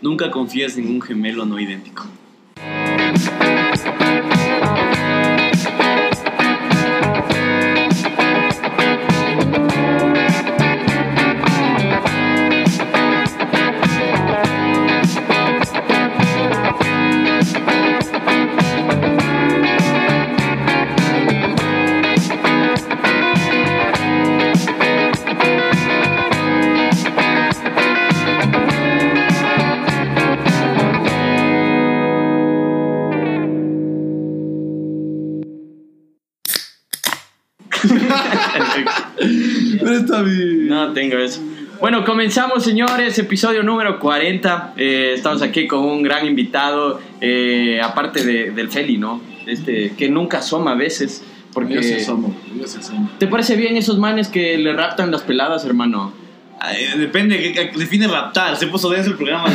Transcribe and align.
Nunca 0.00 0.30
confías 0.30 0.76
en 0.76 0.88
un 0.88 1.00
gemelo 1.00 1.44
no 1.44 1.58
idéntico. 1.58 2.04
Bueno, 42.02 42.14
comenzamos, 42.14 42.64
señores, 42.64 43.16
episodio 43.20 43.62
número 43.62 44.00
40. 44.00 44.74
Eh, 44.76 45.12
estamos 45.14 45.40
aquí 45.40 45.68
con 45.68 45.84
un 45.84 46.02
gran 46.02 46.26
invitado, 46.26 47.00
eh, 47.20 47.80
aparte 47.80 48.24
de- 48.24 48.50
del 48.50 48.70
Feli, 48.70 48.98
¿no? 48.98 49.20
Este, 49.46 49.92
que 49.96 50.08
nunca 50.08 50.38
asoma 50.38 50.72
a 50.72 50.74
veces. 50.74 51.22
Porque... 51.52 51.74
Yo 51.74 51.82
sí 51.84 51.92
asomo, 51.92 52.34
yo 52.58 52.66
sí 52.66 52.78
asomo. 52.80 53.08
¿Te 53.20 53.28
parece 53.28 53.54
bien 53.54 53.76
esos 53.76 53.98
manes 53.98 54.26
que 54.26 54.58
le 54.58 54.72
raptan 54.72 55.12
las 55.12 55.22
peladas, 55.22 55.64
hermano? 55.64 56.12
Ay, 56.58 56.86
depende, 56.98 57.40
que, 57.40 57.52
que 57.70 57.78
define 57.78 58.08
raptar. 58.08 58.56
Se 58.56 58.66
puso 58.66 58.90
denso 58.90 59.10
el 59.10 59.16
programa. 59.16 59.48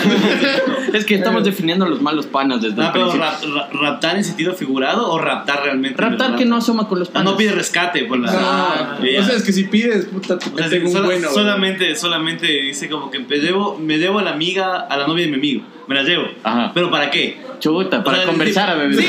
Es 0.94 1.06
que 1.06 1.16
estamos 1.16 1.44
definiendo 1.44 1.86
los 1.88 2.02
malos 2.02 2.26
panas 2.28 2.62
desde 2.62 2.76
No, 2.76 2.82
el 2.84 2.88
Ah, 2.88 2.92
pero 2.94 3.12
rap- 3.14 3.44
ra- 3.44 3.70
raptar 3.72 4.16
en 4.18 4.24
sentido 4.24 4.54
figurado 4.54 5.12
o 5.12 5.18
raptar 5.20 5.64
realmente. 5.64 6.02
Raptar 6.02 6.36
que 6.36 6.46
no 6.46 6.58
asoma 6.58 6.88
con 6.88 7.00
los 7.00 7.10
Ah, 7.10 7.14
panas. 7.14 7.32
no 7.32 7.38
pide 7.38 7.52
rescate 7.52 8.06
por 8.06 8.20
la. 8.20 8.32
Ah, 8.32 8.98
o 9.00 9.24
sea, 9.24 9.36
es 9.36 9.44
que 9.44 9.54
si 9.54 9.66
pides, 9.66 10.06
puta, 10.06 10.38
te 10.38 10.50
O 10.50 10.58
sea, 10.58 10.70
tengo 10.70 10.88
un 10.88 10.94
sola- 10.94 11.06
bueno. 11.06 11.30
solamente, 11.30 11.96
solamente 11.96 12.48
dice 12.48 12.90
como 12.90 13.10
que 13.12 13.20
me 13.20 13.38
llevo, 13.38 13.78
me 13.78 13.98
llevo 13.98 14.20
a 14.20 14.24
la 14.24 14.32
amiga, 14.32 14.82
a 14.82 14.98
la 14.98 15.08
novia 15.08 15.26
de 15.26 15.32
mi 15.32 15.38
amigo. 15.38 15.64
Me 15.88 15.96
la 15.96 16.04
llevo. 16.04 16.26
Ajá. 16.44 16.72
¿Pero 16.74 16.92
para 16.92 17.10
qué? 17.10 17.40
Chuta, 17.60 18.04
para 18.04 18.18
O 18.18 18.22
sea, 18.22 18.30
conversar, 18.30 18.74
sí, 18.74 18.78
bebé. 18.78 19.04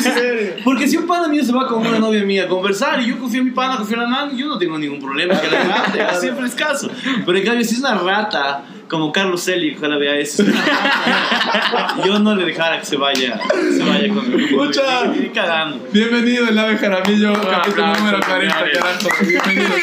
Sí, 0.00 0.62
porque 0.64 0.88
si 0.88 0.96
un 0.96 1.06
pana 1.06 1.28
mío 1.28 1.44
se 1.44 1.52
va 1.52 1.66
con 1.66 1.86
una 1.86 1.98
novia 1.98 2.22
mía 2.24 2.44
a 2.44 2.48
conversar 2.48 3.00
y 3.02 3.06
yo 3.08 3.18
confío 3.18 3.40
en 3.40 3.46
mi 3.46 3.50
pana, 3.52 3.76
confío 3.76 3.96
en 3.96 4.02
la 4.02 4.08
man, 4.08 4.36
yo 4.36 4.46
no 4.48 4.58
tengo 4.58 4.78
ningún 4.78 5.00
problema 5.00 5.38
que 5.40 5.48
la 5.48 5.62
rate, 5.64 6.02
siempre 6.20 6.46
es 6.46 6.54
caso. 6.54 6.90
Pero 7.24 7.38
en 7.38 7.44
cambio, 7.44 7.64
si 7.64 7.74
es 7.74 7.80
una 7.80 7.94
rata 7.94 8.64
como 8.92 9.10
Carlos 9.10 9.48
Eli, 9.48 9.74
ojalá 9.74 9.96
vea 9.96 10.18
eso, 10.18 10.44
yo 12.04 12.18
no 12.18 12.34
le 12.34 12.44
dejara 12.44 12.78
que 12.78 12.84
se 12.84 12.98
vaya, 12.98 13.40
se 13.74 13.82
vaya 13.82 14.12
conmigo. 14.12 14.64
Escucha. 14.64 15.06
Ni 15.06 15.30
cagando. 15.30 15.88
Bienvenido, 15.90 16.46
el 16.46 16.58
ave 16.58 16.76
Jaramillo, 16.76 17.32
capítulo 17.32 17.86
aplauso, 17.86 18.04
número 18.04 18.20
40, 18.20 18.58
señores. 18.58 18.78
carajo. 18.78 19.08
Bienvenido. 19.26 19.76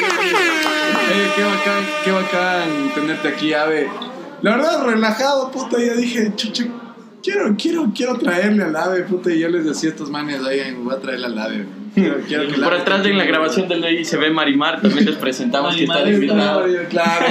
Eh, 1.11 1.27
qué 1.35 1.43
bacán, 1.43 1.83
qué 2.05 2.11
bacán 2.11 2.91
tenerte 2.93 3.27
aquí, 3.30 3.52
ave. 3.52 3.89
La 4.43 4.57
verdad, 4.57 4.85
relajado, 4.85 5.49
puta, 5.49 5.80
ya 5.80 5.95
dije, 5.95 6.31
chuche, 6.35 6.69
quiero, 7.23 7.55
quiero, 7.57 7.91
quiero 7.95 8.15
traerle 8.15 8.63
al 8.63 8.75
ave, 8.75 9.02
puta, 9.05 9.31
y 9.31 9.39
yo 9.39 9.49
les 9.49 9.65
decía 9.65 9.89
a 9.89 9.93
estos 9.93 10.11
manes, 10.11 10.39
oigan, 10.39 10.83
voy 10.83 10.93
a 10.93 10.99
traerle 10.99 11.25
al 11.25 11.39
ave. 11.39 11.65
Por 12.64 12.73
atrás 12.73 13.05
en 13.05 13.17
la 13.17 13.25
grabación 13.25 13.67
del 13.67 13.81
ley 13.81 14.03
se 14.05 14.17
ve 14.17 14.30
Marimar, 14.30 14.81
también 14.81 15.05
les 15.05 15.16
presentamos 15.16 15.75
que 15.75 15.83
está 15.83 16.03
de 16.03 16.11
Marimar 16.14 16.67
invitado. 16.67 16.88
Claro, 16.89 17.25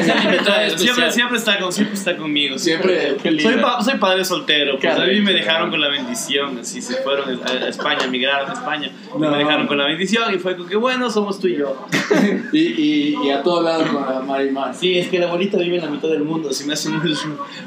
Siempre, 0.77 1.11
siempre, 1.13 1.39
está 1.39 1.59
con, 1.59 1.73
siempre 1.73 1.95
está 1.95 2.17
conmigo. 2.17 2.59
Siempre. 2.59 3.17
Soy, 3.41 3.55
pa- 3.57 3.83
soy 3.83 3.99
padre 3.99 4.25
soltero, 4.25 4.79
pues 4.81 4.95
a 4.99 5.05
mí 5.05 5.21
me 5.21 5.33
dejaron 5.33 5.71
con 5.71 5.81
la 5.81 5.89
bendición, 5.89 6.59
así 6.59 6.81
se 6.83 6.97
fueron 6.97 7.41
a, 7.45 7.51
a 7.51 7.69
España, 7.69 8.07
migraron 8.11 8.51
a 8.51 8.53
España, 8.55 8.91
No. 9.19 9.31
me 9.31 9.39
dejaron 9.39 9.67
con 9.67 9.79
la 9.79 9.87
bendición 9.87 10.35
y 10.35 10.39
fue 10.39 10.57
como 10.57 10.69
que 10.69 10.77
bueno, 10.77 11.11
somos 11.11 11.39
tú 11.41 11.49
y 11.49 11.57
yo. 11.59 11.87
y, 12.53 12.59
y, 12.59 13.17
y 13.25 13.31
a 13.31 13.43
todo 13.43 13.63
lado 13.63 13.85
con 13.87 14.03
la 14.15 14.21
Marimar. 14.21 14.75
Sí, 14.75 14.99
es 14.99 15.09
que 15.09 15.19
la 15.19 15.27
abuelita 15.27 15.59
vive 15.59 15.77
en 15.77 15.85
la 15.85 15.91
mitad 15.91 16.09
del 16.09 16.23
mundo, 16.25 16.53
se 16.53 16.65
me 16.67 16.73
hace 16.75 16.89
muy, 16.91 17.15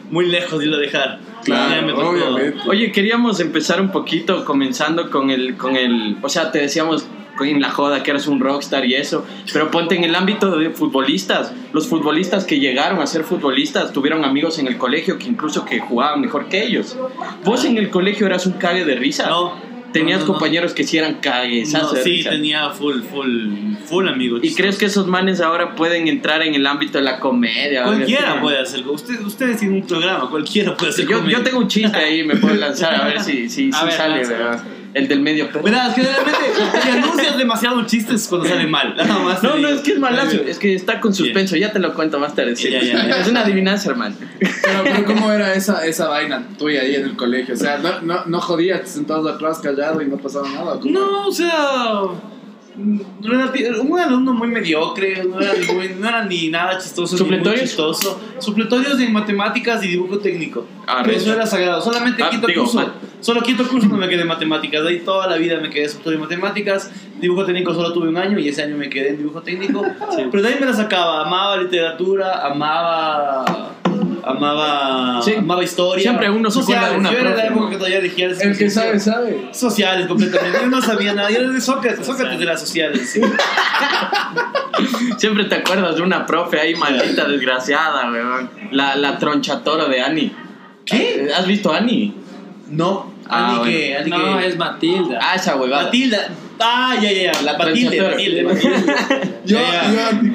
muy 0.10 0.26
lejos 0.28 0.60
de 0.60 0.66
irlo 0.66 0.78
a 0.78 0.80
dejar. 0.80 1.20
Claro, 1.44 1.76
Ya 1.76 1.82
me 1.82 1.94
tocó. 1.94 2.10
obviamente. 2.10 2.60
Oye, 2.68 2.92
queríamos 2.92 3.40
empezar 3.40 3.82
un 3.82 3.92
poquito 3.92 4.46
comenzando 4.46 5.10
con 5.10 5.30
el, 5.30 5.58
con 5.58 5.76
el, 5.76 6.18
o 6.22 6.30
sea, 6.30 6.52
te 6.52 6.60
decíamos 6.60 7.06
en 7.40 7.60
la 7.60 7.72
joda 7.72 8.04
que 8.04 8.12
eres 8.12 8.28
un 8.28 8.40
rockstar 8.40 8.86
y 8.86 8.94
eso, 8.94 9.26
pero 9.52 9.72
ponte 9.72 9.96
en 9.96 10.04
el 10.04 10.14
ámbito 10.14 10.58
de 10.60 10.70
futbolistas. 10.70 11.52
Los 11.74 11.88
futbolistas 11.88 12.46
que 12.46 12.60
llegaron 12.60 13.00
a 13.00 13.08
ser 13.08 13.24
futbolistas 13.24 13.92
tuvieron 13.94 14.24
amigos 14.26 14.60
en 14.60 14.68
el 14.68 14.78
colegio 14.78 15.18
que 15.18 15.28
incluso 15.28 15.66
que 15.66 15.80
jugaban 15.80 16.22
mejor 16.22 16.50
que 16.50 16.64
ellos. 16.64 16.96
Vos 17.44 17.66
en 17.66 17.78
el 17.78 17.90
colegio 17.90 18.28
eras 18.28 18.46
un 18.46 18.54
cague 18.54 18.86
de 18.86 18.96
risa. 18.96 19.28
No. 19.28 19.71
Tenías 19.94 20.20
No, 20.22 20.26
no, 20.26 20.34
no. 20.34 20.40
compañeros 20.40 20.74
que 20.74 20.84
sí 20.84 20.98
eran 20.98 21.20
sí, 22.04 22.24
tenía 22.24 22.70
full, 22.70 23.02
full, 23.02 23.76
full 23.86 24.08
amigos. 24.08 24.40
¿Y 24.44 24.54
crees 24.56 24.78
que 24.78 24.86
esos 24.86 25.08
manes 25.08 25.42
ahora 25.42 25.76
pueden 25.76 26.08
entrar 26.08 26.42
en 26.42 26.56
el 26.56 26.66
ámbito 26.66 26.98
de 26.98 27.04
la 27.04 27.20
comedia? 27.20 27.84
Cualquiera 27.84 28.40
puede 28.42 28.60
hacerlo. 28.60 28.94
Usted, 28.94 29.20
ustedes 29.22 29.58
tienen 29.60 29.82
un 29.82 29.88
programa, 29.88 30.30
cualquiera 30.30 30.76
puede 30.78 30.92
hacer 30.92 31.08
Yo, 31.08 31.18
comedia. 31.18 31.38
yo 31.38 31.44
tengo 31.44 31.60
un 31.60 31.68
chiste 31.68 31.98
ahí, 31.98 32.24
me 32.24 32.36
puedo 32.38 32.56
lanzar 32.56 32.96
a 32.96 33.06
ver 33.06 33.22
si, 33.22 33.50
si, 33.50 33.70
A 33.74 33.80
si 33.80 33.86
ver, 33.86 33.94
sale. 33.94 34.20
¿verdad? 34.28 34.64
El 34.94 35.08
del 35.08 35.22
medio 35.22 35.48
perro. 35.48 35.64
Verás, 35.64 35.96
generalmente 35.96 36.40
si 36.84 36.90
anuncias 36.90 37.38
demasiado 37.38 37.86
chistes 37.86 38.28
cuando 38.28 38.48
sale 38.48 38.68
mal. 38.68 38.94
Nada 38.98 39.20
más 39.20 39.40
te 39.40 39.48
No, 39.48 39.56
no, 39.58 39.68
es 39.70 39.82
que 39.82 39.92
es 39.94 40.00
malazo, 40.00 40.38
es 40.46 40.60
que 40.60 40.76
está 40.76 41.00
con 41.00 41.14
suspenso, 41.14 41.56
ya 41.56 41.72
te 41.72 41.80
lo 41.80 41.94
cuento 41.94 42.20
más 42.20 42.36
tarde. 42.36 42.56
sí. 42.56 42.70
Ya, 42.70 42.82
ya, 42.82 43.08
ya. 43.08 43.22
Es 43.22 43.28
una 43.30 43.42
adivinanza, 43.42 43.90
hermano. 43.92 44.16
Pero, 44.40 44.84
pero 44.84 45.06
¿cómo 45.06 45.32
era 45.32 45.54
esa, 45.54 45.86
esa 45.86 46.10
vaina 46.10 46.46
tuya 46.58 46.82
ahí 46.82 46.96
en 46.96 47.06
el 47.06 47.16
colegio? 47.16 47.54
O 47.54 47.58
sea, 47.58 47.78
no, 47.78 48.02
no, 48.02 48.26
no 48.26 48.42
jodías 48.42 48.90
sentado 48.90 49.28
atrás 49.30 49.60
callado 49.60 50.02
y 50.02 50.08
no 50.08 50.18
pasaba 50.18 50.50
nada. 50.50 50.80
¿Cómo? 50.80 50.92
No, 50.92 51.28
o 51.28 51.32
sea. 51.32 51.56
relati- 53.22 53.80
Un 53.80 54.00
alumno 54.00 54.34
muy 54.34 54.48
mediocre, 54.48 55.24
no 55.26 55.40
era, 55.40 55.54
muy- 55.74 55.90
no 56.00 56.08
era 56.08 56.26
ni 56.26 56.50
nada 56.50 56.78
chistoso. 56.80 57.16
ni 57.16 57.22
muy 57.22 57.30
¿Supletorios? 57.38 57.62
chistoso. 57.66 58.22
Supletorios 58.40 59.00
en 59.00 59.12
matemáticas 59.14 59.84
y 59.84 59.90
dibujo 59.90 60.20
técnico. 60.20 60.66
Ah, 60.88 61.02
Pero 61.04 61.18
eso 61.18 61.34
era 61.34 61.46
sagrado. 61.46 61.82
Solamente 61.82 62.24
Ah, 62.24 62.30
quinto 62.30 62.48
digo, 62.48 62.64
curso. 62.64 62.92
Solo 63.22 63.42
quinto 63.42 63.68
curso 63.68 63.88
no 63.88 63.98
me 63.98 64.10
quedé 64.10 64.22
en 64.22 64.28
matemáticas. 64.28 64.84
De 64.84 64.90
ahí 64.90 65.00
toda 65.00 65.28
la 65.28 65.38
vida 65.38 65.58
me 65.60 65.70
quedé 65.70 65.84
en 65.84 65.90
supletorio 65.90 66.20
de 66.20 66.26
matemáticas. 66.26 66.92
Dibujo 67.20 67.46
técnico 67.46 67.74
solo 67.74 67.94
tuve 67.94 68.10
un 68.10 68.18
año 68.18 68.40
y 68.40 68.50
ese 68.50 68.64
año 68.64 68.76
me 68.78 68.90
quedé 68.90 69.10
en 69.10 69.18
dibujo 69.18 69.42
técnico. 69.42 69.86
Pero 70.32 70.44
de 70.44 70.50
ahí 70.50 70.58
me 70.60 70.66
la 70.66 70.74
sacaba. 70.74 71.22
Amaba 71.26 71.58
literatura, 71.58 72.46
amaba. 72.46 73.46
Amaba, 74.24 75.20
Sí. 75.22 75.34
amaba 75.36 75.64
historia. 75.64 76.02
Siempre 76.04 76.30
uno 76.30 76.50
sociales. 76.52 76.98
una 76.98 77.12
Yo 77.12 77.18
era 77.20 77.36
la 77.36 77.46
época 77.48 77.62
¿no? 77.62 77.70
que 77.72 77.78
todavía 77.78 77.98
elegía 78.00 78.28
El 78.28 78.58
que 78.58 78.70
sabe, 78.70 79.00
sabe. 79.00 79.50
Sociales 79.52 80.06
completamente. 80.08 80.60
Yo 80.62 80.68
no 80.68 80.82
sabía 80.82 81.14
nada. 81.14 81.30
Yo 81.32 81.40
era 81.40 81.50
de 81.50 81.62
Sócrates. 81.62 82.06
Sócrates 82.06 82.38
de 82.40 82.46
las 82.46 82.60
sociales. 82.60 83.10
sí. 83.10 83.22
Siempre 85.18 85.46
te 85.46 85.56
acuerdas 85.56 85.96
de 85.96 86.02
una 86.02 86.26
profe 86.26 86.60
ahí 86.60 86.76
maldita, 86.76 87.26
desgraciada, 87.28 88.12
weón. 88.12 88.50
La, 88.72 88.96
la 88.96 89.18
tronchatora 89.18 89.86
de 89.88 90.02
Ani. 90.02 90.32
¿Qué? 90.86 91.30
¿Has 91.36 91.46
visto 91.46 91.72
a 91.72 91.78
Ani? 91.78 92.16
No. 92.70 93.11
Ah, 93.32 93.48
bueno. 93.60 93.64
que. 93.64 94.04
No, 94.08 94.38
que- 94.40 94.48
es 94.48 94.58
Matilda. 94.58 95.20
Ah, 95.22 95.36
esa 95.36 95.56
huevada. 95.56 95.84
Matilda. 95.86 96.30
Ah, 96.60 96.96
ya, 97.02 97.12
ya, 97.12 97.32
ya. 97.32 97.42
La 97.42 97.58
Matilde, 97.58 97.98
transitora. 97.98 98.10
Matilde, 98.12 98.44
Matilde. 98.44 98.94
Yo, 99.46 99.58
Ya, 99.58 99.72
ya. 99.72 99.81
yo, 99.81 99.81
¿y 99.81 99.81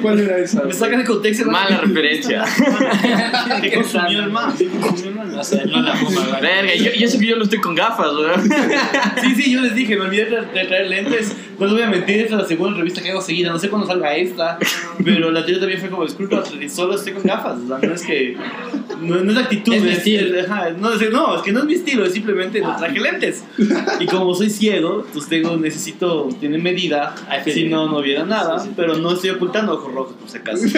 ¿cuál 0.01 0.19
era 0.19 0.37
esa? 0.37 0.63
Me 0.63 0.73
sacan 0.73 0.99
de 0.99 1.05
contexto. 1.05 1.49
Mala 1.49 1.81
referencia. 1.81 2.43
¿Qué 3.61 3.73
consumió 3.73 4.23
el 4.23 4.31
consumió 4.31 5.09
el 5.09 5.15
man? 5.15 5.35
No 5.35 5.43
sé, 5.43 5.65
no 5.65 5.81
la 5.81 5.95
fuma, 5.95 6.21
¿verdad? 6.25 6.41
Verga, 6.41 6.75
yo, 6.75 7.05
eso 7.05 7.19
que 7.19 7.27
yo 7.27 7.35
lo 7.35 7.43
estoy 7.43 7.59
con 7.59 7.75
gafas, 7.75 8.11
weón. 8.13 8.49
Sí, 9.21 9.35
sí, 9.35 9.51
yo 9.51 9.61
les 9.61 9.75
dije, 9.75 9.95
me 9.95 10.03
olvidé 10.03 10.25
de, 10.25 10.65
traer 10.65 10.87
lentes. 10.87 11.35
No 11.59 11.65
les 11.65 11.73
voy 11.73 11.83
a 11.83 11.89
mentir, 11.89 12.21
esta 12.21 12.35
es 12.35 12.41
la 12.41 12.47
segunda 12.47 12.77
revista 12.77 13.01
que 13.01 13.11
hago 13.11 13.21
seguida. 13.21 13.51
No 13.51 13.59
sé 13.59 13.69
cuándo 13.69 13.87
salga 13.87 14.15
esta. 14.15 14.57
Pero 15.03 15.31
la 15.31 15.39
anterior 15.39 15.59
también 15.61 15.79
fue 15.79 15.89
como, 15.89 16.03
disculpa, 16.05 16.43
solo 16.69 16.95
estoy 16.95 17.13
con 17.13 17.23
gafas. 17.23 17.59
O 17.59 17.67
sea, 17.67 17.77
no 17.87 17.93
es 17.93 18.03
que. 18.03 18.37
No, 19.01 19.15
no 19.17 19.31
es 19.31 19.37
actitud. 19.37 19.73
Es 19.73 19.83
mi 19.83 19.89
estilo. 19.89 20.39
ajá, 20.41 20.69
no, 20.71 20.93
es, 20.93 21.11
no, 21.11 21.37
es 21.37 21.41
que 21.41 21.51
no 21.51 21.59
es 21.59 21.65
mi 21.65 21.73
estilo, 21.73 22.05
es 22.05 22.13
simplemente 22.13 22.61
no 22.61 22.75
traje 22.75 22.99
lentes. 22.99 23.43
Y 23.99 24.05
como 24.05 24.33
soy 24.33 24.49
ciego, 24.49 25.05
pues 25.13 25.27
tengo, 25.27 25.57
necesito, 25.57 26.29
tiene 26.39 26.57
medida. 26.57 27.15
Si 27.45 27.65
no, 27.65 27.87
no 27.87 28.01
viera 28.01 28.23
nada. 28.23 28.65
Pero 28.75 28.97
no 28.97 29.13
estoy 29.13 29.31
ocultando 29.31 29.79
ojos 29.87 29.95
rojos, 29.95 30.15
por 30.19 30.29
si 30.29 30.37
acaso. 30.37 30.65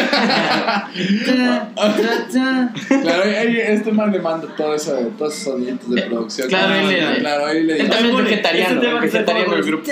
Claro, 3.01 3.23
ahí- 3.23 3.57
este 3.59 3.91
man 3.91 4.11
le 4.11 4.19
manda 4.19 4.47
todo 4.55 4.73
eso, 4.75 4.91
todos 5.17 5.33
esos 5.33 5.53
sonidos 5.53 5.89
de 5.89 6.01
producción. 6.03 6.47
Claro, 6.49 6.75
él 6.75 6.87
le- 6.87 7.19
claro, 7.19 7.45
ahí 7.45 7.63
le 7.63 7.73
dice. 7.75 7.87
también 7.89 8.15
es 8.17 8.23
vegetariano, 8.23 8.81
este 8.81 8.93
vegetariano 8.99 9.51
se 9.53 9.57
el 9.59 9.63
grupo. 9.65 9.91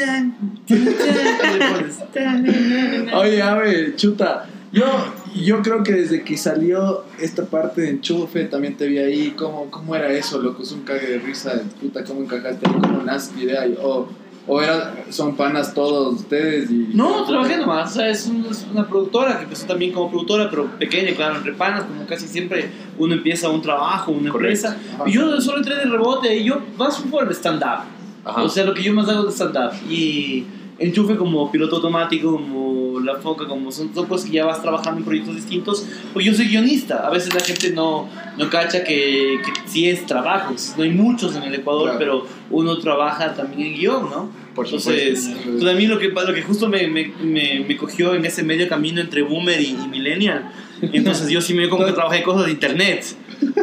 Oye, 3.15 3.41
a 3.41 3.55
ver, 3.55 3.95
chuta. 3.95 4.45
Yo, 4.71 4.85
yo 5.33 5.61
creo 5.61 5.81
que 5.81 5.93
desde 5.93 6.23
que 6.23 6.35
salió 6.37 7.05
esta 7.21 7.45
parte 7.45 7.81
de 7.81 7.89
enchufe, 7.91 8.43
también 8.45 8.75
te 8.75 8.85
vi 8.87 8.97
ahí. 8.97 9.31
¿Cómo, 9.37 9.71
cómo 9.71 9.95
era 9.95 10.11
eso, 10.11 10.41
loco? 10.41 10.61
Es 10.63 10.71
un 10.73 10.81
cague 10.81 11.07
de 11.07 11.19
risa. 11.19 11.61
Puta, 11.79 12.03
¿cómo 12.03 12.21
encajaste 12.21 12.67
ahí? 12.67 12.73
¿Cómo 12.73 13.01
nace 13.03 13.31
idea? 13.39 13.65
Y, 13.65 13.77
oh, 13.81 14.09
¿O 14.49 14.61
era, 14.61 15.03
son 15.09 15.35
panas 15.35 15.73
todos 15.73 16.15
ustedes? 16.21 16.71
Y... 16.71 16.91
No, 16.93 17.25
trabajé 17.25 17.57
nomás. 17.57 17.91
O 17.91 17.93
sea, 17.95 18.09
es, 18.09 18.27
un- 18.27 18.45
es 18.49 18.65
una 18.71 18.87
productora 18.87 19.37
que 19.39 19.43
empezó 19.43 19.65
también 19.67 19.91
como 19.91 20.09
productora, 20.09 20.49
pero 20.49 20.67
pequeña, 20.79 21.13
claro, 21.15 21.35
entre 21.35 21.51
panas, 21.53 21.83
como 21.83 22.05
casi 22.05 22.27
siempre 22.27 22.69
uno 22.97 23.13
empieza 23.15 23.49
un 23.49 23.61
trabajo, 23.61 24.11
una 24.13 24.31
Correcto. 24.31 24.67
empresa. 24.69 24.77
Y 25.05 25.11
yo 25.13 25.41
solo 25.41 25.57
entré 25.57 25.75
de 25.75 25.83
rebote 25.85 26.33
y 26.37 26.45
yo 26.45 26.61
más 26.77 26.97
por 27.11 27.25
el 27.25 27.31
stand-up. 27.31 27.83
O 28.23 28.47
sea, 28.49 28.63
lo 28.65 28.73
que 28.73 28.83
yo 28.83 28.93
más 28.93 29.09
hago 29.09 29.27
es 29.27 29.35
stand-up. 29.35 29.71
Y 29.89 30.45
enchufe 30.79 31.15
como 31.15 31.51
piloto 31.51 31.77
automático, 31.77 32.31
como 32.31 32.99
la 32.99 33.15
foca, 33.15 33.45
como 33.47 33.71
son, 33.71 33.93
son 33.93 34.05
cosas 34.05 34.29
que 34.29 34.35
ya 34.37 34.45
vas 34.45 34.61
trabajando 34.61 34.99
en 34.99 35.05
proyectos 35.05 35.35
distintos. 35.35 35.85
Pues 36.13 36.25
yo 36.25 36.33
soy 36.33 36.47
guionista. 36.47 37.07
A 37.07 37.09
veces 37.09 37.33
la 37.33 37.39
gente 37.39 37.71
no, 37.71 38.07
no 38.37 38.49
cacha 38.49 38.83
que, 38.83 39.39
que 39.45 39.51
sí 39.69 39.89
es 39.89 40.05
trabajo. 40.05 40.53
No 40.77 40.83
hay 40.83 40.91
muchos 40.91 41.35
en 41.35 41.43
el 41.43 41.55
Ecuador, 41.55 41.83
Claro. 41.95 41.99
pero 41.99 42.27
uno 42.49 42.77
trabaja 42.79 43.33
también 43.33 43.69
en 43.73 43.73
guion, 43.79 44.09
¿no? 44.09 44.29
Por 44.55 44.65
Entonces, 44.65 45.27
a 45.27 45.73
mí 45.73 45.85
lo 45.85 45.99
que, 45.99 46.07
lo 46.07 46.33
que 46.33 46.41
justo 46.41 46.67
me, 46.67 46.87
me, 46.87 47.13
me, 47.21 47.63
me 47.67 47.77
cogió 47.77 48.15
en 48.15 48.25
ese 48.25 48.41
medio 48.43 48.67
camino 48.67 48.99
entre 48.99 49.21
boomer 49.21 49.61
y, 49.61 49.67
y 49.83 49.87
millennial, 49.87 50.51
entonces 50.81 51.29
yo 51.29 51.41
sí 51.41 51.53
me 51.53 51.69
como 51.69 51.85
que 51.85 51.91
trabajé 51.91 52.23
cosas 52.23 52.47
de 52.47 52.53
internet, 52.53 53.05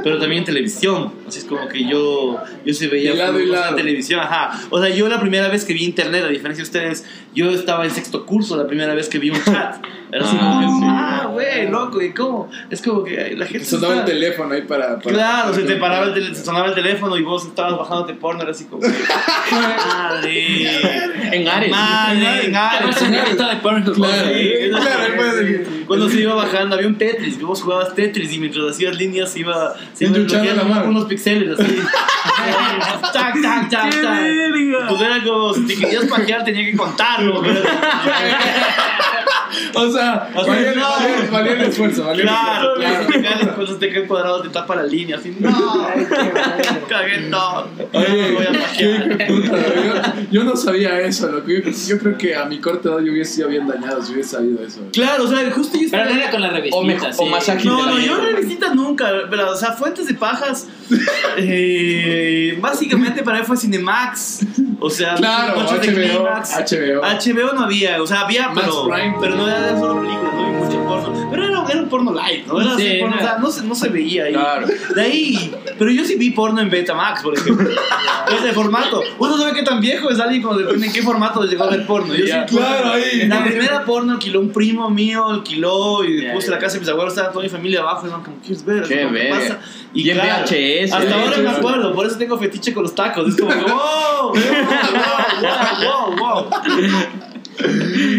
pero 0.04 0.18
también 0.18 0.40
en 0.40 0.44
televisión. 0.44 1.14
Así 1.26 1.38
es 1.38 1.46
como 1.46 1.66
que 1.66 1.88
yo, 1.88 2.38
yo 2.64 2.74
sí 2.74 2.86
veía 2.88 3.14
lado 3.14 3.38
en 3.70 3.76
televisión, 3.76 4.20
ajá. 4.20 4.60
O 4.68 4.78
sea, 4.80 4.94
yo 4.94 5.08
la 5.08 5.18
primera 5.18 5.48
vez 5.48 5.64
que 5.64 5.72
vi 5.72 5.82
internet, 5.82 6.24
a 6.24 6.28
diferencia 6.28 6.62
de 6.62 6.68
ustedes, 6.68 7.04
yo 7.34 7.50
estaba 7.50 7.84
en 7.86 7.90
sexto 7.90 8.26
curso 8.26 8.54
la 8.56 8.66
primera 8.66 8.94
vez 8.94 9.08
que 9.08 9.18
vi 9.18 9.30
un 9.30 9.42
chat. 9.42 9.82
Era 10.14 10.24
así 10.24 10.36
como 10.36 10.60
que, 10.60 10.66
Ah, 10.66 10.68
sí. 10.78 10.84
ah, 10.88 11.26
güey, 11.32 11.68
loco, 11.68 12.00
¿y 12.00 12.12
cómo? 12.12 12.48
Es 12.70 12.80
como 12.80 13.02
que 13.02 13.34
la 13.36 13.46
gente... 13.46 13.64
Sonaba 13.64 13.94
el 13.96 14.04
teléfono 14.04 14.54
ahí 14.54 14.62
para... 14.62 14.98
para- 15.00 15.14
Claro, 15.16 15.52
se 15.54 15.62
te 15.62 15.74
paraba 15.76 16.06
el 16.06 16.36
se 16.36 16.44
sonaba 16.44 16.68
el 16.68 16.74
teléfono 16.74 17.16
y 17.16 17.22
vos 17.22 17.44
estabas 17.46 17.76
bajándote 17.78 18.14
porno, 18.14 18.42
era 18.42 18.52
así 18.52 18.64
como 18.66 18.82
madre, 19.50 20.80
En 21.32 21.48
Ares. 21.48 21.70
madre, 21.70 22.46
en 22.46 22.54
Ares. 22.56 23.00
de 23.00 23.56
Pornhub. 23.62 23.94
Claro, 23.94 24.28
claro. 24.70 25.64
Cuando 25.88 26.08
se 26.08 26.20
iba 26.20 26.34
bajando, 26.34 26.76
había 26.76 26.86
un 26.88 26.96
Tetris, 26.96 27.36
que 27.36 27.44
vos 27.44 27.60
jugabas 27.62 27.94
Tetris 27.94 28.32
y 28.32 28.38
mientras 28.38 28.70
hacías 28.70 28.96
líneas 28.96 29.30
se 29.32 29.40
iba, 29.40 29.74
se 29.94 30.04
iba 30.04 30.64
mano. 30.64 30.90
unos 30.90 31.04
píxeles 31.06 31.58
así. 31.58 31.76
tac, 33.12 33.42
tac, 33.42 33.68
tac, 33.70 33.90
¡Qué 33.90 34.00
tac. 34.02 34.88
Pues 34.88 35.00
era 35.00 35.22
como, 35.24 35.52
si 35.54 35.66
te 35.66 35.76
querías 35.76 36.04
pajear 36.04 36.44
tenía 36.44 36.64
que 36.70 36.76
contarlo. 36.76 37.42
pero- 39.72 39.86
O 39.88 39.92
sea, 39.92 40.30
O 40.34 40.44
sea, 40.44 40.52
valía, 40.54 40.72
no. 40.74 40.88
valía- 40.90 41.30
valía 41.30 41.52
el 41.52 41.60
esfuerzo, 41.62 42.04
valía 42.04 42.22
Claro, 42.24 42.74
el 42.76 42.80
claro. 42.80 43.00
esfuerzo. 43.00 43.12
Si 43.12 43.18
te 43.18 43.22
caes 43.28 43.46
las 43.46 43.54
cosas, 43.56 43.78
te 43.78 43.92
caen 43.92 44.06
cuadrados, 44.06 44.42
te 44.42 44.48
tapa 44.50 44.76
la 44.76 44.82
línea. 44.84 45.16
Así, 45.16 45.36
no, 45.38 45.50
cagué, 46.88 47.20
no. 47.28 47.62
No 47.92 48.00
me 48.00 48.30
voy 48.32 48.46
a 48.46 48.50
Oye, 48.50 49.16
qué 49.16 49.24
puta, 49.26 49.56
yo, 49.56 50.22
yo 50.30 50.44
no 50.44 50.56
sabía 50.56 51.00
eso, 51.00 51.28
loco. 51.30 51.48
Yo, 51.48 51.58
yo 51.70 51.98
creo 51.98 52.18
que 52.18 52.34
a 52.36 52.44
mi 52.46 52.58
corta 52.60 52.88
edad 52.90 52.98
yo 53.00 53.12
hubiese 53.12 53.34
sido 53.36 53.48
bien 53.48 53.66
dañado 53.66 54.02
si 54.02 54.12
hubiese 54.12 54.30
sabido 54.30 54.62
eso. 54.64 54.80
Claro, 54.92 55.24
o 55.24 55.28
sea, 55.28 55.38
justo 55.50 55.78
yo 55.78 55.88
Pero 55.90 56.02
estaba- 56.02 56.04
no 56.16 56.22
era 56.22 56.30
con 56.30 56.40
la 56.42 56.48
O, 56.48 56.52
revistita, 56.52 56.84
mejor- 56.86 57.12
sí. 57.12 57.18
o 57.22 57.26
más 57.26 57.48
ágil 57.48 57.70
No, 57.70 57.84
de 57.86 57.90
no, 57.92 57.98
yo 58.00 58.16
revistas 58.20 58.74
nunca, 58.74 59.10
pero, 59.30 59.50
o 59.50 59.56
sea, 59.56 59.72
fuentes 59.72 60.06
de 60.06 60.14
pajas, 60.14 60.66
eh, 61.36 62.58
básicamente 62.60 63.22
para 63.22 63.38
mí 63.40 63.44
fue 63.46 63.56
Cinemax, 63.56 64.40
o 64.80 64.90
sea, 64.90 65.14
Claro, 65.14 65.60
de 65.60 65.66
HBO. 65.66 66.24
HBO. 66.28 67.02
HBO 67.02 67.52
no 67.54 67.64
había, 67.64 68.02
o 68.02 68.06
sea, 68.06 68.20
había, 68.20 68.48
Max 68.48 68.60
pero, 68.66 68.88
Prime. 68.88 69.16
pero 69.20 69.36
no 69.36 69.48
era 69.48 69.78
solo 69.78 70.00
películas, 70.00 70.34
no 70.34 70.63
mucho 70.78 70.88
porno, 70.88 71.28
pero 71.30 71.44
era, 71.44 71.64
era 71.70 71.80
un 71.82 71.88
porno 71.88 72.12
light, 72.14 72.46
¿no? 72.46 72.60
Era 72.60 72.72
así, 72.74 72.82
Sí, 72.88 72.96
porno, 73.00 73.16
no. 73.16 73.22
o 73.22 73.24
sea, 73.24 73.38
no 73.38 73.50
se, 73.50 73.62
no 73.64 73.74
se 73.74 73.88
veía 73.88 74.24
ahí. 74.24 74.32
Claro. 74.32 74.66
De 74.94 75.00
ahí, 75.02 75.54
pero 75.78 75.90
yo 75.90 76.04
sí 76.04 76.16
vi 76.16 76.30
porno 76.30 76.60
en 76.60 76.70
Betamax, 76.70 77.22
por 77.22 77.36
ejemplo. 77.36 77.68
Ese 78.38 78.52
formato. 78.52 79.02
Uno 79.18 79.36
sabe 79.38 79.52
qué 79.54 79.62
tan 79.62 79.80
viejo 79.80 80.10
es 80.10 80.18
alguien 80.20 80.42
cuando 80.42 80.62
depende 80.62 80.86
en 80.86 80.92
qué 80.92 81.02
formato 81.02 81.42
llegó 81.44 81.64
a 81.64 81.70
ver 81.70 81.86
porno. 81.86 82.14
Yo 82.14 82.24
sí, 82.26 82.32
porno- 82.32 82.56
Claro, 82.58 82.92
ahí. 82.92 83.26
La 83.28 83.44
primera 83.44 83.84
porno 83.84 84.12
alquiló 84.12 84.40
un 84.40 84.50
primo 84.50 84.88
mío, 84.90 85.28
alquiló 85.28 86.04
y 86.04 86.22
puse 86.32 86.50
la 86.50 86.58
casa 86.58 86.74
de 86.74 86.80
mis 86.80 86.88
abuelos, 86.88 87.12
estaba 87.12 87.30
toda 87.32 87.42
mi 87.44 87.48
familia 87.50 87.80
abajo 87.80 88.06
y 88.06 88.10
no, 88.10 88.22
como, 88.22 88.36
¿quieres 88.38 88.64
ver? 88.64 88.82
Qué 88.84 89.08
¿Qué 89.12 89.28
pasa? 89.30 89.58
Y 89.92 90.10
en 90.10 90.18
VHS, 90.18 90.92
Hasta 90.92 91.14
ahora 91.14 91.36
me 91.38 91.48
acuerdo, 91.50 91.94
por 91.94 92.06
eso 92.06 92.16
tengo 92.18 92.36
fetiche 92.38 92.72
con 92.74 92.82
los 92.82 92.94
tacos. 92.94 93.28
Es 93.28 93.36
como 93.40 93.50
que, 93.52 93.60
wow, 93.70 94.32
wow, 94.32 94.34
wow, 95.40 96.16
wow, 96.16 96.16
wow. 96.16 96.50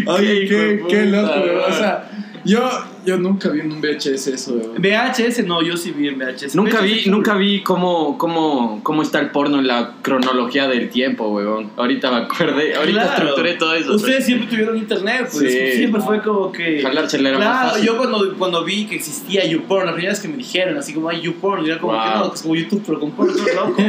Oye, 0.06 0.40
qué, 0.48 0.82
qué 0.88 1.04
puta, 1.04 1.36
loco. 1.36 1.66
O 1.68 1.72
sea, 1.72 2.10
yo, 2.46 2.95
yo 3.06 3.16
nunca 3.18 3.48
vi 3.50 3.60
en 3.60 3.72
un 3.72 3.80
VHS 3.80 4.26
eso, 4.26 4.54
weón. 4.54 4.74
VHS, 4.82 5.44
no, 5.46 5.62
yo 5.62 5.76
sí 5.76 5.92
vi 5.92 6.08
en 6.08 6.18
VHS. 6.18 6.54
Nunca 6.54 6.80
VHS 6.80 6.82
vi, 7.04 7.10
nunca 7.10 7.34
vi 7.34 7.62
cómo, 7.62 8.18
cómo, 8.18 8.80
cómo 8.82 9.02
está 9.02 9.20
el 9.20 9.30
porno 9.30 9.58
en 9.60 9.66
la 9.68 9.92
cronología 10.02 10.66
del 10.68 10.90
tiempo, 10.90 11.28
weón. 11.28 11.70
Ahorita 11.76 12.10
me 12.10 12.16
acordé, 12.18 12.74
ahorita 12.74 13.00
Claro. 13.02 13.12
estructuré 13.16 13.54
todo 13.54 13.74
eso. 13.74 13.94
Ustedes 13.94 14.26
siempre 14.26 14.48
tuvieron 14.48 14.76
internet, 14.76 15.28
pues 15.32 15.52
Sí. 15.52 15.76
siempre 15.76 16.00
fue 16.02 16.20
como 16.20 16.50
que. 16.52 16.82
Jalársela 16.82 17.28
era 17.30 17.38
más 17.38 17.46
Claro, 17.48 17.68
fácil. 17.70 17.86
yo 17.86 17.96
cuando, 17.96 18.34
cuando 18.36 18.64
vi 18.64 18.86
que 18.86 18.96
existía 18.96 19.46
YouPorn, 19.46 19.86
la 19.86 19.92
primera 19.92 20.12
vez 20.12 20.20
que 20.20 20.28
me 20.28 20.36
dijeron, 20.36 20.76
así 20.76 20.92
como 20.92 21.08
hay 21.08 21.20
YouPorn, 21.20 21.64
yo 21.64 21.72
era 21.72 21.80
como 21.80 21.92
Wow. 21.94 22.02
que 22.02 22.18
no, 22.18 22.28
que 22.30 22.34
es 22.36 22.42
como 22.42 22.54
YouTube, 22.56 22.82
pero 22.86 23.00
con 23.00 23.10
porno, 23.12 23.32
todo 23.32 23.54
loco. 23.68 23.82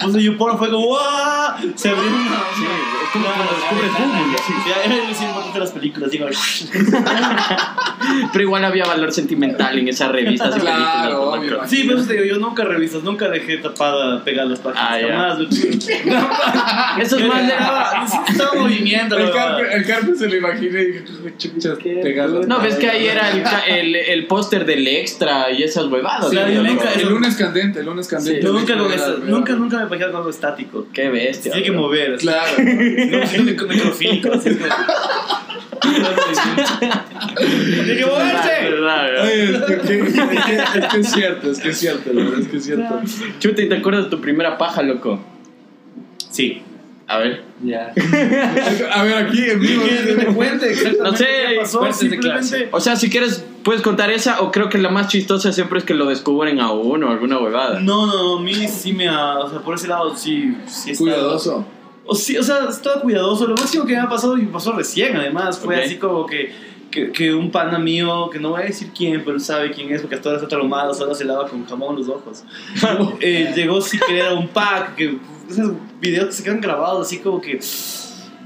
Puse 0.00 0.22
YouPorn, 0.22 0.58
fue 0.58 0.70
como 0.70 0.86
¡Wow! 0.86 0.98
Se 1.76 1.88
abrió 1.90 2.04
una. 2.10 2.42
Sí, 2.56 2.64
es 3.04 3.10
como 3.12 3.24
cuando 3.26 3.52
descubres 3.54 3.90
Google, 5.44 5.60
las 5.60 5.70
películas, 5.70 6.10
digo. 6.10 6.26
Pero 8.32 8.42
igual 8.44 8.63
había 8.66 8.86
valor 8.86 9.12
sentimental 9.12 9.78
en 9.78 9.88
esas 9.88 10.10
revistas 10.10 10.54
Claro. 10.54 11.12
¿no? 11.12 11.20
obvio. 11.32 11.60
Sí, 11.66 11.84
pero 11.86 11.98
eso 11.98 12.08
te 12.08 12.14
digo, 12.14 12.24
yo 12.24 12.38
nunca 12.38 12.64
revistas, 12.64 13.02
nunca 13.02 13.28
dejé 13.28 13.58
tapada 13.58 14.24
pegar 14.24 14.46
las 14.46 14.60
páginas. 14.60 15.12
Ah. 15.12 15.38
Eso 17.00 17.18
es 17.18 17.26
más 17.26 17.46
de... 17.46 17.52
Estaba 18.32 18.54
movimiento, 18.54 19.18
El 19.18 19.30
carpe, 19.84 20.10
el 20.12 20.16
se 20.16 20.28
lo 20.28 20.36
imaginé 20.36 20.82
y 20.82 20.86
dije, 20.86 21.04
chuchas, 21.38 21.78
pegadas. 21.78 22.46
No, 22.46 22.60
ves 22.60 22.76
que 22.76 22.88
ahí 22.88 23.06
era 23.06 23.30
el, 23.30 23.42
el, 23.68 23.96
el 23.96 24.26
póster 24.26 24.64
del 24.64 24.86
extra 24.86 25.50
y 25.50 25.62
esas 25.62 25.86
huevadas. 25.86 26.32
¿no? 26.32 26.62
nunca- 26.62 26.92
El 26.94 27.08
lunes 27.08 27.36
candente, 27.36 27.80
el 27.80 27.86
lunes 27.86 28.08
candente. 28.08 28.42
Yo 28.42 28.52
nunca, 28.52 28.74
era- 28.74 29.16
nunca, 29.24 29.52
nunca 29.54 29.78
me 29.78 29.86
pajeaba 29.86 30.12
con 30.12 30.18
algo 30.20 30.30
estático. 30.30 30.86
Qué 30.92 31.08
bestia. 31.08 31.52
Tiene 31.52 31.66
que 31.66 31.72
mover. 31.72 32.16
Claro. 32.18 32.52
No, 33.14 33.20
Tiene 37.36 37.96
que 37.96 38.06
moverse. 38.06 38.68
Es 39.54 39.62
que, 39.64 39.74
es 39.74 39.80
que- 39.82 40.78
es 40.78 40.86
que 40.92 41.00
es 41.00 41.10
cierto, 41.12 41.50
es 41.50 41.58
que 41.60 41.68
es 41.70 41.78
cierto, 41.78 42.12
la 42.12 42.22
verdad 42.24 42.40
es 42.40 42.48
que 42.48 42.56
es 42.58 42.64
cierto. 42.64 43.00
Chuta, 43.40 43.62
¿y 43.62 43.68
te 43.68 43.76
acuerdas 43.76 44.04
de 44.04 44.10
tu 44.10 44.20
primera 44.20 44.56
paja, 44.58 44.82
loco? 44.82 45.20
Sí. 46.30 46.62
A 47.06 47.18
ver. 47.18 47.42
Ya. 47.62 47.92
A 48.92 49.02
ver, 49.02 49.26
aquí 49.26 49.44
en 49.44 49.60
vivo. 49.60 49.84
No 51.02 51.14
sé, 51.16 51.26
fuertes 51.66 52.00
de 52.00 52.08
Simplemente. 52.08 52.68
O 52.72 52.80
sea, 52.80 52.96
si 52.96 53.10
quieres, 53.10 53.44
puedes 53.62 53.82
contar 53.82 54.10
esa 54.10 54.40
o 54.40 54.50
creo 54.50 54.70
que 54.70 54.78
la 54.78 54.88
más 54.88 55.08
chistosa 55.08 55.52
siempre 55.52 55.78
es 55.78 55.84
que 55.84 55.92
lo 55.92 56.06
descubren 56.06 56.60
a 56.60 56.72
uno, 56.72 57.10
alguna 57.10 57.38
huevada. 57.38 57.80
No, 57.80 58.06
no, 58.06 58.16
no, 58.22 58.38
a 58.38 58.42
mí 58.42 58.54
sí 58.68 58.94
me 58.94 59.06
ha. 59.08 59.38
O 59.38 59.50
sea, 59.50 59.58
por 59.60 59.74
ese 59.74 59.86
lado 59.88 60.16
sí. 60.16 60.56
sí 60.66 60.92
está- 60.92 61.02
Cuidadoso. 61.04 61.66
O, 62.06 62.14
sí, 62.14 62.36
o 62.36 62.42
sea, 62.42 62.68
estaba 62.68 63.00
cuidadoso. 63.00 63.46
Lo 63.46 63.54
máximo 63.54 63.84
que 63.84 63.94
me 63.94 64.00
ha 64.00 64.08
pasado 64.08 64.36
y 64.36 64.42
me 64.42 64.52
pasó 64.52 64.72
recién, 64.72 65.16
además, 65.16 65.58
fue 65.58 65.82
así 65.82 65.96
como 65.96 66.26
que, 66.26 66.52
que, 66.90 67.12
que 67.12 67.34
un 67.34 67.50
pana 67.50 67.78
mío, 67.78 68.28
que 68.30 68.38
no 68.38 68.50
voy 68.50 68.62
a 68.62 68.64
decir 68.66 68.90
quién, 68.94 69.22
pero 69.24 69.38
sabe 69.40 69.70
quién 69.70 69.92
es, 69.92 70.00
porque 70.00 70.16
hasta 70.16 70.28
ahora 70.28 70.42
está 70.42 70.48
traumado, 70.48 70.92
solo 70.92 71.14
se 71.14 71.24
lava 71.24 71.48
con 71.48 71.64
jamón 71.66 71.96
los 71.96 72.08
ojos. 72.08 72.44
Eh, 73.20 73.52
llegó 73.54 73.80
sin 73.80 74.00
querer 74.00 74.26
a 74.26 74.34
un 74.34 74.48
pack, 74.48 74.94
que 74.96 75.18
esos 75.48 75.72
videos 76.00 76.26
que 76.26 76.32
se 76.32 76.44
quedan 76.44 76.60
grabados 76.60 77.06
así 77.06 77.18
como 77.18 77.40
que. 77.40 77.58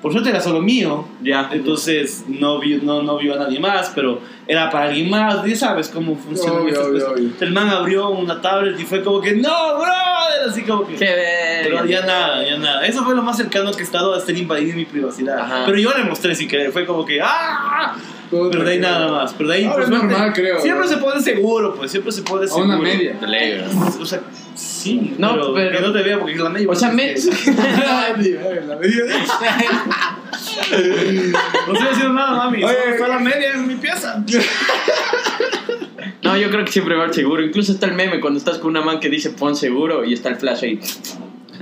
Por 0.01 0.13
suerte 0.13 0.31
era 0.31 0.41
solo 0.41 0.61
mío. 0.61 1.07
Ya. 1.23 1.51
Entonces 1.53 2.25
no 2.29 2.61
vio, 2.61 2.79
no, 2.83 3.03
no 3.03 3.19
vio 3.19 3.35
a 3.35 3.39
nadie 3.39 3.59
más, 3.59 3.91
pero 3.95 4.21
era 4.47 4.71
para 4.71 4.87
alguien 4.87 5.11
más. 5.11 5.45
Ya 5.45 5.57
sabes 5.57 5.89
cómo 5.89 6.17
funcionan 6.17 6.61
Obvio, 6.63 6.69
estas 6.73 6.87
obvio, 6.87 7.01
cosas. 7.05 7.19
obvio. 7.19 7.31
El 7.41 7.53
man 7.53 7.69
abrió 7.69 8.09
una 8.11 8.41
tablet 8.41 8.79
y 8.79 8.85
fue 8.85 9.03
como 9.03 9.21
que, 9.21 9.33
¡No, 9.35 9.75
brother! 9.75 10.49
Así 10.49 10.63
como 10.63 10.87
que. 10.87 10.95
Qué 10.95 11.61
Pero 11.65 11.85
ya 11.85 12.07
nada, 12.07 12.47
ya 12.47 12.57
nada. 12.59 12.87
Eso 12.87 13.05
fue 13.05 13.15
lo 13.17 13.23
más 13.23 13.37
cercano 13.37 13.73
que 13.73 13.81
he 13.81 13.85
estado 13.85 14.15
a 14.15 14.19
estar 14.19 14.37
invadido 14.37 14.77
mi 14.77 14.85
privacidad. 14.85 15.39
Ajá. 15.41 15.63
Pero 15.67 15.79
yo 15.79 15.91
le 15.97 16.05
mostré 16.05 16.35
sin 16.35 16.49
querer. 16.49 16.71
Fue 16.71 16.87
como 16.87 17.05
que 17.05 17.21
¡ah! 17.21 17.97
Pero 18.31 18.63
de 18.63 18.73
ahí 18.73 18.79
nada 18.79 19.11
más. 19.11 19.33
Pero 19.35 19.49
de 19.49 19.57
ahí. 19.57 19.65
Ahora 19.65 19.75
por 19.75 19.83
es 19.83 19.89
suerte, 19.89 20.07
normal, 20.07 20.33
creo. 20.35 20.61
Siempre 20.61 20.87
se 20.89 20.97
pone 20.99 21.21
seguro, 21.21 21.75
pues. 21.75 21.91
Siempre 21.91 22.13
se 22.13 22.23
pone 22.23 22.45
A 22.45 22.49
seguro. 22.49 22.67
una 22.67 22.79
media. 22.79 23.17
O 24.01 24.07
sea, 24.07 24.21
sí. 24.79 25.15
No, 25.19 25.33
pero, 25.33 25.55
pero- 25.55 25.71
Que 25.77 25.81
no 25.87 25.93
te 25.93 26.03
vea 26.03 26.19
porque 26.19 26.33
es 26.35 26.41
la 26.41 26.51
media. 26.51 26.69
O 26.71 26.75
sea, 26.75 26.91
me... 26.91 27.15
que- 27.15 27.21
No 31.67 31.73
estoy 31.75 31.89
haciendo 31.91 32.13
nada, 32.15 32.37
mami. 32.37 32.65
Oye. 32.65 32.75
Está 32.91 33.09
la 33.09 33.19
media 33.19 33.53
en 33.55 33.67
mi 33.67 33.75
pieza. 33.77 34.25
No, 36.23 36.37
yo 36.37 36.51
creo 36.51 36.65
que 36.65 36.73
siempre 36.73 36.95
va 36.97 37.05
el 37.07 37.15
seguro. 37.15 37.43
Incluso 37.43 37.73
está 37.73 37.87
el 37.87 37.95
meme 37.95 38.21
cuando 38.21 38.39
estás 38.39 38.59
con 38.59 38.71
una 38.71 38.81
man 38.83 39.01
que 39.01 39.09
dice 39.09 39.31
pon 39.31 39.57
seguro 39.57 40.05
y 40.05 40.13
está 40.15 40.29
el 40.31 40.37
flash 40.37 40.65
ahí. 40.65 40.81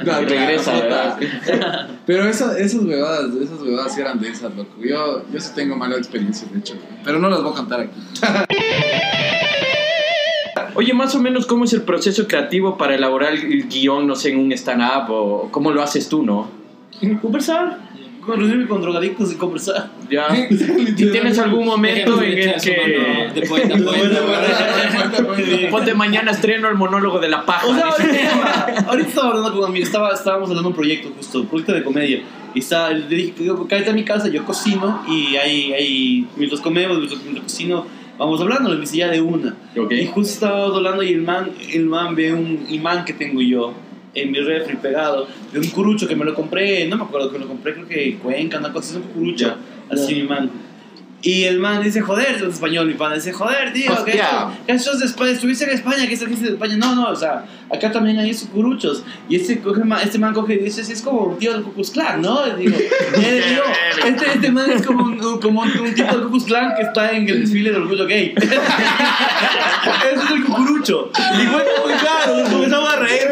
Claro, 0.03 0.23
Y 0.25 0.27
regresa, 0.27 0.73
claro, 0.73 1.17
¿verdad? 1.47 1.89
Pero 2.07 2.29
esa- 2.29 2.59
esas 2.59 2.83
huevadas, 2.83 3.31
esas 3.41 3.59
huevadas 3.63 3.95
sí 3.95 4.01
eran 4.03 4.21
de 4.21 4.29
esas, 4.29 4.55
loco. 4.55 4.77
Yo, 4.83 5.25
yo 5.33 5.41
sí 5.41 5.51
tengo 5.55 5.75
malas 5.77 5.99
experiencias, 5.99 6.53
de 6.53 6.59
hecho. 6.59 6.75
Pero 7.03 7.19
no 7.19 7.31
las 7.31 7.43
voy 7.43 7.53
a 7.53 7.57
contar 7.57 7.81
aquí. 7.81 7.93
Oye, 10.77 10.93
más 10.93 11.15
o 11.15 11.21
menos, 11.21 11.47
¿cómo 11.47 11.65
es 11.65 11.73
el 11.73 11.83
proceso 11.83 12.29
creativo 12.29 12.77
para 12.77 12.95
elaborar 12.95 13.33
el 13.33 13.67
guion, 13.67 14.07
no 14.07 14.15
sé, 14.15 14.31
en 14.31 14.39
un 14.39 14.53
stand-up? 14.53 15.11
¿O 15.11 15.49
cómo 15.51 15.73
lo 15.73 15.83
haces 15.83 16.07
tú, 16.07 16.23
no? 16.23 16.49
Conversar. 17.23 17.79
con 18.21 18.39
reunirme 18.39 18.67
con 18.67 18.83
drogadictos 18.83 19.33
y 19.33 19.37
conversar. 19.37 19.91
Ya. 20.11 20.27
¿Y 20.51 20.93
tienes 20.95 21.39
algún 21.39 21.65
momento 21.65 22.23
en 22.23 22.39
el 22.39 22.61
que... 22.61 23.31
Ponte 25.71 25.95
mañana 25.95 26.33
estreno 26.33 26.69
el 26.69 26.75
monólogo 26.75 27.21
de 27.21 27.29
la 27.31 27.47
paja. 27.47 27.67
O 27.67 27.75
sea, 27.75 27.87
ahorita, 27.87 28.85
ahorita 28.89 29.09
estaba 29.09 29.29
hablando 29.29 29.51
con 29.53 29.61
un 29.61 29.67
amigo, 29.67 29.87
estaba, 29.87 30.13
estábamos 30.13 30.51
hablando 30.51 30.69
de 30.69 30.73
un 30.73 30.77
proyecto 30.77 31.09
justo, 31.17 31.41
un 31.41 31.47
proyecto 31.47 31.73
de 31.73 31.85
comedia. 31.85 32.21
Y 32.55 32.59
estaba, 32.59 32.91
le 32.91 33.17
dije, 33.17 33.33
cállate 33.67 33.91
a 33.91 33.95
mi 33.95 34.05
casa, 34.05 34.29
yo 34.29 34.45
cocino 34.45 35.03
y 35.09 35.37
ahí, 35.37 35.73
ahí 35.73 36.29
mientras 36.37 36.61
comemos, 36.61 36.99
mientras, 36.99 37.23
mientras 37.23 37.45
cocino, 37.45 37.87
vamos 38.19 38.41
hablando, 38.41 38.73
le 38.73 38.81
dice 38.81 38.99
ya 38.99 39.11
de 39.11 39.21
una. 39.21 39.57
Y 39.91 40.07
justo 40.07 40.33
estábamos 40.35 40.77
hablando 40.77 41.03
y 41.03 41.13
el 41.13 41.23
man, 41.23 41.51
el 41.73 41.87
man 41.87 42.15
ve 42.15 42.33
un 42.33 42.67
imán 42.69 43.05
que 43.05 43.13
tengo 43.13 43.41
yo 43.41 43.75
en 44.15 44.31
mi 44.31 44.41
refri 44.41 44.77
pegado, 44.77 45.27
de 45.53 45.59
un 45.59 45.69
curucho 45.69 46.09
que 46.09 46.17
me 46.17 46.25
lo 46.25 46.35
compré, 46.35 46.87
no 46.89 46.97
me 46.97 47.05
acuerdo 47.05 47.31
que 47.31 47.39
me 47.39 47.45
lo 47.45 47.49
compré, 47.49 47.75
creo 47.75 47.87
que 47.87 48.09
en 48.09 48.19
Cuenca, 48.19 48.59
una 48.59 48.73
cosa, 48.73 48.93
es 48.99 49.05
un 49.05 49.13
curucho, 49.13 49.55
así 49.91 50.15
mi 50.15 50.23
man. 50.23 50.51
Y 51.23 51.45
el 51.45 51.59
man 51.59 51.83
dice, 51.83 52.03
joder, 52.03 52.37
en 52.41 52.51
español, 52.51 52.87
mi 52.87 52.95
pan 52.95 53.15
dice, 53.15 53.33
joder, 53.33 53.73
tío, 53.73 53.87
que 54.05 54.13
Hostia. 54.13 54.27
esto, 54.27 54.51
que 54.67 54.73
esto 54.73 54.93
es 54.93 54.99
de 55.01 55.07
España, 55.07 55.31
estuviste 55.33 55.65
en 55.65 55.71
España, 55.71 56.07
que 56.07 56.15
esto 56.15 56.27
que 56.27 56.35
es 56.35 56.43
de 56.43 56.49
España. 56.51 56.77
No, 56.77 56.95
no, 56.95 57.09
o 57.09 57.17
sea, 57.17 57.45
acá 57.73 57.91
también 57.91 58.19
hay 58.19 58.31
esos 58.31 58.49
curuchos. 58.49 59.03
Y 59.29 59.37
este, 59.37 59.59
coge, 59.61 59.83
este 60.05 60.19
man 60.19 60.35
coge 60.35 60.55
y 60.55 60.59
dice, 60.59 60.83
es 60.83 61.03
como 61.03 61.23
un 61.23 61.39
tío 61.39 61.53
del 61.53 61.63
Ku 61.63 61.73
Klux 61.73 61.91
Klan, 61.91 62.21
¿no? 62.23 62.47
Y 62.47 62.67
digo, 62.67 62.77
él 63.17 63.45
digo, 63.49 63.63
este, 64.07 64.33
este 64.35 64.53
man 64.53 64.71
es 64.71 64.87
como 64.87 65.05
un, 65.05 65.41
como 65.41 65.63
un, 65.63 65.79
un 65.79 65.95
tipo 65.95 66.13
del 66.13 66.23
Ku 66.25 66.31
Klux 66.31 66.45
Klan 66.45 66.75
que 66.77 66.83
está 66.83 67.11
en 67.11 67.29
el 67.29 67.41
desfile 67.41 67.73
del 67.73 67.83
orgullo 67.83 68.07
gay. 68.07 68.35
Ese 68.41 68.55
es 70.15 70.31
el 70.31 70.45
cucurucho. 70.45 71.11
Y 71.41 71.47
fue 71.47 71.65
como, 71.77 71.99
claro, 71.99 72.37
nos 72.41 72.49
comenzamos 72.51 72.93
a 72.93 72.97
reír. 72.97 73.29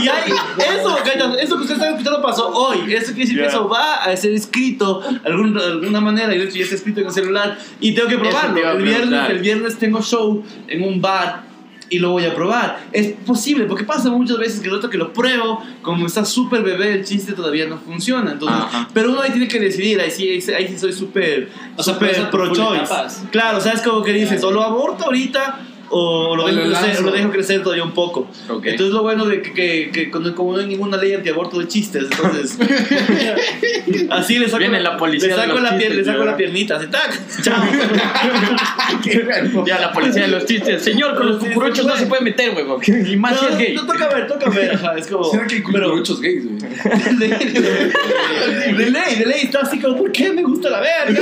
Y 0.00 0.08
hay, 0.08 0.32
eso, 0.78 0.98
cachas, 1.24 1.42
eso 1.42 1.56
que 1.56 1.62
ustedes 1.62 1.80
están 1.80 1.94
escuchando 1.94 2.22
pasó 2.22 2.48
hoy. 2.48 2.78
Eso 2.92 3.06
quiere 3.12 3.20
decir 3.20 3.36
que 3.36 3.42
Ya. 3.42 3.48
eso 3.48 3.68
va 3.68 3.96
a 4.04 4.16
ser 4.16 4.32
escrito 4.32 5.00
de 5.00 5.20
algún- 5.30 5.54
de 5.54 5.64
alguna 5.64 6.00
manera. 6.00 6.34
Y 6.34 6.38
de 6.38 6.44
hecho 6.44 6.56
ya 6.56 6.62
está 6.64 6.74
escrito 6.76 7.00
en 7.00 7.06
el 7.06 7.12
celular. 7.12 7.58
Y 7.80 7.92
tengo 7.94 8.08
que 8.08 8.16
te 8.16 8.20
probarlo. 8.22 8.66
a 8.68 8.72
El 8.72 8.82
viernes, 8.82 9.30
el 9.30 9.38
viernes 9.38 9.78
tengo 9.78 10.02
show 10.02 10.42
en 10.68 10.82
un 10.82 11.00
bar. 11.00 11.48
Y 11.92 11.98
lo 11.98 12.12
voy 12.12 12.24
a 12.24 12.32
probar. 12.32 12.78
Es 12.92 13.14
posible, 13.26 13.64
porque 13.64 13.82
pasa 13.82 14.10
muchas 14.10 14.38
veces 14.38 14.60
que 14.60 14.68
el 14.68 14.74
otro 14.74 14.88
que 14.88 14.96
lo 14.96 15.12
pruebo, 15.12 15.60
como 15.82 16.06
está 16.06 16.24
súper 16.24 16.62
bebé, 16.62 16.92
el 16.92 17.04
chiste 17.04 17.32
todavía 17.32 17.66
no 17.66 17.78
funciona. 17.78 18.30
Entonces, 18.30 18.60
Ajá. 18.62 18.88
pero 18.94 19.10
uno 19.10 19.20
ahí 19.22 19.32
tiene 19.32 19.48
que 19.48 19.58
decidir. 19.58 20.00
Ahí 20.00 20.08
sí, 20.12 20.28
ahí 20.52 20.68
sí- 20.68 20.78
soy 20.78 20.92
súper 20.92 21.48
O 21.76 21.82
sea, 21.82 21.94
súper 21.94 22.10
puede 22.10 22.14
ser 22.22 22.30
por 22.30 22.46
full 22.46 22.54
pro-choice. 22.54 22.84
etapas. 22.84 23.24
Claro, 23.32 23.58
o 23.58 23.60
sea, 23.60 23.72
es 23.72 23.82
como 23.82 24.04
que 24.04 24.12
dices, 24.12 24.44
o 24.44 24.52
lo 24.52 24.62
aborto 24.62 25.06
ahorita 25.06 25.58
o 25.92 26.36
lo, 26.36 26.44
O 26.44 26.46
dejo 26.46 26.60
lo 26.60 26.78
crecer, 26.78 27.02
lo 27.04 27.10
dejo 27.10 27.30
crecer 27.30 27.62
todavía 27.62 27.82
un 27.84 27.92
poco. 27.92 28.28
Ok. 28.48 28.64
Entonces 28.66 28.94
lo 28.94 29.02
bueno 29.02 29.26
de 29.26 29.42
que, 29.42 29.52
que, 29.52 29.90
que 29.90 30.10
como 30.10 30.52
no 30.52 30.58
hay 30.60 30.66
ninguna 30.66 30.96
ley 30.96 31.14
antiaborto 31.14 31.58
de 31.58 31.66
chistes, 31.68 32.04
entonces 32.10 32.56
así 34.10 34.38
le 34.38 34.46
saco, 34.46 34.58
Viene 34.58 34.80
la 34.80 34.96
policía 34.96 35.28
le 35.28 35.34
saco, 35.34 35.58
la, 35.58 35.70
pier- 35.70 35.78
chistes, 35.78 35.96
le 35.96 36.04
saco 36.04 36.24
la 36.24 36.36
piernita, 36.36 36.76
así, 36.76 36.86
tac, 36.86 37.18
chao. 37.42 37.62
Ya 39.66 39.78
la 39.80 39.92
policía 39.92 40.22
de 40.22 40.28
los 40.28 40.44
chistes. 40.46 40.82
Señor, 40.82 41.16
con 41.16 41.28
los 41.28 41.38
cucuruchos 41.42 41.86
no 41.86 41.96
se 41.96 42.06
puede 42.06 42.22
meter, 42.22 42.54
huevón. 42.54 42.80
Y 42.86 43.16
más 43.16 43.38
si 43.38 43.44
No, 43.44 43.50
es 43.50 43.58
gay. 43.58 43.74
no, 43.74 43.86
toca 43.86 44.08
ver, 44.08 44.26
toca 44.26 44.50
ver, 44.50 44.72
ajá, 44.74 44.94
es 44.96 45.06
como... 45.06 45.24
¿Será 45.24 45.46
que 45.46 45.56
hay 45.56 45.62
pero- 45.72 45.86
cucuruchos 45.88 46.20
gays, 46.20 46.44
güey? 46.46 46.60
de, 47.18 47.28
de- 47.28 48.74
de 48.74 48.90
ley, 48.90 49.14
de 49.18 49.26
ley, 49.26 49.40
está 49.44 49.60
así 49.60 49.80
como, 49.80 49.96
¿por 49.96 50.12
qué 50.12 50.32
me 50.32 50.42
gusta 50.42 50.70
la 50.70 50.80
verga? 50.80 51.20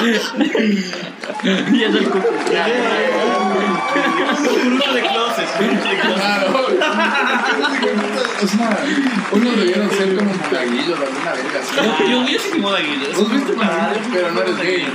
Y 0.00 1.82
es 1.82 1.94
el 1.94 2.04
cucu. 2.04 2.28
Cucurucho 4.48 4.92
de 4.92 5.00
closet, 5.02 5.48
cucurucho 5.56 5.88
de 5.88 5.96
closet. 5.98 6.22
Claro. 6.22 6.66
O 8.42 8.46
sea, 8.46 8.78
unos 9.32 9.56
debieron 9.56 9.90
ser 9.90 10.16
como 10.16 10.32
monaguillos 10.34 10.98
o 10.98 11.02
alguna 11.02 11.32
verga. 11.32 11.60
Yo, 11.76 12.06
yo, 12.08 12.28
yo 12.28 12.38
soy 12.38 12.58
monaguillo. 12.58 13.10
eso 13.10 13.20
Vos 13.20 13.30
viste 13.32 13.52
monaguillos, 13.52 14.06
pero 14.12 14.32
no 14.32 14.40
eres 14.42 14.58
gay. 14.58 14.86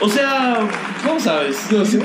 O 0.00 0.08
sea, 0.08 0.58
¿cómo 1.04 1.20
sabes? 1.20 1.56
No 1.70 1.84
sé. 1.84 2.00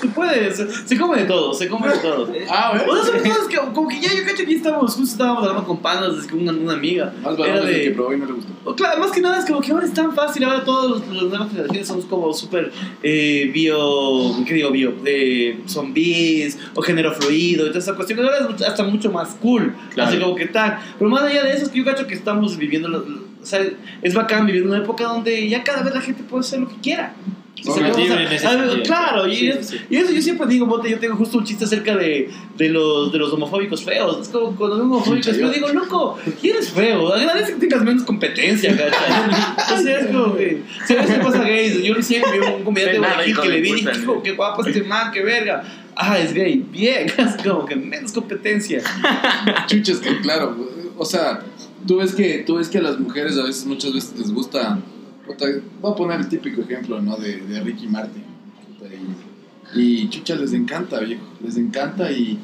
Tú 0.00 0.08
puedes, 0.10 0.56
se 0.86 0.98
come 0.98 1.18
de 1.18 1.24
todo, 1.24 1.52
se 1.52 1.68
come 1.68 1.88
de 1.88 1.98
todo. 1.98 2.32
Ah, 2.50 2.72
O 2.74 2.86
bueno. 2.86 3.04
son 3.04 3.18
cosas 3.20 3.46
que, 3.48 3.56
como 3.74 3.88
que 3.88 4.00
ya 4.00 4.08
yo 4.14 4.24
cacho 4.24 4.44
que 4.44 4.54
estamos, 4.54 4.94
justo 4.94 5.12
estábamos 5.12 5.42
hablando 5.44 5.66
con 5.66 5.78
panas, 5.78 6.16
es 6.18 6.26
que 6.26 6.34
una, 6.34 6.52
una 6.52 6.72
amiga. 6.74 7.12
Más 7.22 7.38
Era 7.38 7.60
de 7.60 7.72
que 7.72 7.90
y 7.90 7.94
no 7.96 8.26
le 8.26 8.32
gustó. 8.32 8.74
Claro, 8.76 9.00
más 9.00 9.10
que 9.12 9.20
nada 9.20 9.38
es 9.38 9.44
como 9.46 9.60
que 9.60 9.72
ahora 9.72 9.86
es 9.86 9.92
tan 9.94 10.12
fácil, 10.14 10.44
ahora 10.44 10.64
todos 10.64 10.90
los, 10.90 11.08
los 11.08 11.30
nuevas 11.30 11.50
generaciones 11.50 11.86
somos 11.88 12.04
como 12.06 12.32
súper 12.32 12.72
eh, 13.02 13.50
bio, 13.52 14.44
¿qué 14.46 14.54
digo? 14.54 14.70
Bio, 14.70 14.92
de 15.02 15.60
zombies 15.66 16.58
o 16.74 16.82
género 16.82 17.12
fluido, 17.12 17.64
y 17.66 17.68
toda 17.68 17.80
esa 17.80 17.94
cuestión, 17.94 18.20
ahora 18.20 18.48
es 18.56 18.62
hasta 18.62 18.82
mucho 18.84 19.10
más 19.10 19.30
cool, 19.40 19.74
Claro. 19.94 20.10
así 20.10 20.18
como 20.18 20.34
que 20.34 20.46
tal. 20.46 20.78
Pero 20.98 21.10
más 21.10 21.22
allá 21.22 21.44
de 21.44 21.52
eso 21.52 21.64
es 21.64 21.68
que 21.70 21.78
yo 21.78 21.84
cacho 21.84 22.06
que 22.06 22.14
estamos 22.14 22.56
viviendo, 22.56 22.88
o 23.42 23.46
sea, 23.46 23.60
es 24.02 24.14
bacán 24.14 24.46
vivir 24.46 24.66
una 24.66 24.78
época 24.78 25.04
donde 25.04 25.48
ya 25.48 25.62
cada 25.62 25.82
vez 25.82 25.94
la 25.94 26.00
gente 26.00 26.22
puede 26.22 26.40
hacer 26.40 26.60
lo 26.60 26.68
que 26.68 26.76
quiera. 26.76 27.14
O 27.66 27.74
sea, 27.74 27.88
en 27.88 28.32
ese 28.32 28.46
a. 28.46 28.82
Claro, 28.82 29.28
y, 29.28 29.52
Sí, 29.62 29.76
y 29.90 29.96
eso 29.96 30.12
yo 30.12 30.22
siempre 30.22 30.46
digo, 30.46 30.66
Bote, 30.66 30.90
yo 30.90 30.98
tengo 30.98 31.16
justo 31.16 31.38
un 31.38 31.44
chiste 31.44 31.64
acerca 31.64 31.94
de, 31.96 32.30
de, 32.56 32.68
los, 32.68 33.12
de 33.12 33.18
los 33.18 33.32
homofóbicos 33.32 33.84
feos. 33.84 34.18
Es 34.22 34.28
como 34.28 34.56
cuando 34.56 34.76
veo 34.76 34.86
homofóbicos, 34.86 35.36
yo 35.36 35.50
digo, 35.50 35.68
loco, 35.68 36.18
¿quién 36.40 36.56
es 36.56 36.70
feo? 36.70 37.12
Agradece 37.12 37.54
que 37.54 37.60
tengas 37.60 37.84
menos 37.84 38.04
competencia, 38.04 38.76
¿cachai? 38.76 39.74
O 39.78 39.82
sea, 39.82 40.00
es 40.00 40.06
como 40.06 40.36
que, 40.36 40.62
se 40.86 40.96
ve 40.96 41.04
que 41.04 41.14
pasa 41.14 41.42
gays. 41.42 41.82
Yo 41.82 41.94
recién 41.94 42.22
vi 42.32 42.38
un 42.38 42.64
comediante 42.64 42.98
guayaquil 42.98 43.30
hijo 43.30 43.42
que 43.42 43.48
de 43.48 43.54
le 43.54 43.60
vi 43.60 43.68
y 43.68 43.74
dije, 43.74 43.92
¿no? 43.92 43.98
"Hijo, 43.98 44.22
qué 44.22 44.32
guapo 44.32 44.64
este 44.64 44.82
man, 44.82 45.12
qué 45.12 45.22
verga. 45.22 45.62
Ah, 45.96 46.18
es 46.18 46.32
gay, 46.32 46.64
bien, 46.70 47.06
es 47.18 47.42
como 47.42 47.66
que 47.66 47.76
menos 47.76 48.12
competencia. 48.12 48.82
Chuches 49.66 49.98
que, 49.98 50.20
claro, 50.20 50.56
o 50.96 51.04
sea, 51.04 51.40
tú 51.86 51.98
ves 51.98 52.14
que, 52.14 52.38
tú 52.46 52.56
ves 52.56 52.68
que 52.68 52.78
a 52.78 52.82
las 52.82 52.98
mujeres 52.98 53.36
a 53.36 53.44
veces, 53.44 53.66
muchas 53.66 53.92
veces 53.92 54.18
les 54.18 54.32
gusta, 54.32 54.78
voy 55.80 55.92
a 55.92 55.94
poner 55.96 56.20
el 56.20 56.28
típico 56.28 56.62
ejemplo, 56.62 57.00
¿no? 57.00 57.16
De, 57.16 57.36
de 57.36 57.60
Ricky 57.60 57.86
Martin. 57.86 58.22
puta, 58.78 58.92
Y, 59.74 59.80
y 60.02 60.08
chucha, 60.08 60.34
les 60.36 60.52
encanta, 60.52 61.00
viejo, 61.00 61.22
les 61.44 61.56
encanta 61.56 62.10
y, 62.10 62.38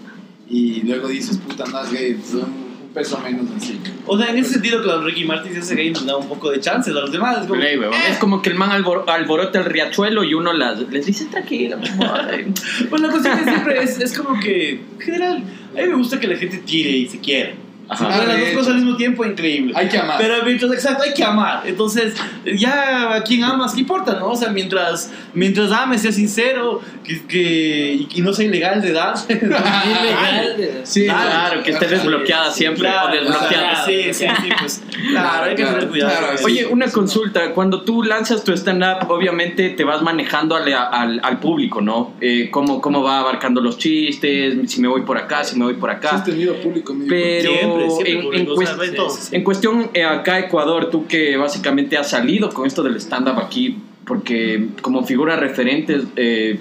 y 0.49 0.83
luego 0.83 1.09
dices, 1.09 1.39
puta, 1.39 1.65
no 1.67 1.83
es 1.83 1.91
gay, 1.93 2.21
son 2.25 2.43
un 2.43 2.89
peso 2.95 3.19
menos 3.21 3.47
así. 3.57 3.79
O 4.07 4.17
sea, 4.17 4.31
en 4.31 4.39
ese 4.39 4.55
sentido, 4.55 4.83
claro, 4.83 5.03
Ricky 5.05 5.25
Martin 5.25 5.53
si 5.53 5.59
ese 5.59 5.75
gay 5.75 5.91
nos 5.91 6.07
da 6.07 6.17
un 6.17 6.29
poco 6.29 6.51
de 6.51 6.61
chances 6.61 6.95
a 6.95 7.01
los 7.01 7.11
demás. 7.13 7.39
Es 7.43 7.47
como, 7.47 7.61
eh, 7.63 7.79
Es 8.11 8.19
como 8.19 8.41
que 8.43 8.51
el 8.51 8.55
man 8.57 8.71
albor- 8.71 9.05
alborota 9.09 9.59
el 9.59 9.65
riachuelo 9.65 10.23
y 10.25 10.35
uno 10.35 10.53
las, 10.53 10.79
les 10.91 11.05
dice 11.07 11.27
amor. 11.73 12.21
Pues 12.91 13.03
la 13.03 13.11
cuestión 13.11 13.39
es 13.39 13.45
siempre 13.45 13.83
es, 13.83 14.01
es 14.01 14.17
como 14.17 14.39
que, 14.41 14.71
en 14.73 15.01
general, 15.01 15.43
a 15.77 15.83
mí 15.83 15.89
me 15.89 15.97
gusta 15.97 16.21
que 16.21 16.29
la 16.29 16.37
gente 16.37 16.59
tire 16.59 16.91
y 16.91 17.09
se 17.09 17.19
quiera. 17.19 17.55
Ajá. 17.89 18.25
Las 18.27 18.41
dos 18.41 18.49
cosas 18.51 18.69
al 18.75 18.81
mismo 18.83 18.97
tiempo, 18.97 19.25
increíble. 19.25 19.73
Hay 19.77 19.89
que 19.89 19.99
amar. 19.99 20.17
Pero 20.19 20.35
mientras, 20.45 20.73
exacto, 20.73 21.03
hay 21.05 21.15
que 21.15 21.23
amar. 21.25 21.63
Entonces, 21.67 22.15
ya 22.57 23.15
a 23.15 23.23
quien 23.23 23.45
amas, 23.45 23.75
¿qué 23.75 23.81
importa, 23.81 24.19
no? 24.19 24.29
O 24.31 24.37
sea, 24.37 24.51
mientras, 24.51 25.11
mientras 25.35 25.71
ames, 25.73 26.03
sea 26.03 26.13
sincero, 26.13 26.81
que, 27.05 27.23
que, 27.27 27.95
y, 27.95 28.09
y 28.17 28.23
no 28.23 28.33
sea 28.33 28.47
ilegal 28.47 28.83
de 28.83 28.89
edad. 28.91 29.15
Ilegal. 29.29 30.81
Sí, 30.85 31.05
Claro, 31.05 31.63
que 31.63 31.71
esté 31.73 31.87
desbloqueada 31.87 32.51
siempre 32.51 32.89
o 32.89 33.09
desbloqueada. 33.11 33.85
Sí, 33.85 34.13
sí, 34.13 34.27
sí, 34.43 34.49
pues. 34.59 34.83
Claro, 35.11 35.45
hay 35.45 35.55
que 35.55 35.63
Claro, 35.63 35.75
tener 35.79 35.89
cuidado. 35.91 36.27
Oye, 36.45 36.67
una 36.67 36.91
consulta. 36.91 37.53
Cuando 37.53 37.83
tú 37.83 38.03
lanzas 38.03 38.43
tu 38.43 38.53
stand-up, 38.53 39.09
obviamente 39.09 39.71
te 39.71 39.85
vas 39.85 40.03
manejando 40.03 40.57
al, 40.57 40.73
al, 40.73 41.21
al 41.23 41.39
público, 41.39 41.81
¿no? 41.81 42.15
Eh, 42.21 42.49
cómo, 42.51 42.81
¿Cómo 42.81 43.03
va 43.03 43.21
abarcando 43.21 43.61
los 43.61 43.79
chistes? 43.79 44.57
Si 44.71 44.81
me 44.81 44.89
voy 44.89 45.03
por 45.03 45.17
acá, 45.19 45.45
si 45.45 45.57
me 45.57 45.65
voy 45.65 45.75
por 45.75 45.91
Sí 45.91 45.97
acá. 45.97 46.11
has 46.17 46.25
tenido 46.25 46.55
público, 46.57 46.93
mi 46.95 47.07
Pero 47.09 47.76
Siempre, 47.79 47.91
siempre 47.91 48.39
en, 48.39 49.01
o 49.01 49.11
sea, 49.11 49.45
cuestión 49.45 49.91
eh, 49.95 50.05
acá 50.05 50.39
Ecuador, 50.39 50.91
tú 50.91 51.07
que 51.07 51.37
básicamente 51.37 51.97
has 51.97 52.11
salido 52.11 52.51
con 52.51 52.67
esto 52.67 52.83
del 52.83 52.97
stand-up 52.97 53.39
aquí, 53.39 53.79
porque 54.07 54.69
como 54.83 55.05
figura 55.05 55.37
referente 55.37 56.01
eh, 56.17 56.59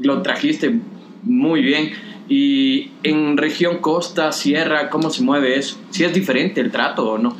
lo 0.00 0.22
trajiste 0.22 0.78
muy 1.22 1.62
bien. 1.62 1.90
Y 2.28 2.90
en 3.04 3.38
región 3.38 3.78
costa, 3.78 4.32
sierra, 4.32 4.90
¿cómo 4.90 5.08
se 5.08 5.22
mueve 5.22 5.58
eso? 5.58 5.78
¿Si 5.90 6.04
es 6.04 6.12
diferente 6.12 6.60
el 6.60 6.70
trato 6.70 7.12
o 7.12 7.18
no? 7.18 7.34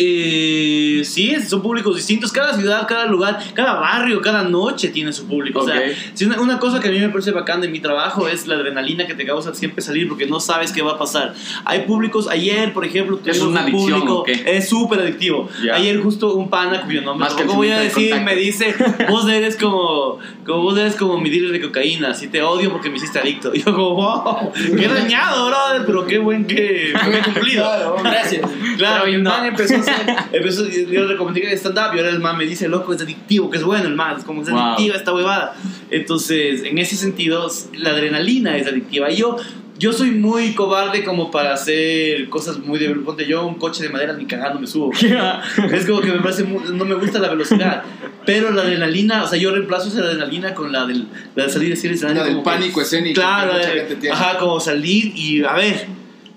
Eh, 0.00 1.02
sí, 1.04 1.34
son 1.46 1.60
públicos 1.60 1.96
distintos. 1.96 2.30
Cada 2.30 2.54
ciudad, 2.54 2.86
cada 2.86 3.06
lugar, 3.06 3.38
cada 3.52 3.74
barrio, 3.74 4.20
cada 4.20 4.44
noche 4.44 4.88
tiene 4.88 5.12
su 5.12 5.26
público. 5.26 5.60
O 5.60 5.66
sea, 5.66 5.80
si 6.14 6.24
una, 6.24 6.40
una 6.40 6.58
cosa 6.60 6.78
que 6.80 6.88
a 6.88 6.90
mí 6.92 7.00
me 7.00 7.08
parece 7.08 7.32
bacán 7.32 7.60
de 7.60 7.68
mi 7.68 7.80
trabajo 7.80 8.28
es 8.28 8.46
la 8.46 8.54
adrenalina 8.54 9.06
que 9.06 9.14
te 9.14 9.26
causa 9.26 9.52
siempre 9.54 9.82
salir 9.82 10.08
porque 10.08 10.26
no 10.26 10.38
sabes 10.38 10.72
qué 10.72 10.82
va 10.82 10.92
a 10.92 10.98
pasar. 10.98 11.34
Hay 11.64 11.80
públicos, 11.80 12.28
ayer, 12.28 12.72
por 12.72 12.84
ejemplo, 12.84 13.18
¿Es 13.24 13.40
una 13.40 13.50
un 13.50 13.56
adicción 13.58 14.00
público, 14.00 14.18
o 14.20 14.24
qué? 14.24 14.42
es 14.46 14.68
súper 14.68 15.00
adictivo. 15.00 15.48
Ya. 15.64 15.74
Ayer 15.74 16.00
justo 16.00 16.34
un 16.34 16.48
pana 16.48 16.82
cuyo 16.82 17.02
nombre 17.02 17.24
Más 17.26 17.34
que 17.34 17.42
el 17.42 17.48
tampoco 17.48 17.58
voy 17.58 17.70
a 17.70 17.80
decir 17.80 18.14
me 18.20 18.36
dice, 18.36 18.74
vos 19.08 19.28
eres 19.28 19.56
como, 19.56 20.18
como 20.46 20.62
vos 20.62 20.78
eres 20.78 20.94
como 20.94 21.18
mi 21.18 21.28
dealer 21.28 21.50
de 21.50 21.60
cocaína, 21.60 22.14
si 22.14 22.28
te 22.28 22.42
odio 22.42 22.70
porque 22.70 22.88
me 22.88 22.98
hiciste 22.98 23.18
adicto. 23.18 23.52
Y 23.54 23.62
yo 23.62 23.74
como, 23.74 23.94
wow, 23.94 24.52
qué 24.54 24.86
dañado, 24.86 25.48
brother, 25.48 25.82
pero 25.86 26.06
qué 26.06 26.18
buen 26.18 26.46
que, 26.46 26.92
qué 27.02 27.10
bien 27.10 27.24
cumplido. 27.24 27.96
Gracias. 28.02 28.48
Claro, 28.76 29.04
Pero 29.04 29.18
y 29.18 29.22
no. 29.22 29.44
empezó 29.44 29.87
empezó, 30.32 30.68
yo 30.68 31.02
le 31.02 31.06
recomendé 31.06 31.40
que 31.42 31.52
stand-up 31.56 31.94
y 31.94 31.98
ahora 31.98 32.10
el 32.10 32.20
man 32.20 32.36
me 32.36 32.44
dice, 32.44 32.68
loco, 32.68 32.92
es 32.92 33.00
adictivo, 33.02 33.50
que 33.50 33.58
es 33.58 33.64
bueno 33.64 33.86
el 33.86 33.94
man, 33.94 34.16
es 34.18 34.24
como 34.24 34.42
es 34.42 34.50
Wow. 34.50 34.58
adictiva 34.58 34.96
esta 34.96 35.12
huevada. 35.14 35.54
Entonces, 35.90 36.62
en 36.64 36.78
ese 36.78 36.96
sentido, 36.96 37.48
la 37.74 37.90
adrenalina 37.90 38.56
es 38.56 38.66
adictiva. 38.66 39.10
Y 39.10 39.16
yo, 39.16 39.36
yo 39.78 39.92
soy 39.92 40.10
muy 40.10 40.54
cobarde 40.54 41.04
como 41.04 41.30
para 41.30 41.52
hacer 41.54 42.28
cosas 42.28 42.58
muy 42.58 42.78
de... 42.78 42.90
Ponte 42.96 43.26
yo 43.26 43.46
un 43.46 43.54
coche 43.54 43.82
de 43.84 43.88
madera 43.90 44.12
ni 44.12 44.26
cagando 44.26 44.58
me 44.60 44.66
subo. 44.66 44.90
es 45.72 45.86
como 45.86 46.00
que 46.00 46.08
me 46.12 46.20
parece... 46.20 46.44
muy- 46.44 46.62
no 46.72 46.84
me 46.84 46.94
gusta 46.94 47.18
la 47.20 47.28
velocidad. 47.28 47.82
Pero 48.26 48.50
la 48.50 48.62
adrenalina, 48.62 49.22
o 49.24 49.28
sea, 49.28 49.38
yo 49.38 49.50
reemplazo 49.52 49.88
esa 49.88 50.00
adrenalina 50.00 50.52
con 50.54 50.70
la, 50.72 50.84
del, 50.84 51.06
la 51.34 51.44
de 51.44 51.50
salir 51.50 51.68
y 51.68 51.70
decir 51.70 51.96
La 52.14 52.24
del 52.24 52.42
pánico 52.42 52.80
escénico 52.82 53.20
Claro, 53.20 53.52
que 53.60 53.66
gente 53.66 53.96
tiene. 53.96 54.14
ajá, 54.14 54.36
como 54.38 54.60
salir 54.60 55.12
y 55.16 55.42
a 55.44 55.54
ver, 55.54 55.86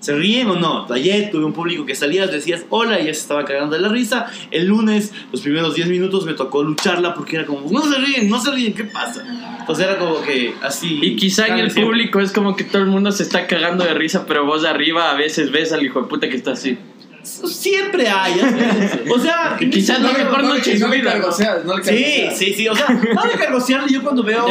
¿se 0.02 0.14
ríen 0.14 0.48
o 0.48 0.56
no? 0.56 0.86
Ayer 0.92 1.30
tuve 1.30 1.44
un 1.44 1.52
público 1.52 1.86
que 1.86 1.94
salías, 1.94 2.30
decías 2.30 2.66
hola 2.70 3.00
y 3.00 3.06
ya 3.06 3.14
se 3.14 3.20
estaba 3.20 3.44
cagando 3.44 3.76
de 3.76 3.82
la 3.82 3.88
risa. 3.88 4.26
El 4.50 4.66
lunes, 4.66 5.12
los 5.30 5.40
primeros 5.40 5.76
10 5.76 5.88
minutos 5.88 6.26
me 6.26 6.34
tocó 6.34 6.62
lucharla 6.62 7.14
porque 7.14 7.36
era 7.36 7.46
como, 7.46 7.70
no 7.70 7.82
se 7.82 7.98
ríen, 7.98 8.28
no 8.28 8.40
se 8.40 8.50
ríen, 8.50 8.74
¿qué 8.74 8.84
pasa? 8.84 9.24
Entonces 9.60 9.86
era 9.86 9.98
como 9.98 10.20
que 10.22 10.54
así. 10.60 10.98
Y 11.00 11.14
quizá 11.14 11.46
en 11.46 11.58
el 11.60 11.70
Siempre. 11.70 11.84
público 11.84 12.20
es 12.20 12.32
como 12.32 12.56
que 12.56 12.64
todo 12.64 12.82
el 12.82 12.88
mundo 12.88 13.12
se 13.12 13.22
está 13.22 13.46
cagando 13.46 13.84
de 13.84 13.94
risa, 13.94 14.26
pero 14.26 14.44
vos 14.44 14.62
de 14.62 14.68
arriba 14.68 15.12
a 15.12 15.14
veces 15.14 15.52
ves 15.52 15.72
al 15.72 15.84
hijo 15.84 16.02
de 16.02 16.08
puta 16.08 16.28
que 16.28 16.36
está 16.36 16.52
así. 16.52 16.76
Siempre 17.22 18.08
hay, 18.08 18.32
¿eh? 18.40 19.04
o 19.10 19.18
sea, 19.18 19.56
quizás 19.70 20.00
No, 20.00 20.12
no, 20.12 20.18
mejor 20.18 20.42
no, 20.42 20.48
no 20.48 20.54
le. 20.54 20.78
¿no? 20.78 21.10
cargoseas, 21.10 21.64
no 21.64 21.76
le 21.76 21.84
Sí, 21.84 22.26
sí, 22.34 22.54
sí, 22.54 22.68
o 22.68 22.74
sea, 22.74 22.88
no 23.14 23.22
de 23.22 23.38
cargosearle 23.38 23.92
yo 23.92 24.02
cuando 24.02 24.22
veo... 24.22 24.46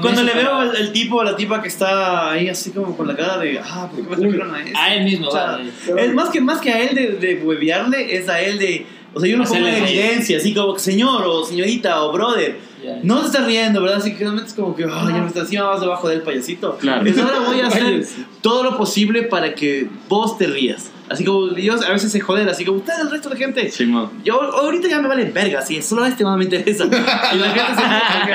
Cuando 0.00 0.20
eso 0.20 0.22
le 0.22 0.42
veo 0.42 0.54
al 0.54 0.76
el 0.76 0.92
tipo 0.92 1.16
o 1.16 1.24
la 1.24 1.36
tipa 1.36 1.62
que 1.62 1.68
está 1.68 2.32
ahí 2.32 2.48
así 2.48 2.70
como 2.70 2.96
con 2.96 3.08
la 3.08 3.16
cara 3.16 3.38
de, 3.38 3.58
ah, 3.58 3.88
¿por 3.90 4.04
qué 4.04 4.10
me 4.10 4.16
trajeron 4.16 4.54
a 4.54 4.60
este? 4.60 4.78
A 4.78 4.94
él 4.94 5.04
mismo, 5.04 5.28
O 5.28 5.30
sea, 5.30 5.52
vale. 5.52 5.72
es 5.96 6.14
más 6.14 6.28
que, 6.28 6.40
más 6.40 6.60
que 6.60 6.70
a 6.70 6.80
él 6.82 6.94
de, 6.94 7.08
de 7.12 7.42
huevearle, 7.42 8.16
es 8.16 8.28
a 8.28 8.40
él 8.40 8.58
de, 8.58 8.86
o 9.14 9.20
sea, 9.20 9.30
yo 9.30 9.36
lo 9.36 9.44
pongo 9.44 9.66
evidencia, 9.66 10.38
así 10.38 10.54
como 10.54 10.74
que 10.74 10.80
señor 10.80 11.22
o 11.26 11.44
señorita 11.44 12.02
o 12.02 12.12
brother. 12.12 12.71
No 13.02 13.20
se 13.20 13.26
está 13.26 13.44
riendo, 13.44 13.82
¿verdad? 13.82 13.98
Así 13.98 14.12
que 14.12 14.18
realmente 14.20 14.48
es 14.50 14.54
como 14.54 14.74
que, 14.74 14.84
ah, 14.84 15.04
ya 15.08 15.20
me 15.20 15.26
está 15.26 15.40
encima 15.40 15.70
más 15.70 15.80
debajo 15.80 16.08
del 16.08 16.22
payasito. 16.22 16.76
Claro. 16.78 17.06
Entonces 17.06 17.22
ahora 17.24 17.46
voy 17.48 17.60
a 17.60 17.66
hacer 17.68 18.06
todo 18.40 18.62
lo 18.64 18.76
posible 18.76 19.22
para 19.24 19.54
que 19.54 19.88
vos 20.08 20.36
te 20.38 20.46
rías. 20.46 20.90
Así 21.08 21.24
como 21.26 21.48
Dios 21.48 21.82
a 21.84 21.90
veces 21.92 22.10
se 22.10 22.20
joden, 22.20 22.48
así 22.48 22.64
como 22.64 22.78
usted, 22.78 22.94
el 23.02 23.10
resto 23.10 23.28
de 23.28 23.34
la 23.34 23.38
gente. 23.38 23.70
Simón. 23.70 24.10
Yo 24.24 24.40
ahorita 24.40 24.88
ya 24.88 25.00
me 25.02 25.08
vale 25.08 25.24
verga, 25.26 25.60
sí, 25.60 25.82
solo 25.82 26.04
este 26.06 26.18
tema 26.18 26.36
me 26.38 26.44
interesa. 26.44 26.84
Y 26.86 27.36
la 27.38 27.50
gente 27.50 27.82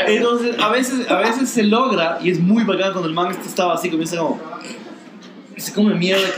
se- 0.06 0.16
Entonces, 0.18 0.56
a 0.60 0.70
veces, 0.70 1.10
a 1.10 1.18
veces 1.18 1.50
se 1.50 1.64
logra 1.64 2.20
y 2.22 2.30
es 2.30 2.40
muy 2.40 2.64
bacán 2.66 2.92
cuando 2.92 3.08
el 3.10 3.16
man 3.16 3.32
este 3.32 3.48
estaba 3.48 3.74
así, 3.74 3.90
comienza 3.90 4.18
como. 4.18 4.40
Se 5.58 5.74
come 5.74 5.96
mierda. 5.96 6.22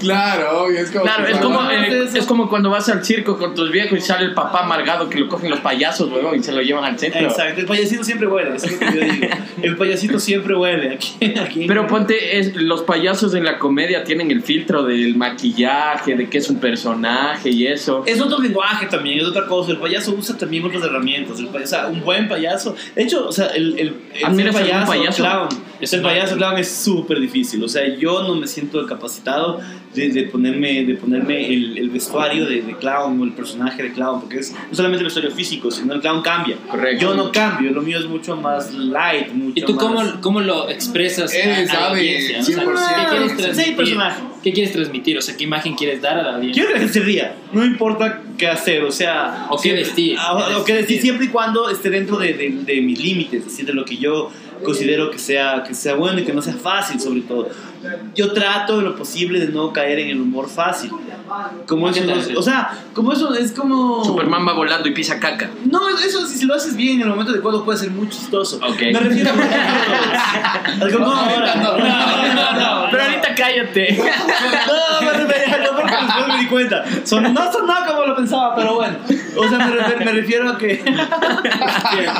Claro, 0.00 0.64
obvio, 0.64 0.80
es 0.80 0.90
como. 0.90 1.04
Claro, 1.04 1.26
es 1.28 1.38
como, 1.38 1.54
cuando- 1.60 1.72
eh, 1.72 2.08
es 2.14 2.26
como 2.26 2.48
cuando 2.48 2.70
vas 2.70 2.88
al 2.88 3.04
circo 3.04 3.38
con 3.38 3.54
tus 3.54 3.70
viejos 3.70 3.96
y 3.98 4.00
sale 4.00 4.24
el 4.24 4.34
papá 4.34 4.64
amargado 4.64 5.08
que 5.08 5.18
lo 5.20 5.28
cogen 5.28 5.50
los 5.50 5.60
payasos 5.60 6.10
luego 6.10 6.34
y 6.34 6.42
se 6.42 6.50
lo 6.52 6.60
llevan 6.60 6.84
al 6.84 6.98
centro. 6.98 7.20
Exacto, 7.20 7.60
el 7.60 7.66
payasito 7.66 8.02
siempre 8.02 8.26
huele, 8.26 8.56
eso 8.56 8.66
es 8.66 8.72
lo 8.72 8.78
que 8.80 8.86
yo 8.96 9.00
digo. 9.12 9.28
El 9.62 9.76
payasito 9.76 10.18
siempre 10.18 10.56
huele. 10.56 10.94
Aquí, 10.94 11.16
aquí. 11.38 11.64
Pero 11.68 11.86
ponte, 11.86 12.38
es, 12.38 12.56
los 12.56 12.82
payasos 12.82 13.34
en 13.34 13.44
la 13.44 13.58
comedia 13.60 14.02
tienen 14.02 14.30
el 14.32 14.42
filtro 14.42 14.82
del 14.82 15.14
maquillaje, 15.16 16.16
de 16.16 16.28
que 16.28 16.38
es 16.38 16.48
un 16.50 16.56
personaje 16.58 17.50
y 17.50 17.68
eso. 17.68 18.02
Es 18.06 18.20
otro 18.20 18.40
lenguaje 18.40 18.86
también, 18.86 19.20
es 19.20 19.24
otra 19.26 19.46
cosa. 19.46 19.70
El 19.70 19.78
payaso 19.78 20.12
usa 20.18 20.36
también 20.36 20.64
otras 20.64 20.82
herramientas. 20.82 21.38
El 21.38 21.46
payaso, 21.46 21.76
o 21.76 21.78
sea, 21.80 21.86
un 21.86 22.00
buen 22.02 22.28
payaso. 22.28 22.74
De 22.96 23.02
hecho, 23.04 23.28
o 23.28 23.32
sea, 23.32 23.46
el, 23.48 23.78
el, 23.78 23.94
el 24.14 24.24
¿Admiras 24.24 24.56
ser 24.56 24.72
algún 24.72 24.86
payaso? 24.88 25.22
clown. 25.22 25.48
El 25.90 26.00
una- 26.00 26.08
payaso 26.10 26.36
clown 26.36 26.58
es 26.58 26.70
súper 26.70 27.18
difícil. 27.20 27.62
O 27.64 27.68
sea, 27.68 27.82
yo 27.96 28.22
no 28.22 28.34
me 28.36 28.46
siento 28.46 28.84
capacitado 28.86 29.60
de, 29.94 30.08
de 30.10 30.22
ponerme, 30.24 30.84
de 30.84 30.94
ponerme 30.94 31.52
el, 31.52 31.76
el 31.76 31.90
vestuario 31.90 32.46
de, 32.46 32.62
de 32.62 32.76
clown 32.76 33.20
o 33.20 33.24
el 33.24 33.32
personaje 33.32 33.82
de 33.82 33.92
clown, 33.92 34.20
porque 34.20 34.38
es 34.38 34.52
no 34.52 34.74
solamente 34.76 35.00
el 35.00 35.04
vestuario 35.06 35.30
físico, 35.32 35.70
sino 35.70 35.94
el 35.94 36.00
clown 36.00 36.22
cambia. 36.22 36.56
Correcto. 36.70 37.02
Yo 37.02 37.14
no 37.14 37.32
cambio, 37.32 37.72
lo 37.72 37.82
mío 37.82 37.98
es 37.98 38.06
mucho 38.06 38.36
más 38.36 38.72
light. 38.72 39.32
Mucho 39.32 39.52
¿Y 39.56 39.62
tú 39.64 39.74
más- 39.74 39.82
cómo, 39.82 40.20
cómo 40.20 40.40
lo 40.40 40.68
expresas 40.70 41.34
Él 41.34 41.50
a, 41.50 41.56
a 41.56 41.60
la 41.62 41.66
sabe 41.66 41.98
audiencia? 41.98 42.40
O 42.40 42.42
sea, 42.44 42.56
100%. 42.64 42.64
¿Qué 42.64 43.10
quieres 43.10 43.36
transmitir? 43.36 43.76
personaje. 43.76 44.22
¿Qué 44.42 44.52
quieres 44.52 44.72
transmitir? 44.72 45.18
O 45.18 45.22
sea, 45.22 45.36
¿qué 45.36 45.44
imagen 45.44 45.74
quieres 45.74 46.00
dar 46.02 46.18
a 46.18 46.22
la 46.22 46.34
audiencia? 46.36 46.62
Quiero 46.62 46.68
que 46.68 46.74
la 46.74 46.80
gente 46.80 46.92
se 47.00 47.04
ría, 47.04 47.36
no 47.52 47.64
importa 47.64 48.22
qué 48.38 48.48
hacer, 48.48 48.82
o 48.82 48.90
sea... 48.90 49.46
O 49.50 49.60
qué 49.60 49.72
vestir. 49.72 50.16
Ah, 50.18 50.34
O, 50.56 50.60
o 50.60 50.64
qué 50.64 50.74
decir, 50.74 51.00
siempre 51.00 51.26
y 51.26 51.28
cuando 51.28 51.68
esté 51.70 51.90
dentro 51.90 52.16
de, 52.18 52.32
de- 52.32 52.50
de 52.64 52.80
mis 52.80 52.98
límites, 53.00 53.44
así 53.46 53.62
de 53.62 53.72
lo 53.72 53.84
que 53.84 53.96
yo 53.98 54.32
considero 54.62 55.10
que 55.10 55.18
sea, 55.18 55.62
que 55.66 55.74
sea 55.74 55.94
bueno 55.94 56.20
y 56.20 56.24
que 56.24 56.32
no 56.32 56.42
sea 56.42 56.54
fácil, 56.54 57.00
sobre 57.00 57.20
todo. 57.22 57.48
Yo 58.14 58.32
trato 58.32 58.78
en 58.78 58.84
lo 58.84 58.94
posible 58.96 59.40
de 59.40 59.48
no 59.48 59.72
caer 59.72 59.98
en 59.98 60.08
el 60.10 60.20
humor 60.20 60.48
fácil. 60.48 60.90
Como 61.66 61.90
¿Qué 61.90 61.98
eso, 62.00 62.08
no- 62.08 62.14
es? 62.14 62.36
o 62.36 62.42
sea, 62.42 62.78
como 62.94 63.12
eso 63.12 63.34
es 63.34 63.52
como... 63.52 64.04
Superman 64.04 64.46
va 64.46 64.52
volando 64.52 64.86
y 64.88 64.92
pisa 64.92 65.18
caca. 65.18 65.50
No, 65.64 65.88
eso 65.88 66.24
si, 66.26 66.44
lo 66.46 66.54
haces 66.54 66.76
bien 66.76 66.96
en 66.96 67.02
el 67.02 67.08
momento 67.08 67.32
adecuado 67.32 67.64
puede 67.64 67.78
ser 67.78 67.90
muy 67.90 68.08
chistoso. 68.08 68.58
Ok. 68.58 68.80
Me 68.92 69.00
refiero 69.00 69.30
a... 69.30 70.62
Algo- 70.80 70.98
no, 70.98 71.14
no, 71.14 71.56
no, 71.56 72.34
no, 72.34 72.52
no. 72.84 72.90
Pero 72.90 73.02
ahorita 73.02 73.34
cállate. 73.34 73.98
No, 73.98 75.06
me 75.06 75.12
refiero, 75.12 75.71
después 76.06 76.28
me 76.28 76.38
di 76.38 76.46
cuenta. 76.46 76.84
Son, 77.04 77.34
no 77.34 77.52
son 77.52 77.66
nada 77.66 77.86
como 77.86 78.06
lo 78.06 78.16
pensaba, 78.16 78.54
pero 78.54 78.74
bueno. 78.74 78.96
O 79.36 79.48
sea, 79.48 79.58
me 79.58 79.70
refiero, 79.70 80.04
me 80.04 80.12
refiero 80.12 80.50
a 80.50 80.58
que. 80.58 80.82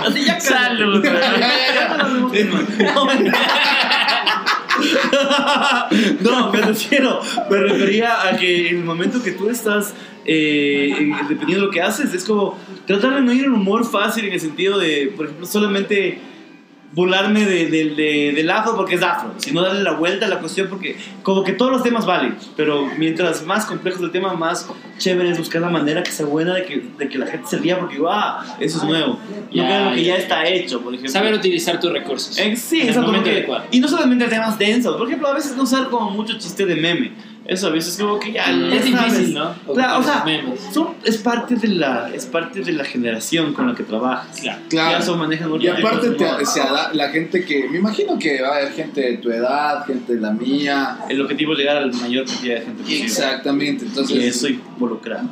Así 0.06 0.24
ya. 0.24 0.40
Salud. 0.40 1.04
No 6.20 6.50
me 6.50 6.60
refiero, 6.60 7.20
me 7.50 7.56
refería 7.58 8.28
a 8.28 8.36
que 8.36 8.70
en 8.70 8.78
el 8.78 8.84
momento 8.84 9.22
que 9.22 9.32
tú 9.32 9.50
estás, 9.50 9.94
eh, 10.24 11.12
dependiendo 11.28 11.60
de 11.60 11.66
lo 11.66 11.70
que 11.70 11.82
haces, 11.82 12.12
es 12.14 12.24
como 12.24 12.58
tratar 12.86 13.16
de 13.16 13.20
no 13.20 13.32
ir 13.32 13.44
en 13.44 13.52
humor 13.52 13.84
fácil 13.84 14.24
en 14.24 14.32
el 14.32 14.40
sentido 14.40 14.78
de, 14.78 15.12
por 15.14 15.26
ejemplo, 15.26 15.46
solamente 15.46 16.20
burlarme 16.92 17.44
de, 17.46 17.66
de, 17.66 17.84
de- 17.94 18.32
del 18.34 18.50
afro 18.50 18.76
porque 18.76 18.96
es 18.96 19.02
afro, 19.02 19.32
sino 19.38 19.62
darle 19.62 19.82
la 19.82 19.92
vuelta 19.92 20.26
a 20.26 20.28
la 20.28 20.40
cuestión 20.40 20.68
porque 20.68 20.96
como 21.22 21.42
que 21.42 21.52
todos 21.52 21.70
los 21.72 21.82
temas 21.82 22.04
valen, 22.06 22.36
pero 22.56 22.86
mientras 22.98 23.44
más 23.44 23.64
complejo 23.66 24.04
el 24.04 24.10
tema, 24.10 24.34
más 24.34 24.68
chévere 24.98 25.30
es 25.30 25.38
buscar 25.38 25.62
la 25.62 25.70
manera 25.70 26.02
que 26.02 26.10
sea 26.12 26.26
buena 26.26 26.54
de 26.54 26.64
que, 26.64 26.82
de 26.98 27.08
que 27.08 27.18
la 27.18 27.26
gente 27.26 27.48
se 27.48 27.58
ría 27.58 27.78
porque, 27.78 27.98
ah, 28.08 28.56
eso 28.60 28.78
es 28.78 28.84
nuevo. 28.84 29.18
No 29.50 29.50
Ya, 29.50 29.64
crean 29.66 29.84
lo 29.90 29.94
que 29.94 30.04
ya. 30.04 30.16
ya 30.16 30.22
está 30.22 30.46
hecho, 30.46 30.80
por 30.82 30.92
ejemplo. 30.94 31.10
Saber 31.12 31.34
utilizar 31.34 31.80
tus 31.80 31.92
recursos. 31.92 32.38
Eh, 32.38 32.56
sí, 32.56 32.82
adecuado. 32.88 33.64
Y 33.70 33.80
no 33.80 33.88
solamente 33.88 34.26
temas 34.28 34.58
densos, 34.58 34.96
por 34.96 35.06
ejemplo, 35.06 35.28
a 35.28 35.34
veces 35.34 35.56
no 35.56 35.66
sale 35.66 35.88
como 35.88 36.10
mucho 36.10 36.38
chiste 36.38 36.66
de 36.66 36.76
meme. 36.76 37.12
Eso 37.46 37.66
a 37.66 37.70
veces 37.70 37.96
como 37.98 38.20
que 38.20 38.32
ya. 38.32 38.46
Mm. 38.48 38.70
ya 38.70 38.76
Es 38.76 38.90
sabes. 38.90 39.12
difícil, 39.12 39.34
¿no? 39.34 39.54
Claro, 39.74 40.00
o 40.00 40.02
sea, 40.02 40.24
son- 40.72 40.94
es, 41.04 41.18
parte 41.18 41.56
de 41.56 41.68
la, 41.68 42.10
es 42.14 42.26
parte 42.26 42.60
de 42.60 42.72
la 42.72 42.84
generación 42.84 43.52
con 43.52 43.68
la 43.68 43.74
que 43.74 43.82
trabajas. 43.82 44.40
Claro. 44.40 44.60
Claro. 44.68 44.90
Ya 44.92 44.98
eso 44.98 45.16
manejan 45.16 45.50
Y 45.60 45.66
aparte, 45.66 46.10
te, 46.10 46.46
se 46.46 46.60
la 46.92 47.08
gente 47.10 47.44
que. 47.44 47.68
Me 47.68 47.78
imagino 47.78 48.18
que 48.18 48.40
va 48.40 48.48
a 48.48 48.56
haber 48.58 48.72
gente 48.72 49.00
de 49.00 49.16
tu 49.18 49.30
edad, 49.30 49.84
gente 49.86 50.14
de 50.14 50.20
la 50.20 50.30
mía. 50.32 50.98
El 51.08 51.20
objetivo 51.20 51.52
es 51.52 51.58
llegar 51.58 51.76
a 51.78 51.86
la 51.86 51.92
mayor 51.92 52.26
cantidad 52.26 52.54
de 52.56 52.60
gente 52.62 52.82
posible. 52.82 53.04
Exactamente, 53.04 53.84
entonces. 53.86 54.16
Y 54.16 54.26
eso 54.26 54.48
involucra. 54.48 55.24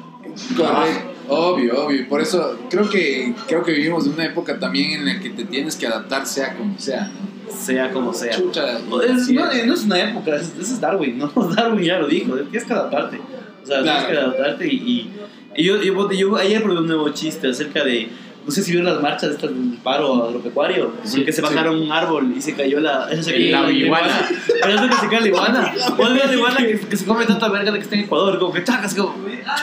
Correcto. 0.57 1.11
Obvio, 1.29 1.85
obvio. 1.87 2.09
Por 2.09 2.21
eso 2.21 2.59
creo 2.69 2.89
que, 2.89 3.35
creo 3.47 3.63
que 3.63 3.73
vivimos 3.73 4.07
en 4.07 4.15
una 4.15 4.25
época 4.25 4.59
también 4.59 4.93
en 4.93 5.05
la 5.07 5.21
que 5.21 5.31
te 5.31 5.45
tienes 5.45 5.77
que 5.77 5.87
adaptar, 5.87 6.27
sea 6.27 6.55
como 6.57 6.77
sea. 6.79 7.11
Sea 7.51 7.91
como 7.93 8.13
sea. 8.13 8.35
Chucha. 8.37 8.79
No, 8.89 9.01
es, 9.03 9.29
no, 9.31 9.51
es. 9.51 9.67
no 9.67 9.75
es 9.75 9.85
una 9.85 10.11
época, 10.11 10.37
es, 10.37 10.53
eso 10.59 10.75
es 10.75 10.81
Darwin, 10.81 11.19
¿no? 11.19 11.29
Darwin 11.57 11.85
ya 11.85 11.99
lo 11.99 12.07
dijo, 12.09 12.35
tienes 12.37 12.65
que 12.65 12.73
adaptarte. 12.73 13.19
O 13.63 13.67
sea, 13.67 13.83
Claro. 13.83 14.07
tienes 14.07 14.07
que 14.07 14.17
adaptarte 14.27 14.67
y, 14.67 14.77
y, 14.77 15.11
y 15.57 15.65
yo, 15.65 15.83
yo, 15.83 16.11
yo 16.13 16.37
ayer 16.37 16.63
probé 16.63 16.81
un 16.81 16.87
nuevo 16.87 17.09
chiste 17.11 17.49
acerca 17.49 17.85
de, 17.85 18.09
no 18.51 18.55
sé 18.57 18.65
si 18.65 18.73
vieron 18.73 18.93
las 18.93 19.01
marchas 19.01 19.31
estas 19.31 19.51
del 19.51 19.79
paro 19.81 20.25
agropecuario, 20.25 20.93
Sí, 21.05 21.25
que 21.25 21.33
se 21.33 21.41
bajaron 21.41 21.81
un 21.81 21.93
árbol 21.93 22.35
y 22.37 22.43
se 22.43 22.53
cayó 22.55 22.81
la, 22.81 23.09
se 23.23 23.31
cayó 23.33 23.63
La 23.63 23.71
iguana. 23.71 24.29
Pero 24.61 24.75
eso 24.75 24.89
que 24.89 24.97
se 24.97 25.09
cae 25.09 25.21
la 25.21 25.27
iguana. 25.29 25.73
O 25.97 26.07
el 26.09 26.17
la 26.17 26.35
iguana 26.35 26.57
que, 26.57 26.81
que 26.81 26.97
se 26.97 27.05
come 27.05 27.25
tanta 27.27 27.49
verga 27.49 27.71
de 27.71 27.79
que 27.79 27.85
está 27.85 27.95
en 27.95 28.01
Ecuador, 28.03 28.41
como 28.41 28.53
que 28.53 28.65
chacas, 28.65 28.93
como, 28.93 29.15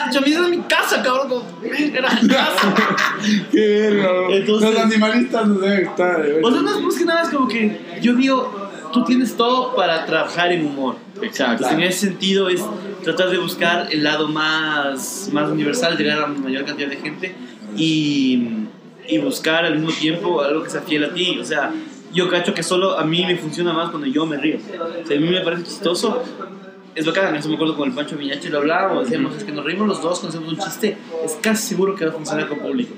chucha, 0.06 0.24
mira 0.24 0.40
es 0.42 0.48
mi 0.48 0.60
casa, 0.60 1.02
cabrón, 1.02 1.28
como, 1.28 1.44
era 1.62 2.18
mi 2.22 2.28
casa. 2.28 2.74
Qué. 3.52 3.88
Entonces- 4.30 4.72
Los 4.74 4.82
animalistas 4.84 5.46
no 5.46 5.54
deben 5.58 5.86
estar. 5.86 6.26
O 6.42 6.50
sea, 6.50 6.62
no 6.62 6.70
es 6.74 6.80
más 6.82 6.94
que 6.96 7.04
nada, 7.04 7.22
es 7.24 7.28
como 7.28 7.46
que 7.46 7.98
yo 8.00 8.14
digo, 8.14 8.70
tú 8.90 9.04
tienes 9.04 9.36
todo 9.36 9.76
para 9.76 10.06
trabajar 10.06 10.50
en 10.50 10.64
humor. 10.64 10.96
Exacto. 11.20 11.64
Entonces, 11.64 11.78
en 11.78 11.82
ese 11.82 12.06
sentido 12.06 12.48
es 12.48 12.64
tratar 13.04 13.28
de 13.28 13.36
buscar 13.36 13.88
el 13.90 14.02
lado 14.02 14.28
más, 14.28 15.28
más 15.30 15.50
universal, 15.50 15.98
llegar 15.98 16.16
a 16.16 16.20
la 16.22 16.26
mayor 16.28 16.64
cantidad 16.64 16.88
de 16.88 16.96
gente 16.96 17.34
y, 17.76 18.48
y 19.08 19.18
buscar 19.18 19.64
al 19.64 19.78
mismo 19.78 19.92
tiempo 19.98 20.40
algo 20.42 20.62
que 20.62 20.70
sea 20.70 20.82
fiel 20.82 21.04
a 21.04 21.14
ti. 21.14 21.38
O 21.40 21.44
sea, 21.44 21.72
yo 22.12 22.28
cacho 22.28 22.54
que 22.54 22.62
solo 22.62 22.98
a 22.98 23.04
mí 23.04 23.24
me 23.26 23.36
funciona 23.36 23.72
más 23.72 23.90
cuando 23.90 24.06
yo 24.06 24.26
me 24.26 24.36
río. 24.36 24.58
O 24.58 25.06
sea, 25.06 25.16
a 25.16 25.20
mí 25.20 25.28
me 25.28 25.40
parece 25.40 25.64
chistoso. 25.64 26.22
Es 26.94 27.06
bacán, 27.06 27.34
eso 27.36 27.48
me 27.48 27.54
acuerdo 27.54 27.76
con 27.76 27.88
el 27.88 27.94
Pancho 27.94 28.16
Viñachi 28.16 28.48
lo 28.48 28.58
hablábamos, 28.58 29.04
decíamos, 29.04 29.36
es 29.36 29.44
que 29.44 29.52
nos 29.52 29.64
reímos 29.64 29.86
los 29.86 30.02
dos 30.02 30.18
cuando 30.18 30.36
hacemos 30.36 30.58
un 30.58 30.58
chiste, 30.58 30.96
es 31.24 31.38
casi 31.40 31.68
seguro 31.68 31.94
que 31.94 32.04
va 32.04 32.10
a 32.10 32.14
funcionar 32.14 32.48
con 32.48 32.58
público. 32.58 32.92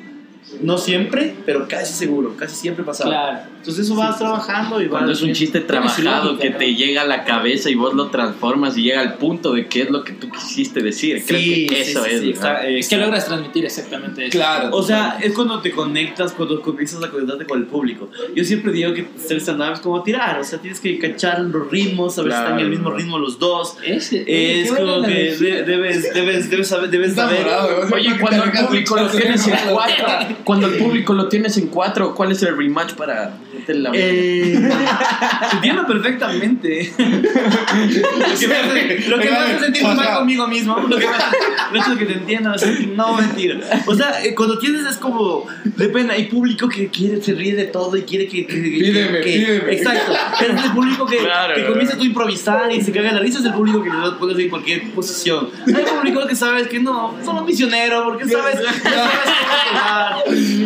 No 0.62 0.79
siempre, 0.79 1.35
pero 1.46 1.68
casi 1.68 1.92
seguro, 1.92 2.35
casi 2.37 2.57
siempre 2.57 2.83
pasaba. 2.85 3.11
Claro. 3.11 3.38
Entonces 3.59 3.85
eso 3.87 3.94
vas 3.94 4.18
trabajando 4.18 4.81
y 4.81 4.85
vas... 4.87 4.90
Cuando 4.90 5.12
es 5.12 5.22
un 5.22 5.33
chiste 5.33 5.61
trabajado 5.61 6.33
lógica, 6.33 6.42
que 6.42 6.50
¿no? 6.50 6.57
te 6.57 6.74
llega 6.74 7.03
a 7.03 7.05
la 7.05 7.24
cabeza 7.24 7.70
y 7.70 7.74
vos 7.76 7.94
lo 7.94 8.09
transformas 8.09 8.76
y 8.76 8.83
llega 8.83 9.00
al 9.00 9.14
punto 9.18 9.53
de 9.53 9.68
qué 9.68 9.83
es 9.83 9.90
lo 9.90 10.03
que 10.03 10.12
tú 10.12 10.29
quisiste 10.31 10.81
decir. 10.83 11.22
Creo 11.26 11.38
Sí, 11.38 11.66
que 11.68 11.85
sí, 11.85 11.90
eso 11.92 12.05
sí, 12.05 12.11
es. 12.11 12.20
sí, 12.22 12.31
está- 12.31 12.66
Es 12.66 12.88
que 12.88 12.96
logras 12.96 13.26
transmitir 13.26 13.64
exactamente 13.66 14.26
eso. 14.26 14.38
Claro. 14.38 14.70
O 14.72 14.83
sea, 14.83 15.18
es 15.22 15.35
cuando 15.35 15.61
te 15.61 15.70
conectas, 15.70 16.33
cuando 16.33 16.61
comienzas 16.62 17.03
a 17.05 17.11
conectarte 17.11 17.44
con 17.44 17.61
el 17.61 17.66
público. 17.66 18.11
Yo 18.35 18.42
siempre 18.44 18.72
digo 18.72 18.92
que 18.94 19.07
ser 19.18 19.37
stand-up 19.40 19.74
es 19.74 19.81
como 19.81 20.03
tirar, 20.03 20.40
o 20.40 20.44
sea, 20.44 20.59
tienes 20.59 20.81
que 20.81 20.98
cachar 20.98 21.40
los 21.40 21.70
ritmos, 21.70 22.14
saber 22.16 22.33
si 22.33 22.38
están 22.38 22.55
en 22.59 22.64
el 22.64 22.70
mismo 22.70 22.90
ritmo 22.90 23.18
los 23.18 23.38
dos. 23.38 23.76
Ese, 23.85 24.24
Es 24.62 24.68
buena 24.70 24.94
como 24.94 25.07
que 25.07 25.12
de- 25.37 25.62
debes, 25.64 26.12
debes, 26.14 26.50
debes 26.50 26.66
saber, 26.68 26.90
debes 26.90 27.14
saber. 27.14 27.44
morado. 27.44 27.87
Oye, 27.94 28.18
cuando 28.18 28.44
el 28.44 28.50
público 28.66 28.96
lo 28.96 29.07
tienes 29.09 29.46
en 29.46 29.55
cuatro, 29.70 30.07
cuando 30.44 30.66
el 30.66 30.78
público 30.78 31.12
lo 31.12 31.28
tienes 31.28 31.56
en 31.56 31.68
cuatro, 31.68 32.14
¿cuál 32.14 32.32
es 32.32 32.42
el 32.42 32.56
rematch 32.56 32.94
para 32.94 33.38
meterle 33.72 33.80
la 33.83 33.90
Eh, 33.94 34.59
te 35.50 35.56
entiendo 35.56 35.87
perfectamente. 35.87 36.92
lo 36.98 38.38
que 38.38 38.46
me 38.48 38.54
hace, 38.56 39.09
lo 39.09 39.18
que 39.18 39.30
me 39.30 39.37
hace 39.37 39.59
sentir 39.61 39.83
mal 39.85 40.14
conmigo 40.18 40.46
mismo. 40.46 40.78
Lo 40.80 40.96
que 40.98 41.06
me 41.06 41.14
hace, 41.14 41.37
el 41.72 41.80
hecho 41.80 41.90
de 41.92 41.98
que 41.98 42.06
te 42.06 42.12
entienda, 42.14 42.54
es 42.54 42.88
no 42.88 43.14
mentira. 43.14 43.59
O 43.87 43.94
sea, 43.94 44.22
eh, 44.24 44.35
cuando 44.35 44.59
tienes 44.59 44.85
es 44.87 44.96
como, 44.96 45.46
depende, 45.76 46.14
hay 46.14 46.24
público 46.26 46.68
que 46.68 46.88
quiere, 46.88 47.20
se 47.22 47.33
ríe 47.35 47.54
de 47.54 47.64
todo 47.66 47.96
y 47.96 48.02
quiere 48.02 48.26
que. 48.28 48.46
que- 48.46 48.62
que- 48.62 48.70
Pídeme, 48.80 49.20
que- 49.20 49.24
pídeme. 49.33 49.72
Exacto. 49.72 50.12
Pero 50.38 50.54
es 50.54 50.64
el 50.64 50.70
público 50.72 51.06
que, 51.06 51.18
Claro, 51.18 51.54
que 51.54 51.66
comienza 51.66 51.96
tú 51.96 52.02
a 52.02 52.06
improvisar 52.06 52.72
y 52.72 52.80
se 52.80 52.92
caga 52.92 53.12
la 53.12 53.20
risa. 53.20 53.38
Es 53.38 53.44
el 53.44 53.52
público 53.54 53.83
que 53.83 53.90
le 53.90 54.11
puedes 54.18 54.38
en 54.38 54.48
cualquier 54.50 54.90
posición. 54.92 55.48
Hay 55.66 55.85
público 55.85 56.26
que 56.26 56.35
sabes 56.35 56.68
que 56.68 56.80
no, 56.80 57.14
solo 57.24 57.44
misionero, 57.44 58.04
porque 58.04 58.26
sabes, 58.26 58.56
sabes 58.56 58.80
cómo 58.83 58.94
tirar. 59.70 60.14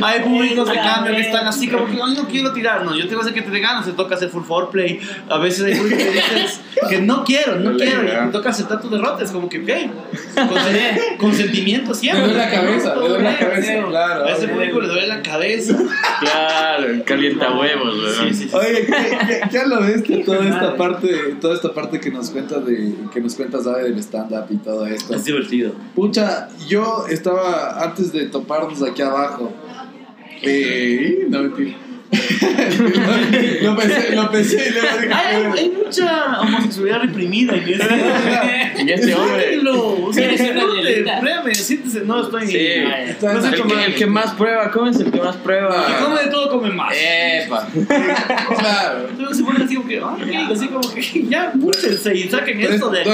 Hay 0.02 0.20
públicos 0.20 0.68
de 0.68 0.74
cambio 0.76 1.14
que 1.14 1.20
están 1.22 1.46
así 1.46 1.68
como 1.68 1.86
que 1.86 1.92
"Ay, 2.02 2.14
no 2.16 2.26
quiero 2.28 2.52
tirar, 2.52 2.84
no, 2.84 2.93
yo 2.98 3.06
tengo 3.08 3.20
que 3.22 3.28
hacer 3.28 3.34
que 3.34 3.42
te 3.42 3.50
dé 3.50 3.60
ganas, 3.60 3.84
te 3.86 3.92
toca 3.92 4.14
hacer 4.14 4.28
full 4.30 4.44
foreplay. 4.44 5.00
A 5.28 5.38
veces 5.38 5.64
hay 5.64 5.74
públicos 5.74 6.02
que 6.02 6.10
dices 6.12 6.60
que 6.88 7.00
no 7.00 7.24
quiero, 7.24 7.56
no 7.56 7.76
quiero, 7.76 8.02
y 8.04 8.06
te 8.26 8.32
toca 8.32 8.50
aceptar 8.50 8.80
tu 8.80 8.88
derrota. 8.90 9.22
Es 9.24 9.30
como 9.30 9.48
que, 9.48 9.58
ok, 9.60 9.68
consen- 10.36 11.16
consentimiento 11.18 11.94
siempre. 11.94 12.26
Le 12.26 12.32
duele 12.34 12.44
la 12.44 12.50
cabeza, 12.50 12.94
le 12.96 13.08
duele 13.08 13.24
la 13.24 13.38
cabeza, 13.38 13.84
claro. 13.88 14.24
A 14.24 14.30
ese 14.32 14.48
público 14.48 14.80
le 14.80 14.88
duele 14.88 15.06
la 15.06 15.22
cabeza. 15.22 15.76
Claro, 16.20 16.86
calienta 17.04 17.52
huevos, 17.58 18.02
¿verdad? 18.02 18.24
Sí, 18.28 18.34
sí, 18.34 18.48
sí. 18.48 18.56
Oye, 18.56 18.86
¿qué, 18.86 19.18
qué, 19.26 19.40
qué 19.50 19.58
a 19.58 19.66
lo 19.66 19.80
bestia 19.80 20.24
toda 20.24 20.44
esta 20.48 20.76
parte, 20.76 21.08
toda 21.40 21.54
esta 21.54 21.72
parte 21.72 22.00
que 22.00 22.10
nos 22.10 22.30
cuentas 22.30 22.64
de 22.66 22.94
que 23.12 23.20
nos 23.20 23.34
cuentas 23.34 23.64
¿sabe? 23.64 23.84
del 23.84 23.98
stand 23.98 24.32
up 24.32 24.46
y 24.50 24.56
todo 24.56 24.86
esto? 24.86 25.14
Es 25.14 25.24
divertido. 25.24 25.72
Pucha, 25.94 26.48
yo 26.68 27.06
estaba 27.08 27.82
antes 27.82 28.12
de 28.12 28.26
toparnos 28.26 28.82
aquí 28.82 29.02
abajo. 29.02 29.52
Eh, 30.42 31.26
no 31.28 31.42
mentira. 31.42 31.76
Lo 33.62 33.76
pensé, 33.76 34.14
lo 34.14 34.30
pensé 34.30 34.68
y 34.68 34.72
luego 34.72 34.88
dije, 35.00 35.14
Hay, 35.14 35.44
hay 35.58 35.70
mucha 35.70 36.40
homosexualidad 36.40 37.00
reprimida 37.02 37.54
en 37.54 37.68
este, 37.68 38.80
En 38.80 38.88
este 38.88 39.14
hombre. 39.14 39.60
O 39.66 40.12
sea, 40.12 40.28
violenta. 40.28 41.20
pruebe, 41.20 41.54
siéntese, 41.54 42.00
no 42.04 42.22
estoy 42.22 42.46
Sí. 42.46 42.56
Está- 42.56 43.32
no 43.32 43.44
El 43.46 43.62
que, 43.62 43.84
el 43.86 43.94
que 43.94 44.06
más 44.06 44.32
prueba, 44.32 44.70
¿cómo 44.70 44.88
es 44.90 45.00
el 45.00 45.10
que 45.10 45.20
más 45.20 45.36
prueba? 45.36 45.86
Y 45.88 46.02
come 46.04 46.22
de 46.22 46.30
todo, 46.30 46.50
come 46.50 46.70
más. 46.70 46.94
Epa. 46.96 47.66
claro. 48.58 49.08
Entonces 49.08 49.38
se 49.38 49.44
ponen 49.44 49.62
así 49.62 49.74
como 49.76 49.88
que, 49.88 50.00
ay, 50.00 50.48
así 50.52 50.68
como 50.68 50.94
que 50.94 51.26
ya, 51.28 51.52
múchense 51.54 52.14
y 52.14 52.28
saquen 52.28 52.60
esto 52.60 52.90
de 52.90 53.00
aquí. 53.00 53.10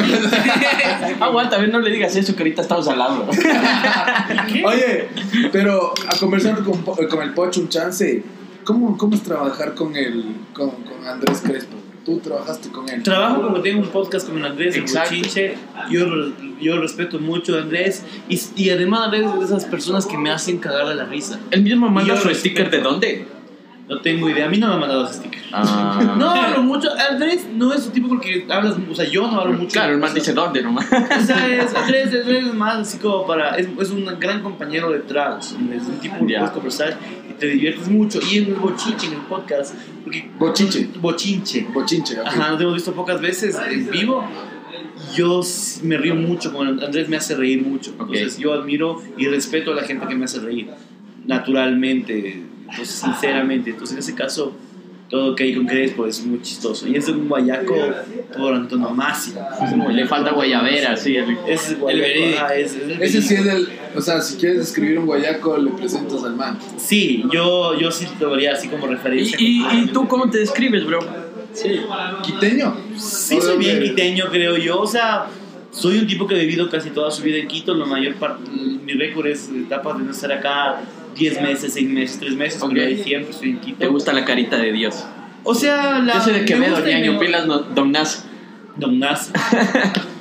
Aguanta, 1.21 1.57
a 1.57 1.61
ver, 1.61 1.69
no 1.71 1.81
le 1.81 1.91
digas 1.91 2.15
eso 2.17 2.35
que 2.35 2.43
ahorita 2.43 2.63
estamos 2.63 2.89
hablando. 2.89 3.29
Oye, 4.65 5.09
pero 5.53 5.93
a 6.09 6.19
conversando 6.19 6.65
con, 6.65 6.83
con 6.83 7.23
el 7.23 7.33
Pocho 7.33 7.61
un 7.61 7.69
chance, 7.69 8.23
¿cómo, 8.65 8.97
cómo 8.97 9.15
es 9.15 9.23
trabajar 9.23 9.75
con 9.75 9.97
el 9.97 10.37
con, 10.53 10.71
con 10.71 11.07
Andrés 11.07 11.43
Crespo? 11.45 11.77
Tú 12.05 12.19
trabajaste 12.19 12.71
con 12.71 12.89
él. 12.89 13.03
Trabajo 13.03 13.43
como 13.43 13.61
tengo 13.61 13.81
un 13.83 13.89
podcast 13.89 14.29
con 14.29 14.43
Andrés 14.45 14.75
en 14.75 14.83
Exacto. 14.83 15.11
Bochinche. 15.15 15.55
Yo, 15.91 16.07
yo 16.61 16.81
respeto 16.81 17.19
mucho 17.19 17.57
a 17.57 17.61
Andrés 17.61 18.05
y, 18.29 18.41
y 18.57 18.71
además 18.71 19.07
Andrés 19.07 19.27
es 19.27 19.39
de 19.39 19.45
esas 19.45 19.65
personas 19.67 20.07
que 20.07 20.17
me 20.17 20.31
hacen 20.31 20.59
cagar 20.59 20.89
de 20.89 20.95
la 20.95 21.05
risa. 21.05 21.39
¿El 21.51 21.63
mismo 21.63 21.91
manda 21.91 22.17
su 22.17 22.29
respeto. 22.29 22.41
sticker 22.41 22.71
de 22.71 22.81
dónde? 22.81 23.27
No 23.91 24.01
tengo 24.01 24.31
idea, 24.31 24.47
a 24.47 24.49
mí 24.49 24.57
no 24.59 24.69
me 24.69 24.75
ha 24.75 24.77
mandado 24.79 25.05
ese 25.05 25.15
sticker. 25.15 25.43
Ah. 25.53 26.15
No 26.19 26.31
hablo 26.31 26.63
mucho, 26.63 26.89
Andrés 27.11 27.47
no 27.55 27.73
es 27.75 27.87
un 27.87 27.93
tipo 27.93 28.09
porque 28.09 28.47
hablas, 28.49 28.77
o 28.89 28.95
sea, 28.95 29.05
yo 29.07 29.29
no 29.29 29.41
hablo 29.41 29.53
mucho. 29.55 29.73
Claro, 29.73 29.95
el 29.95 29.99
man 29.99 30.15
dice 30.15 30.33
dónde 30.33 30.63
nomás. 30.63 30.87
O 30.87 31.21
sea, 31.27 31.47
es, 31.49 31.75
Andrés, 31.75 32.07
Andrés 32.15 32.47
es 32.47 32.55
más 32.55 32.77
así 32.79 32.99
como 32.99 33.27
para. 33.27 33.57
Es, 33.57 33.67
es 33.81 33.91
un 33.91 34.05
gran 34.21 34.43
compañero 34.43 34.91
de 34.93 35.01
trans. 35.01 35.57
Es 35.73 35.83
un 35.89 35.99
tipo 36.01 36.25
que 36.25 36.33
Ya. 36.33 36.39
puedes 36.39 36.53
conversar 36.55 36.99
y 37.29 37.33
te 37.35 37.47
diviertes 37.49 37.89
mucho. 37.89 38.21
Y 38.31 38.39
en 38.39 38.45
el 38.47 38.55
bochinche, 38.55 39.07
en 39.09 39.15
el 39.15 39.19
podcast. 39.23 39.75
Porque, 40.05 40.31
Bochinche. 40.39 40.89
bochinche. 41.01 41.67
Bochinche, 41.75 42.21
ok. 42.21 42.27
Ajá, 42.27 42.51
nos 42.53 42.61
hemos 42.61 42.75
visto 42.75 42.93
pocas 42.93 43.21
veces 43.21 43.59
en 43.71 43.91
vivo. 43.91 44.25
Yo 45.17 45.41
me 45.83 45.97
río 45.99 46.15
mucho 46.15 46.53
con 46.53 46.81
Andrés, 46.83 47.09
me 47.09 47.17
hace 47.17 47.35
reír 47.35 47.63
mucho. 47.67 47.91
Entonces, 47.93 48.39
yo 48.39 48.53
admiro 48.53 49.03
y 49.19 49.27
respeto 49.27 49.73
a 49.73 49.75
la 49.75 49.83
gente 49.83 50.07
que 50.07 50.15
me 50.15 50.27
hace 50.27 50.39
reír. 50.39 50.71
Naturalmente, 51.27 52.43
entonces, 52.71 52.89
sinceramente. 52.95 53.71
Entonces, 53.71 53.95
en 53.95 53.99
ese 54.01 54.15
caso, 54.15 54.53
todo 55.09 55.35
que 55.35 55.43
hay 55.45 55.55
con 55.57 55.67
Crespo 55.67 56.07
es 56.07 56.25
muy 56.25 56.41
chistoso. 56.41 56.87
Y 56.87 56.95
es 56.97 57.09
un 57.09 57.29
guayaco 57.29 57.75
por 58.37 58.55
antonomasia. 58.55 59.49
Le 59.91 60.07
falta 60.07 60.31
guayabera, 60.31 60.97
sí. 60.97 61.17
el- 61.17 61.37
Es 61.49 61.71
el 61.71 61.77
guayaco, 61.77 62.03
verídico. 62.07 62.39
ajá, 62.39 62.55
es- 62.55 62.75
es 62.77 63.01
Ese 63.01 63.23
sí 63.23 63.35
es 63.35 63.47
el. 63.47 63.69
O 63.97 64.01
sea, 64.01 64.21
si 64.21 64.37
quieres 64.37 64.61
escribir 64.61 64.99
un 65.01 65.07
guayaco, 65.07 65.57
le 65.59 65.71
presentas 65.73 66.23
al 66.23 66.37
man. 66.37 66.59
Sí, 66.77 67.25
yo, 67.33 67.77
yo 67.79 67.91
sí 67.91 68.07
lo 68.21 68.31
vería 68.31 68.53
así 68.53 68.69
como 68.69 68.87
¿Y, 68.87 68.91
referencia. 68.91 69.37
y, 69.41 69.65
y 69.83 69.87
tú 69.93 70.07
cómo 70.07 70.31
te 70.31 70.39
describes, 70.39 70.87
bro? 70.87 71.01
Sí. 71.53 71.81
¿Quiteño? 72.23 72.77
Sí, 72.97 73.41
soy 73.41 73.59
bien 73.59 73.83
quiteño, 73.83 74.27
creo 74.31 74.57
yo. 74.57 74.81
O 74.81 74.87
sea, 74.87 75.27
soy 75.73 75.99
un 75.99 76.07
tipo 76.07 76.29
que 76.29 76.37
ha 76.37 76.39
vivido 76.39 76.71
casi 76.71 76.91
toda 76.91 77.11
su 77.11 77.25
vida 77.25 77.39
en 77.39 77.49
Quito. 77.49 77.75
La 77.75 77.85
mayor 77.87 78.15
parte, 78.15 78.49
mi 78.49 78.93
récord 78.93 79.27
es 79.27 79.49
etapas 79.49 79.99
de 79.99 80.05
no 80.05 80.13
estar 80.13 80.31
acá 80.31 80.81
10 81.17 81.43
meses, 81.43 81.73
6 81.75 81.89
meses, 81.89 82.19
3 82.21 82.35
meses, 82.37 82.63
Ok. 82.63 82.71
pero 82.75 82.87
ahí 82.87 83.03
siempre 83.03 83.31
estoy 83.31 83.51
en 83.51 83.61
Quito. 83.61 83.79
¿Te 83.79 83.87
gusta 83.89 84.13
la 84.13 84.25
carita 84.25 84.57
de 84.57 84.73
Dios? 84.73 85.05
O 85.45 85.55
sea, 85.55 85.99
la. 86.01 86.15
Yo 86.15 86.21
soy 86.21 86.33
de 86.35 86.39
me 86.41 86.45
Quevedo, 86.47 86.85
ñaño, 86.87 87.19
pilas, 87.19 87.47
no, 87.47 87.59
don 87.61 87.93
Nas. 87.93 88.25
Don 88.77 88.99
Nas. 88.99 89.33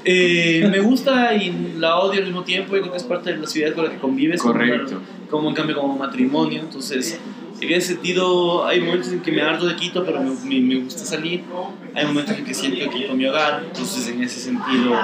Eh, 0.06 0.66
me 0.72 0.80
gusta 0.80 1.36
y 1.36 1.74
la 1.78 1.98
odio 1.98 2.20
al 2.22 2.26
mismo 2.26 2.44
tiempo. 2.44 2.74
Yo 2.74 2.82
creo 2.82 2.92
que 2.94 2.98
es 2.98 3.04
parte 3.04 3.32
de 3.34 3.38
la 3.38 3.46
ciudad 3.48 3.74
con 3.76 3.84
la 3.84 3.92
que 3.92 3.98
convives. 3.98 4.42
como 4.42 4.54
Correcto. 4.54 4.96
una- 4.96 5.30
Como, 5.30 5.50
en 5.50 5.56
cambio, 5.56 5.76
como 5.76 5.98
matrimonio. 5.98 6.62
Entonces, 6.62 7.20
en 7.60 7.70
ese 7.74 7.96
sentido, 7.96 8.66
hay 8.66 8.80
momentos 8.80 9.12
en 9.12 9.20
que 9.20 9.32
me 9.34 9.42
harto 9.42 9.68
de 9.68 9.76
Quito, 9.76 10.06
pero 10.06 10.24
me, 10.24 10.32
me- 10.46 10.62
me 10.62 10.82
gusta 10.82 11.04
salir. 11.06 11.44
Hay 11.94 12.06
momentos 12.06 12.36
en 12.38 12.46
que 12.46 12.54
siento 12.54 12.90
Quito 12.90 13.14
mi 13.14 13.26
hogar. 13.26 13.62
Entonces, 13.68 14.08
en 14.08 14.24
ese 14.24 14.40
sentido, 14.40 14.96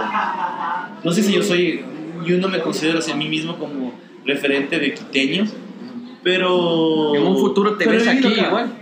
no 1.04 1.12
sé 1.12 1.22
si 1.24 1.34
yo 1.34 1.44
soy. 1.44 1.82
Yo 2.26 2.38
no 2.38 2.48
me 2.48 2.60
considero 2.60 3.00
hacia 3.00 3.16
mí 3.16 3.28
mismo 3.28 3.58
como 3.58 3.94
referente 4.26 4.80
de 4.80 4.94
quiteño. 4.94 5.46
Pero. 6.26 7.16
En 7.16 7.24
un 7.24 7.38
futuro 7.38 7.78
te 7.78 7.86
pero 7.86 8.00
ves 8.00 8.08
aquí 8.08 8.28
acá. 8.28 8.48
igual. 8.48 8.74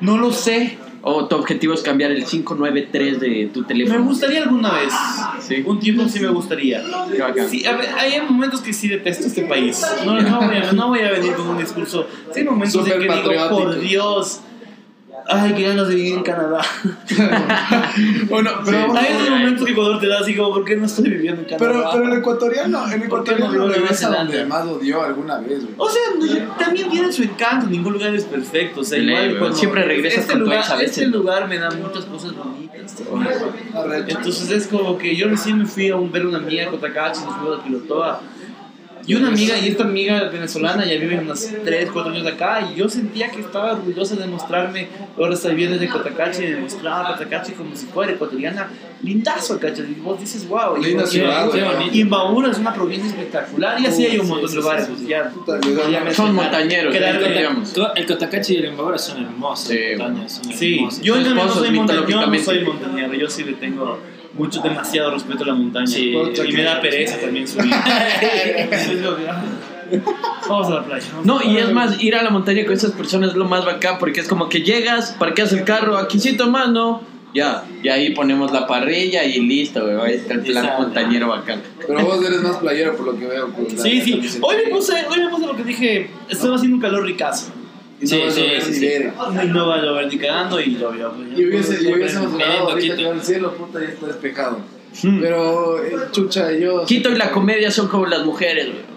No 0.00 0.18
lo 0.18 0.32
sé. 0.32 0.76
O 1.08 1.26
tu 1.26 1.36
objetivo 1.36 1.72
es 1.72 1.82
cambiar 1.82 2.10
el 2.10 2.24
593 2.24 3.20
de 3.20 3.48
tu 3.54 3.60
Me 3.60 3.66
teléfono. 3.68 4.02
gustaría 4.02 4.42
alguna 4.42 4.72
vez. 4.72 4.92
Sí. 5.38 5.62
Un 5.64 5.78
tiempo 5.78 6.08
sí 6.08 6.18
me 6.18 6.26
gustaría. 6.26 6.82
Sí, 7.48 7.64
a 7.64 7.76
ver, 7.76 7.90
hay 7.96 8.20
momentos 8.28 8.60
que 8.60 8.72
sí 8.72 8.88
detesto 8.88 9.28
este 9.28 9.42
país. 9.42 9.86
No, 10.04 10.20
no, 10.20 10.40
voy, 10.40 10.56
a, 10.56 10.72
no 10.72 10.88
voy 10.88 10.98
a 10.98 11.12
venir 11.12 11.34
con 11.34 11.46
un 11.46 11.58
discurso. 11.58 12.08
Sí, 12.34 12.40
hay 12.40 12.44
momentos 12.44 12.74
en 12.74 12.92
Súper 12.92 13.06
que 13.06 13.30
digo, 13.30 13.48
por 13.50 13.78
Dios. 13.78 14.40
Ay, 15.28 15.54
qué 15.54 15.62
ganas 15.64 15.88
de 15.88 15.94
vivir 15.96 16.14
en 16.18 16.22
Canadá. 16.22 16.60
Bueno, 18.28 18.50
pero, 18.64 18.92
a- 18.94 18.98
Hay 19.00 19.06
esos 19.12 19.30
momentos 19.30 19.64
que 19.66 19.72
Ecuador 19.72 19.98
te 20.00 20.06
da 20.08 20.20
así 20.20 20.36
como, 20.36 20.52
¿por 20.54 20.64
qué 20.64 20.76
no 20.76 20.86
estoy 20.86 21.08
viviendo 21.10 21.42
en 21.42 21.48
Canadá? 21.48 21.72
pero, 21.72 21.90
pero 21.92 22.12
el 22.12 22.18
ecuatoriano, 22.20 22.84
el 22.92 23.08
¿Por 23.08 23.24
qué 23.24 23.32
no 23.32 23.36
ecuatoriano 23.36 23.64
en 23.64 23.72
regresa 23.72 24.10
donde 24.10 24.44
más 24.44 24.66
odió 24.66 25.02
alguna 25.02 25.38
vez, 25.38 25.62
güey. 25.62 25.74
O 25.78 25.88
sea, 25.88 26.02
no, 26.18 26.26
yo- 26.26 26.44
también 26.58 26.90
tiene 26.90 27.12
su 27.12 27.22
encanto, 27.22 27.66
ningún 27.66 27.94
lugar 27.94 28.14
es 28.14 28.24
perfecto. 28.24 28.80
O 28.80 28.84
sea, 28.84 28.98
ley, 28.98 29.08
igual 29.08 29.28
bro. 29.30 29.38
cuando- 29.40 29.56
Siempre 29.56 29.82
regresas 29.84 30.20
este 30.20 30.32
con 30.32 30.38
tu 30.40 30.44
lugar, 30.46 30.60
ex 30.60 30.70
a 30.70 30.76
veces, 30.76 30.98
Este 30.98 31.06
¿no? 31.10 31.16
lugar 31.18 31.48
me 31.48 31.58
da 31.58 31.70
muchas 31.70 32.04
cosas 32.04 32.32
bonitas. 32.34 32.96
Entonces 34.08 34.50
es 34.50 34.66
como 34.68 34.98
que 34.98 35.16
yo 35.16 35.28
recién 35.28 35.58
me 35.58 35.66
fui 35.66 35.88
a 35.90 35.96
un, 35.96 36.10
ver 36.12 36.26
una 36.26 36.38
amiga 36.38 36.66
con 36.70 36.80
Tacachi, 36.80 37.20
nos 37.24 37.34
fuimos 37.36 37.60
a 37.60 37.64
Quilotoa. 37.64 38.20
Y 39.06 39.14
una 39.14 39.28
amiga, 39.28 39.56
y 39.58 39.68
esta 39.68 39.84
amiga 39.84 40.24
venezolana 40.30 40.84
ya 40.84 40.94
vive 40.98 41.18
unos 41.18 41.46
3, 41.64 41.90
4 41.92 42.12
años 42.12 42.26
acá, 42.26 42.68
y 42.72 42.76
yo 42.78 42.88
sentía 42.88 43.30
que 43.30 43.40
estaba 43.40 43.72
orgullosa 43.74 44.16
de 44.16 44.26
mostrarme, 44.26 44.88
ahora 45.16 45.34
está 45.34 45.48
viviendo 45.50 45.78
desde 45.78 45.92
Cotacachi, 45.92 46.42
y 46.42 46.46
de 46.48 46.56
mostrar 46.56 47.06
a 47.06 47.12
Cotacachi 47.12 47.52
como 47.52 47.76
si 47.76 47.86
fuera 47.86 48.12
ecuatoriana, 48.12 48.68
lindazo, 49.02 49.60
¿cachai? 49.60 49.92
Y 49.92 50.00
vos 50.00 50.18
dices, 50.18 50.48
wow, 50.48 50.76
y, 50.80 50.84
Linda 50.86 51.04
y- 51.04 51.06
ciudad, 51.06 51.48
y- 51.92 51.98
y 51.98 52.00
Imbabura 52.00 52.50
es 52.50 52.58
una 52.58 52.74
provincia 52.74 53.08
espectacular, 53.08 53.80
y 53.80 53.86
así 53.86 54.06
hay 54.06 54.18
un 54.18 54.26
Sí, 54.26 54.32
montón 54.32 54.46
de 54.50 54.56
sí, 54.56 54.56
lugares, 54.56 54.86
sí, 54.86 54.92
sí. 54.98 55.06
ya. 55.06 55.30
Puta, 55.30 55.58
le 55.58 55.74
da- 55.74 55.88
ya 55.90 56.00
me 56.00 56.12
Son 56.14 56.34
montañeros. 56.34 56.94
El 57.94 58.06
Cotacachi 58.06 58.54
y 58.54 58.56
el 58.56 58.64
Imbabura 58.66 58.98
son 58.98 59.22
hermosos. 59.24 59.68
Sí, 59.68 59.78
montañas, 59.96 60.32
son 60.42 60.52
Sí, 60.52 60.88
yo 61.02 61.16
no 61.20 61.48
soy 61.52 61.70
montañero, 61.70 62.20
no 62.22 62.26
mitológicamente. 62.30 62.44
soy 62.44 62.60
montañero, 62.64 63.14
yo 63.14 63.28
sí 63.30 63.44
le 63.44 63.52
tengo 63.52 64.00
mucho, 64.36 64.60
demasiado 64.60 65.10
respeto 65.12 65.44
a 65.44 65.46
la 65.48 65.54
montaña. 65.54 65.86
Sí. 65.86 66.12
y 66.14 66.52
me 66.52 66.62
da 66.62 66.80
pereza 66.80 67.18
también 67.18 67.46
subir. 67.48 67.70
Vamos 70.48 70.66
a 70.68 70.74
la 70.74 70.84
playa. 70.84 71.06
vamos 71.12 71.26
No, 71.26 71.40
y 71.42 71.44
playa. 71.54 71.64
es 71.64 71.72
más, 71.72 72.02
ir 72.02 72.16
a 72.16 72.22
la 72.22 72.30
montaña 72.30 72.64
con 72.64 72.74
esas 72.74 72.92
personas 72.92 73.30
es 73.30 73.36
lo 73.36 73.44
más 73.44 73.64
bacán 73.64 73.98
porque 73.98 74.20
es 74.20 74.28
como 74.28 74.48
que 74.48 74.62
llegas, 74.62 75.12
parqueas 75.18 75.52
el 75.52 75.64
carro, 75.64 75.96
aquí 75.96 76.18
siento 76.18 76.48
más, 76.50 76.68
¿no? 76.70 77.02
Ya, 77.34 77.64
y 77.82 77.88
ahí 77.88 78.10
ponemos 78.14 78.50
la 78.50 78.66
parrilla 78.66 79.22
y 79.24 79.40
listo, 79.40 79.82
güey. 79.84 79.96
Ahí 80.00 80.14
está 80.14 80.34
el 80.34 80.40
plan 80.40 80.64
Exacto. 80.64 80.82
montañero 80.84 81.28
bacán. 81.28 81.60
Pero 81.86 82.00
vos 82.04 82.24
eres 82.24 82.40
más 82.40 82.56
playero 82.56 82.96
por 82.96 83.06
lo 83.06 83.18
que 83.18 83.26
veo. 83.26 83.48
pues, 83.50 83.80
Sí, 83.82 84.00
sí. 84.00 84.38
Hoy 84.40 84.56
me 84.64 84.70
puse, 84.70 84.94
hoy 85.06 85.20
me 85.20 85.28
puse 85.28 85.46
lo 85.46 85.54
que 85.54 85.64
dije. 85.64 86.10
Estaba 86.30 86.56
haciendo 86.56 86.76
un 86.76 86.80
calor 86.82 87.04
ricazo. 87.04 87.52
Y 88.00 88.04
no 88.04 88.08
Sí, 88.08 88.18
vas 88.20 88.28
a 88.28 88.30
sí, 88.32 88.40
ver 88.42 88.62
sí, 88.62 88.70
ni 88.70 88.76
sí. 88.76 88.86
verga. 88.86 89.44
Y 89.44 89.46
no 89.48 89.68
va 89.68 89.74
a 89.76 89.82
llover 89.82 90.06
ni 90.08 90.18
cagando 90.18 90.60
y 90.60 90.76
llovió. 90.76 91.12
pues. 91.12 91.38
Y 91.38 91.44
hubiese, 91.46 91.82
y 91.82 91.92
hubiésemos 91.94 92.36
grabado 92.36 92.70
ahorita 92.70 92.96
Quito. 92.96 93.10
que 93.10 93.16
el 93.16 93.22
cielo, 93.22 93.52
puta, 93.54 93.80
ya 93.80 93.86
está 93.86 94.06
despejado. 94.06 94.58
Hmm. 95.02 95.20
Pero, 95.20 95.84
eh, 95.84 95.96
chucha, 96.12 96.52
yo... 96.52 96.84
Quito 96.86 97.10
y 97.10 97.16
la 97.16 97.30
comedia 97.30 97.70
son 97.70 97.88
como 97.88 98.06
las 98.06 98.24
mujeres, 98.24 98.66
güey. 98.66 98.96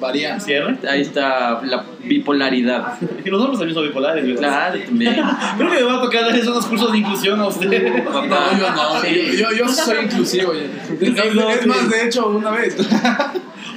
Varían. 0.00 0.40
¿Cierre? 0.40 0.76
Ahí 0.88 1.00
está 1.00 1.60
la 1.64 1.84
bipolaridad. 2.04 2.94
Y 3.24 3.28
los 3.28 3.40
hombres 3.40 3.58
también 3.58 3.74
son 3.74 3.86
bipolares, 3.88 4.24
¿verdad? 4.24 4.72
Claro, 4.72 4.78
también. 4.86 5.14
Creo 5.58 5.70
que 5.70 5.76
me 5.76 5.82
va 5.82 5.98
a 5.98 6.00
tocar 6.00 6.22
darles 6.26 6.46
unos 6.46 6.66
cursos 6.66 6.92
de 6.92 6.98
inclusión 6.98 7.40
a 7.40 7.48
ustedes. 7.48 8.04
No, 8.04 8.22
yo 8.58 8.70
no, 8.70 9.04
yo, 9.04 9.50
yo, 9.50 9.56
yo 9.58 9.68
soy 9.68 10.04
inclusivo. 10.04 10.52
no, 10.54 11.50
es 11.50 11.60
sí. 11.60 11.68
más, 11.68 11.90
de 11.90 12.04
hecho, 12.06 12.28
una 12.28 12.50
vez. 12.50 12.76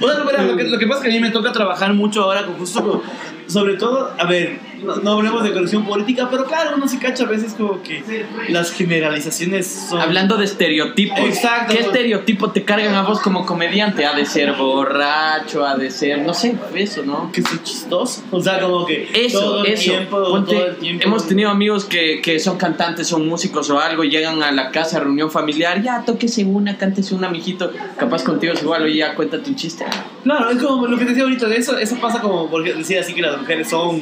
O 0.00 0.08
sea, 0.08 0.18
no, 0.18 0.24
lo, 0.24 0.56
que, 0.56 0.64
lo 0.64 0.78
que 0.78 0.86
pasa 0.88 0.98
es 1.00 1.04
que 1.04 1.10
a 1.10 1.14
mí 1.14 1.20
me 1.20 1.30
toca 1.30 1.52
trabajar 1.52 1.94
mucho 1.94 2.24
ahora 2.24 2.44
con 2.44 2.56
justo, 2.56 3.04
sobre 3.46 3.74
todo, 3.76 4.12
a 4.18 4.26
ver, 4.26 4.58
no, 4.82 4.96
no 4.96 5.12
hablemos 5.12 5.44
de 5.44 5.52
corrección 5.52 5.84
política, 5.84 6.28
pero 6.30 6.44
claro, 6.44 6.76
uno 6.76 6.88
se 6.88 6.98
cacha 6.98 7.24
a 7.24 7.26
veces 7.26 7.54
como 7.54 7.82
que 7.82 8.02
las 8.48 8.72
generalizaciones 8.72 9.66
son... 9.88 10.00
Hablando 10.00 10.36
de 10.36 10.44
estereotipos. 10.44 11.18
Exacto. 11.20 11.74
¿Qué 11.74 11.80
estereotipo 11.80 12.50
te 12.50 12.64
cargan 12.64 12.94
a 12.94 13.02
vos 13.02 13.20
como 13.20 13.46
comediante? 13.46 14.04
Ha 14.04 14.14
de 14.14 14.26
ser 14.26 14.52
borracho, 14.52 15.64
ha 15.64 15.76
de 15.76 15.90
ser, 15.90 16.22
no 16.22 16.34
sé, 16.34 16.56
eso, 16.74 17.02
¿no? 17.04 17.30
Que 17.32 17.42
soy 17.42 17.58
chistoso. 17.62 18.22
O 18.30 18.42
sea, 18.42 18.60
como 18.60 18.86
que 18.86 19.08
Eso, 19.14 19.40
todo 19.40 19.64
el 19.64 19.72
eso. 19.72 19.92
tiempo, 19.92 20.22
Ponte, 20.22 20.54
todo 20.54 20.66
el 20.66 20.76
tiempo. 20.76 21.04
hemos 21.06 21.26
tenido 21.26 21.50
amigos 21.50 21.84
que, 21.84 22.20
que 22.22 22.38
son 22.38 22.56
cantantes, 22.56 23.06
son 23.06 23.26
músicos 23.28 23.70
o 23.70 23.80
algo, 23.80 24.04
llegan 24.04 24.42
a 24.42 24.52
la 24.52 24.70
casa, 24.70 25.00
reunión 25.00 25.30
familiar, 25.30 25.82
ya 25.82 26.04
tóquese 26.04 26.44
una, 26.44 26.76
cántese 26.76 27.14
una, 27.14 27.28
mijito. 27.28 27.70
Capaz 27.96 28.22
contigo 28.24 28.52
es 28.52 28.62
igual, 28.62 28.82
oye, 28.82 28.96
ya 28.96 29.14
cuéntate 29.14 29.48
un 29.50 29.56
chiste. 29.56 29.84
Claro, 30.24 30.50
es 30.50 30.62
como 30.62 30.86
lo 30.86 30.96
que 30.98 31.04
te 31.04 31.10
decía 31.10 31.24
ahorita, 31.24 31.46
de 31.48 31.56
eso, 31.56 31.76
eso 31.78 31.96
pasa 31.96 32.20
como 32.20 32.48
porque 32.48 32.74
decía 32.74 33.00
así 33.00 33.14
que 33.14 33.22
las 33.22 33.38
mujeres 33.38 33.68
son 33.68 34.00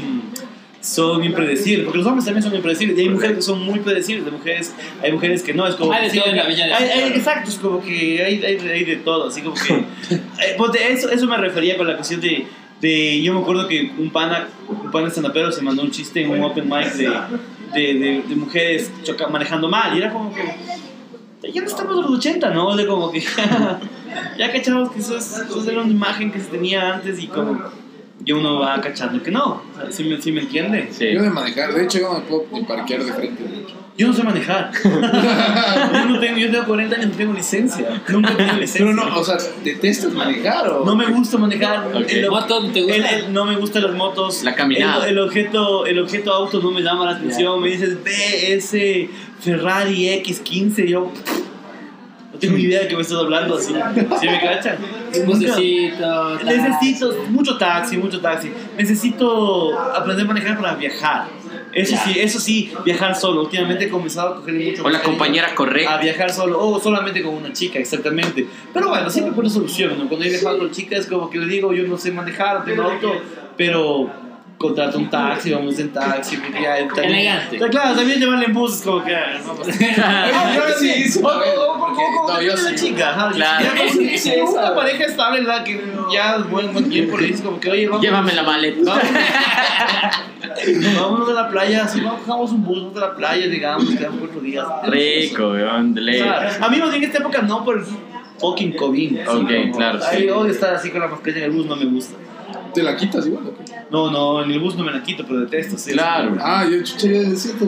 son 0.80 1.22
impredecibles, 1.22 1.84
porque 1.84 1.98
los 1.98 2.06
hombres 2.06 2.24
también 2.24 2.42
son 2.42 2.54
impredecibles, 2.54 2.96
y 2.98 3.02
hay 3.02 3.08
mujeres 3.10 3.36
que 3.36 3.42
son 3.42 3.60
muy 3.64 3.80
predecibles, 3.80 4.24
de 4.24 4.30
mujeres, 4.30 4.74
hay 5.02 5.12
mujeres 5.12 5.42
que 5.42 5.52
no, 5.52 5.66
es 5.66 5.74
como... 5.74 5.92
Hay 5.92 6.04
de 6.04 6.10
sí, 6.10 6.18
todo 6.18 6.30
en 6.30 6.36
la 6.36 6.46
viña 6.46 6.64
del 6.64 6.72
hay- 6.72 6.88
hay-. 6.88 7.12
Exacto, 7.18 7.50
es 7.50 7.58
como 7.58 7.82
que 7.82 8.22
hay, 8.24 8.42
hay, 8.42 8.56
hay 8.56 8.84
de 8.84 8.96
todo, 8.96 9.28
así 9.28 9.42
como 9.42 9.54
que... 9.56 9.74
eh, 10.14 10.54
ponte, 10.56 10.90
eso, 10.92 11.10
eso 11.10 11.26
me 11.26 11.36
refería 11.36 11.76
con 11.76 11.86
la 11.86 11.96
cuestión 11.96 12.20
de, 12.22 12.46
de... 12.80 13.22
Yo 13.22 13.34
me 13.34 13.40
acuerdo 13.40 13.68
que 13.68 13.92
un 13.98 14.10
pana, 14.10 14.48
un 14.68 14.90
pana 14.90 15.08
estandapero 15.08 15.52
se 15.52 15.60
mandó 15.60 15.82
un 15.82 15.90
chiste 15.90 16.22
en 16.22 16.30
un 16.30 16.42
open 16.42 16.66
mic 16.68 16.92
de, 16.94 17.10
de, 17.74 17.94
de, 17.98 18.22
de 18.26 18.34
mujeres 18.36 18.90
choca- 19.04 19.28
manejando 19.28 19.68
mal, 19.68 19.94
y 19.94 19.98
era 19.98 20.10
como 20.10 20.32
que... 20.34 20.42
Ya 21.52 21.60
no 21.62 21.66
estamos 21.66 21.96
en 21.96 22.02
los 22.02 22.10
80, 22.18 22.50
¿no? 22.50 22.74
De 22.76 22.86
como 22.86 23.10
que... 23.12 23.20
ya 24.38 24.50
cachamos 24.52 24.92
que 24.92 25.00
eso, 25.00 25.16
es, 25.18 25.30
eso 25.46 25.70
era 25.70 25.82
una 25.82 25.90
imagen 25.90 26.30
que 26.32 26.38
se 26.40 26.46
tenía 26.46 26.94
antes 26.94 27.22
y 27.22 27.26
como... 27.26 27.64
Y 28.24 28.32
uno 28.32 28.58
va 28.58 28.80
cachando 28.80 29.22
que 29.22 29.30
no, 29.30 29.44
o 29.46 29.62
sea, 29.80 29.90
¿sí, 29.90 30.04
me, 30.04 30.20
sí 30.20 30.30
me 30.32 30.42
entiende? 30.42 30.88
Sí. 30.92 31.06
Yo 31.12 31.22
de 31.22 31.30
manejar, 31.30 31.72
de 31.74 31.84
hecho, 31.84 31.98
yo 32.00 32.12
no 32.12 32.18
me 32.20 32.24
puedo 32.26 32.46
ni 32.52 32.62
parquear 32.64 33.02
de 33.04 33.12
frente. 33.12 33.42
de 33.44 33.60
hecho. 33.62 33.74
Yo 33.96 34.06
no 34.08 34.12
sé 34.14 34.22
manejar. 34.22 34.70
yo, 34.84 36.04
no 36.06 36.20
tengo, 36.20 36.38
yo 36.38 36.50
tengo 36.50 36.64
40 36.66 36.96
años, 36.96 37.08
no 37.08 37.16
tengo 37.16 37.32
licencia. 37.34 38.02
Nunca 38.08 38.34
tengo 38.36 38.52
licencia. 38.54 38.78
Pero 38.86 38.92
no, 38.94 39.18
o 39.18 39.24
sea, 39.24 39.36
¿detestas 39.64 40.12
manejar 40.12 40.68
o...? 40.70 40.84
No 40.86 40.96
me 40.96 41.06
gusta 41.06 41.36
manejar. 41.38 41.86
Ok. 41.94 42.08
El- 42.08 42.30
¿Moto 42.30 42.70
te 42.72 42.80
gusta? 42.82 42.96
el- 42.96 43.04
el- 43.24 43.32
no 43.32 43.44
me 43.44 43.56
gustan 43.56 43.82
las 43.82 43.94
motos. 43.94 44.42
La 44.42 44.54
caminada. 44.54 45.04
El, 45.06 45.12
el 45.12 45.18
objeto, 45.18 45.84
el 45.86 45.98
objeto 45.98 46.32
auto 46.32 46.60
no 46.60 46.70
me 46.70 46.80
llama 46.82 47.04
la 47.06 47.12
atención. 47.12 47.60
Me 47.60 47.68
dices, 47.70 48.02
ve 48.02 48.54
ese 48.54 49.10
Ferrari 49.40 50.06
X15. 50.24 50.86
Yo 50.86 51.12
tengo 52.40 52.56
ni 52.56 52.64
idea 52.64 52.80
de 52.80 52.88
qué 52.88 52.96
me 52.96 53.02
estás 53.02 53.18
hablando. 53.18 53.58
¿Sí, 53.58 53.72
¿Sí 54.20 54.28
me 54.28 54.40
cachan? 54.40 54.78
Bucecito. 55.26 56.38
tal. 56.38 56.46
Necesito 56.46 57.24
mucho 57.28 57.56
taxi, 57.58 57.96
mucho 57.96 58.20
taxi. 58.20 58.50
Necesito 58.76 59.78
aprender 59.78 60.24
a 60.24 60.28
manejar 60.28 60.58
para 60.60 60.74
viajar. 60.74 61.28
Eso 61.72 61.96
sí, 62.04 62.18
eso 62.18 62.40
sí, 62.40 62.72
viajar 62.84 63.14
solo. 63.14 63.42
Últimamente 63.42 63.84
he 63.84 63.88
comenzado 63.88 64.30
a 64.30 64.36
coger 64.36 64.54
mucho. 64.54 64.84
O 64.84 64.90
la 64.90 65.02
compañera 65.02 65.48
A 65.48 65.54
correcta. 65.54 65.98
viajar 65.98 66.30
solo, 66.32 66.60
o 66.60 66.80
solamente 66.80 67.22
con 67.22 67.34
una 67.34 67.52
chica, 67.52 67.78
exactamente. 67.78 68.46
Pero 68.72 68.88
bueno, 68.88 69.08
siempre 69.08 69.32
pone 69.34 69.48
solución, 69.48 69.96
¿no? 69.98 70.08
Cuando 70.08 70.26
he 70.26 70.30
viajado 70.30 70.58
con 70.58 70.70
chicas, 70.70 71.06
como 71.06 71.30
que 71.30 71.38
le 71.38 71.46
digo, 71.46 71.72
yo 71.72 71.86
no 71.86 71.96
sé 71.96 72.10
manejar, 72.10 72.64
tengo 72.64 72.82
auto, 72.82 73.12
pero 73.56 74.10
contrato 74.60 74.98
un 74.98 75.08
taxi, 75.08 75.52
vamos 75.54 75.78
en 75.78 75.90
taxi. 75.90 76.36
porque 76.36 76.60
ya- 76.60 76.86
también- 76.88 77.10
Elegante. 77.14 77.58
Claro, 77.70 77.96
también 77.96 78.20
llevarle 78.20 78.44
en 78.44 78.52
bus 78.52 78.74
es 78.76 78.82
como 78.82 79.02
que. 79.02 79.12
no, 79.96 80.54
Yo 80.54 80.74
sí 80.78 80.92
hice 80.96 81.20
o, 81.24 81.28
o- 81.28 82.28
no, 82.28 82.42
yo 82.42 82.54
sí. 82.56 82.74
chica. 82.74 83.30
Claro. 83.34 83.64
Ya, 83.64 84.18
Sí, 84.18 84.32
una 84.46 84.74
pareja 84.74 85.04
estable, 85.04 85.40
¿verdad? 85.40 85.64
Que 85.64 85.82
ya 86.12 86.36
buen, 86.50 86.72
buen 86.74 86.90
tiempo 86.90 87.16
le 87.16 87.28
dices 87.28 87.40
como 87.40 87.58
que, 87.58 87.70
oye, 87.70 87.86
vamos. 87.86 88.02
Llévame 88.02 88.34
la 88.34 88.42
maleta. 88.42 89.00
Vámonos, 91.00 91.28
a 91.30 91.32
la 91.32 91.48
playa, 91.48 91.88
si 91.88 92.00
vamos, 92.02 92.20
cogemos 92.26 92.50
un 92.52 92.64
bus, 92.64 92.82
vamos 92.82 92.96
a 92.98 93.00
la 93.00 93.14
playa, 93.16 93.46
digamos, 93.46 93.94
quedan 93.94 94.18
cuatro 94.18 94.40
días. 94.40 94.66
Rico, 94.84 95.50
weón. 95.52 95.96
A 96.60 96.68
mí 96.68 96.76
más 96.78 96.90
bien 96.90 96.94
en 96.94 97.04
esta 97.04 97.18
época 97.18 97.40
no 97.42 97.64
por 97.64 97.78
el 97.78 97.84
fucking 98.38 98.72
COVID. 98.76 99.20
Ok, 99.26 99.50
claro, 99.74 99.98
sí. 100.00 100.06
Ay, 100.10 100.28
odio 100.28 100.52
estar 100.52 100.74
así 100.74 100.90
con 100.90 101.00
la 101.00 101.06
mascarilla 101.08 101.46
en 101.46 101.50
el 101.52 101.56
bus, 101.56 101.64
no 101.66 101.76
me 101.76 101.86
gusta. 101.86 102.14
¿Te 102.74 102.82
la 102.82 102.96
quitas 102.96 103.26
igual 103.26 103.46
o 103.46 103.54
qué? 103.56 103.64
No, 103.90 104.10
no, 104.10 104.42
en 104.44 104.50
el 104.50 104.60
bus 104.60 104.76
no 104.76 104.84
me 104.84 104.92
la 104.92 105.02
quito, 105.02 105.24
pero 105.26 105.40
detesto. 105.40 105.76
sí. 105.76 105.92
Claro. 105.92 106.36
Ah, 106.40 106.64
yo 106.70 106.78
te 106.98 107.08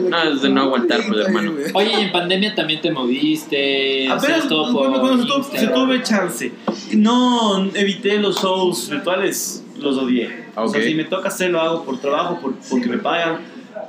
la 0.09 0.17
Ah, 0.17 0.29
es 0.29 0.41
de 0.41 0.49
no 0.49 0.61
aguantar, 0.61 1.01
pues, 1.07 1.25
hermano. 1.25 1.51
Oye, 1.73 1.91
y 1.99 2.01
en 2.03 2.11
pandemia 2.11 2.55
también 2.55 2.81
te 2.81 2.91
moviste. 2.91 4.07
Apenas 4.09 4.47
todo 4.47 4.71
cuando, 4.73 4.99
por 5.01 5.09
cuando 5.09 5.23
se, 5.23 5.29
tuvo, 5.29 5.59
se 5.59 5.67
tuve 5.67 6.03
chance. 6.03 6.51
No 6.93 7.65
evité 7.73 8.17
los 8.19 8.41
shows 8.41 8.89
virtuales, 8.89 9.63
los 9.79 9.97
odié. 9.97 10.45
O 10.55 10.67
sea, 10.67 10.79
Ok. 10.81 10.87
si 10.87 10.95
me 10.95 11.03
toca 11.05 11.27
hacerlo, 11.29 11.59
hago 11.61 11.83
por 11.83 11.99
trabajo, 11.99 12.39
por, 12.39 12.53
porque 12.69 12.87
me 12.87 12.97
pagan. 12.97 13.39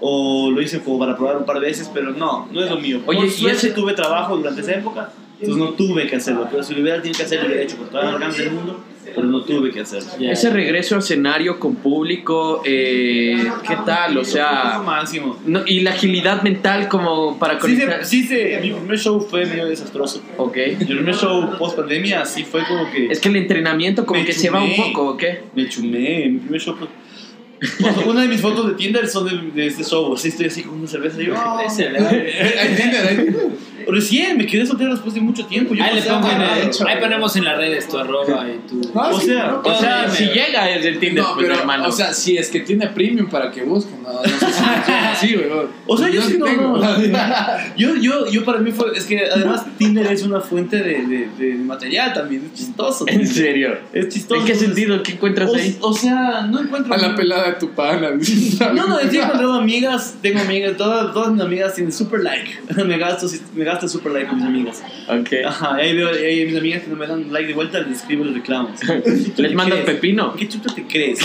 O 0.00 0.50
lo 0.50 0.60
hice 0.60 0.80
como 0.80 0.98
para 0.98 1.16
probar 1.16 1.36
un 1.36 1.44
par 1.44 1.60
de 1.60 1.66
veces, 1.66 1.90
pero 1.92 2.10
no, 2.10 2.48
no 2.50 2.60
es 2.62 2.68
lo 2.70 2.78
mío. 2.78 3.00
Oye, 3.06 3.20
Por 3.20 3.26
¿y 3.28 3.46
ese- 3.46 3.70
tuve 3.70 3.92
trabajo 3.94 4.36
durante 4.36 4.60
esa 4.60 4.72
época, 4.72 5.10
entonces 5.40 5.56
no 5.56 5.70
tuve 5.74 6.06
que 6.08 6.16
hacerlo. 6.16 6.48
Pero 6.50 6.62
si 6.62 6.74
lo 6.74 6.82
hubiera 6.82 7.00
tenido 7.00 7.16
que 7.18 7.24
hacer, 7.24 7.40
lo 7.40 7.46
hubiera 7.46 7.62
hecho 7.62 7.76
con 7.78 7.88
todas 7.88 8.04
las 8.10 8.20
ganas 8.20 8.36
del 8.36 8.50
mundo, 8.50 8.80
pero 9.14 9.26
no 9.26 9.42
tuve 9.42 9.70
que 9.70 9.80
hacerlo. 9.80 10.08
Ya. 10.18 10.30
Ese 10.32 10.50
regreso 10.50 10.96
a 10.96 10.98
escenario 11.00 11.58
con 11.58 11.76
público, 11.76 12.62
eh, 12.64 13.44
¿qué 13.66 13.76
tal? 13.84 14.16
O 14.18 14.24
sea, 14.24 14.80
máximo. 14.84 15.38
no- 15.46 15.62
y 15.66 15.80
la 15.80 15.90
agilidad 15.90 16.42
mental 16.42 16.88
como 16.88 17.38
para 17.38 17.54
Sí, 17.54 17.60
conectar. 17.60 18.04
se, 18.04 18.10
sí 18.10 18.24
se- 18.24 18.58
mi 18.62 18.70
primer 18.72 18.98
show 18.98 19.20
fue 19.20 19.46
medio 19.46 19.66
desastroso. 19.66 20.22
Ok. 20.36 20.56
Mi 20.78 20.84
primer 20.86 21.14
show 21.14 21.56
post 21.58 21.76
pandemia 21.76 22.24
sí 22.24 22.44
fue 22.44 22.62
como 22.66 22.90
que 22.90 23.06
Es 23.06 23.20
que 23.20 23.28
el 23.28 23.36
entrenamiento 23.36 24.06
como 24.06 24.24
que 24.24 24.32
se 24.32 24.50
va 24.50 24.62
un 24.62 24.70
chumé. 24.74 24.86
poco, 24.92 25.10
¿o 25.10 25.16
qué? 25.16 25.40
me 25.54 25.68
chumé. 25.68 26.28
Mi 26.28 26.38
primer 26.38 26.60
show. 26.60 26.76
pues, 26.76 28.06
una 28.06 28.22
de 28.22 28.28
mis 28.28 28.40
fotos 28.40 28.66
de 28.68 28.74
Tinder 28.74 29.08
son 29.08 29.26
de, 29.26 29.60
de 29.62 29.66
este 29.68 29.84
show. 29.84 30.12
Así 30.14 30.28
estoy 30.28 30.46
así 30.46 30.62
con 30.62 30.78
una 30.78 30.86
cerveza. 30.88 31.22
Y 31.22 31.26
yo, 31.26 31.34
"Oh". 31.34 31.58
Hay 31.58 31.66
Tinder, 31.68 33.06
hay 33.08 33.16
Tinder. 33.16 33.46
Recién 33.88 34.36
me 34.36 34.46
quedé 34.46 34.66
soltero 34.66 34.92
después 34.92 35.14
de 35.14 35.20
mucho 35.20 35.44
tiempo. 35.46 35.74
Yo 35.74 35.82
Ahí 35.84 35.94
le 35.96 36.02
pongo 36.02 36.28
en 36.30 36.40
el- 36.42 36.68
hecho. 36.68 36.86
ahí 36.86 36.96
ponemos 37.00 37.36
en 37.36 37.44
las 37.44 37.56
redes 37.56 37.88
tu 37.88 37.98
arroba 37.98 38.46
y 38.48 38.68
tu. 38.68 38.80
Ah, 38.98 39.10
O 39.12 39.20
sí, 39.20 39.26
sea, 39.26 39.46
no, 39.48 39.60
O 39.64 39.74
sea, 39.78 40.10
si 40.10 40.24
llega 40.26 40.70
el 40.70 40.98
Tinder, 40.98 41.24
No, 41.24 41.34
pues, 41.34 41.46
pero, 41.46 41.60
hermano. 41.60 41.88
o 41.88 41.92
sea, 41.92 42.12
si 42.12 42.36
es 42.36 42.48
que 42.48 42.60
tiene 42.60 42.88
premium 42.88 43.28
para 43.28 43.50
que 43.50 43.62
busquen, 43.62 44.02
no, 44.02 44.12
no 44.12 44.22
sé 44.22 44.28
si 44.28 44.36
funciona 44.62 45.10
así, 45.12 45.36
weón. 45.36 45.68
O 45.86 45.96
sea, 45.96 46.08
yo 46.10 46.22
sí 46.22 46.36
no, 46.38 46.44
tengo. 46.46 46.78
no. 46.78 46.84
Yo, 47.76 47.96
yo, 47.96 48.26
yo 48.30 48.44
para 48.44 48.58
mí 48.58 48.70
fue, 48.70 48.96
es 48.96 49.04
que 49.04 49.24
además 49.26 49.64
Tinder 49.78 50.06
es 50.06 50.22
una 50.22 50.40
fuente 50.40 50.76
de, 50.76 51.04
de, 51.06 51.28
de 51.36 51.54
material 51.56 52.12
también, 52.12 52.44
es 52.52 52.58
chistoso. 52.58 53.04
en 53.08 53.26
serio. 53.26 53.76
Es 53.92 54.08
chistoso. 54.08 54.40
¿En 54.40 54.46
qué 54.46 54.54
sentido? 54.54 55.02
¿Qué 55.02 55.12
encuentras 55.12 55.52
ahí? 55.52 55.76
O, 55.80 55.88
o 55.88 55.92
sea, 55.94 56.42
no 56.48 56.60
encuentro... 56.60 56.92
A 56.94 56.96
la 56.98 57.16
pelada 57.16 57.46
de 57.48 57.52
tu 57.54 57.70
pana. 57.70 58.10
No, 58.74 58.86
no, 58.86 58.98
sí 59.10 59.16
he 59.18 59.22
encontrado 59.22 59.54
amigas, 59.54 60.16
tengo 60.22 60.40
amigas, 60.40 60.76
todas, 60.76 61.12
todas 61.12 61.32
mis 61.32 61.40
amigas 61.42 61.74
tienen 61.74 61.92
super 61.92 62.20
like. 62.22 62.50
Me 62.84 62.96
gasto, 62.98 63.26
me 63.54 63.64
gasto 63.74 63.88
super 63.88 64.12
like 64.12 64.28
con 64.28 64.38
mis 64.38 64.46
amigas. 64.46 64.82
Ok. 65.08 65.28
Ajá, 65.46 65.76
y 65.78 65.82
ahí 65.86 65.96
veo, 65.96 66.10
y 66.18 66.24
ahí 66.24 66.46
mis 66.46 66.56
amigas 66.56 66.82
que 66.82 66.88
no 66.90 66.96
me 66.96 67.06
dan 67.06 67.32
like 67.32 67.48
de 67.48 67.54
vuelta, 67.54 67.80
les 67.80 67.98
escribo 67.98 68.24
los 68.24 68.34
reclamos. 68.34 68.80
Les 69.36 69.54
mandas 69.54 69.80
pepino. 69.80 70.34
¿Qué 70.34 70.48
chuta 70.48 70.72
te 70.74 70.84
crees? 70.86 71.18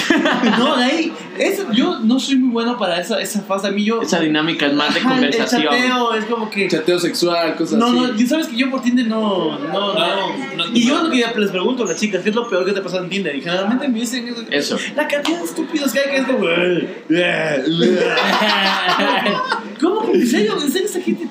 No, 0.58 0.76
de 0.78 0.84
ahí, 0.84 1.14
eso, 1.38 1.72
yo 1.72 2.00
no 2.00 2.20
soy 2.20 2.36
muy 2.38 2.52
bueno 2.52 2.78
para 2.78 3.00
esa, 3.00 3.22
esa 3.22 3.42
fase. 3.42 3.68
A 3.68 3.72
mí 3.72 3.84
yo... 3.86 4.02
Esa 4.02 4.20
dinámica 4.20 4.66
es 4.68 4.74
más 4.74 4.94
de 4.94 5.00
Ajá, 5.00 5.10
el 5.10 5.16
conversación. 5.22 5.64
chateo 5.64 6.14
es 6.14 6.26
como 6.26 6.50
que... 6.50 6.68
Chateo 6.68 7.00
sexual, 7.00 7.56
cosas 7.56 7.80
No, 7.80 7.88
así. 7.88 7.96
no, 8.00 8.16
y 8.20 8.26
sabes 8.28 8.48
que 8.48 8.58
yo 8.58 8.70
por 8.70 8.82
Tinder 8.82 9.08
no, 9.08 9.58
no, 9.60 9.68
no. 9.68 9.94
No, 9.94 10.38
no, 10.58 10.66
y 10.74 10.86
yo 10.86 10.98
no. 10.98 11.04
lo 11.04 11.10
que 11.12 11.20
ya 11.20 11.32
les 11.38 11.52
pregunto 11.52 11.84
a 11.84 11.88
las 11.88 11.98
chicas, 12.00 12.22
¿qué 12.24 12.30
es 12.30 12.36
lo 12.36 12.50
peor 12.50 12.66
que 12.66 12.74
te 12.74 12.82
pasa 12.82 12.98
en 12.98 13.10
Tinder? 13.10 13.36
Y 13.36 13.42
generalmente 13.42 13.88
me 13.88 14.00
dicen 14.00 14.28
eso. 14.28 14.44
Eso. 14.50 14.78
La 14.96 15.08
cantidad 15.08 15.38
de 15.40 15.46
estúpidos 15.46 15.92
que 15.94 16.00
hay 16.00 16.10
que 16.10 16.18
es 16.18 16.26
como. 16.26 16.40
¿Cómo 19.80 20.12
que 20.12 20.18
¿En 20.18 20.28
serio? 20.28 20.54
¿En 20.62 20.72
serio 20.72 20.88
esa 20.88 21.02
gente? 21.02 21.28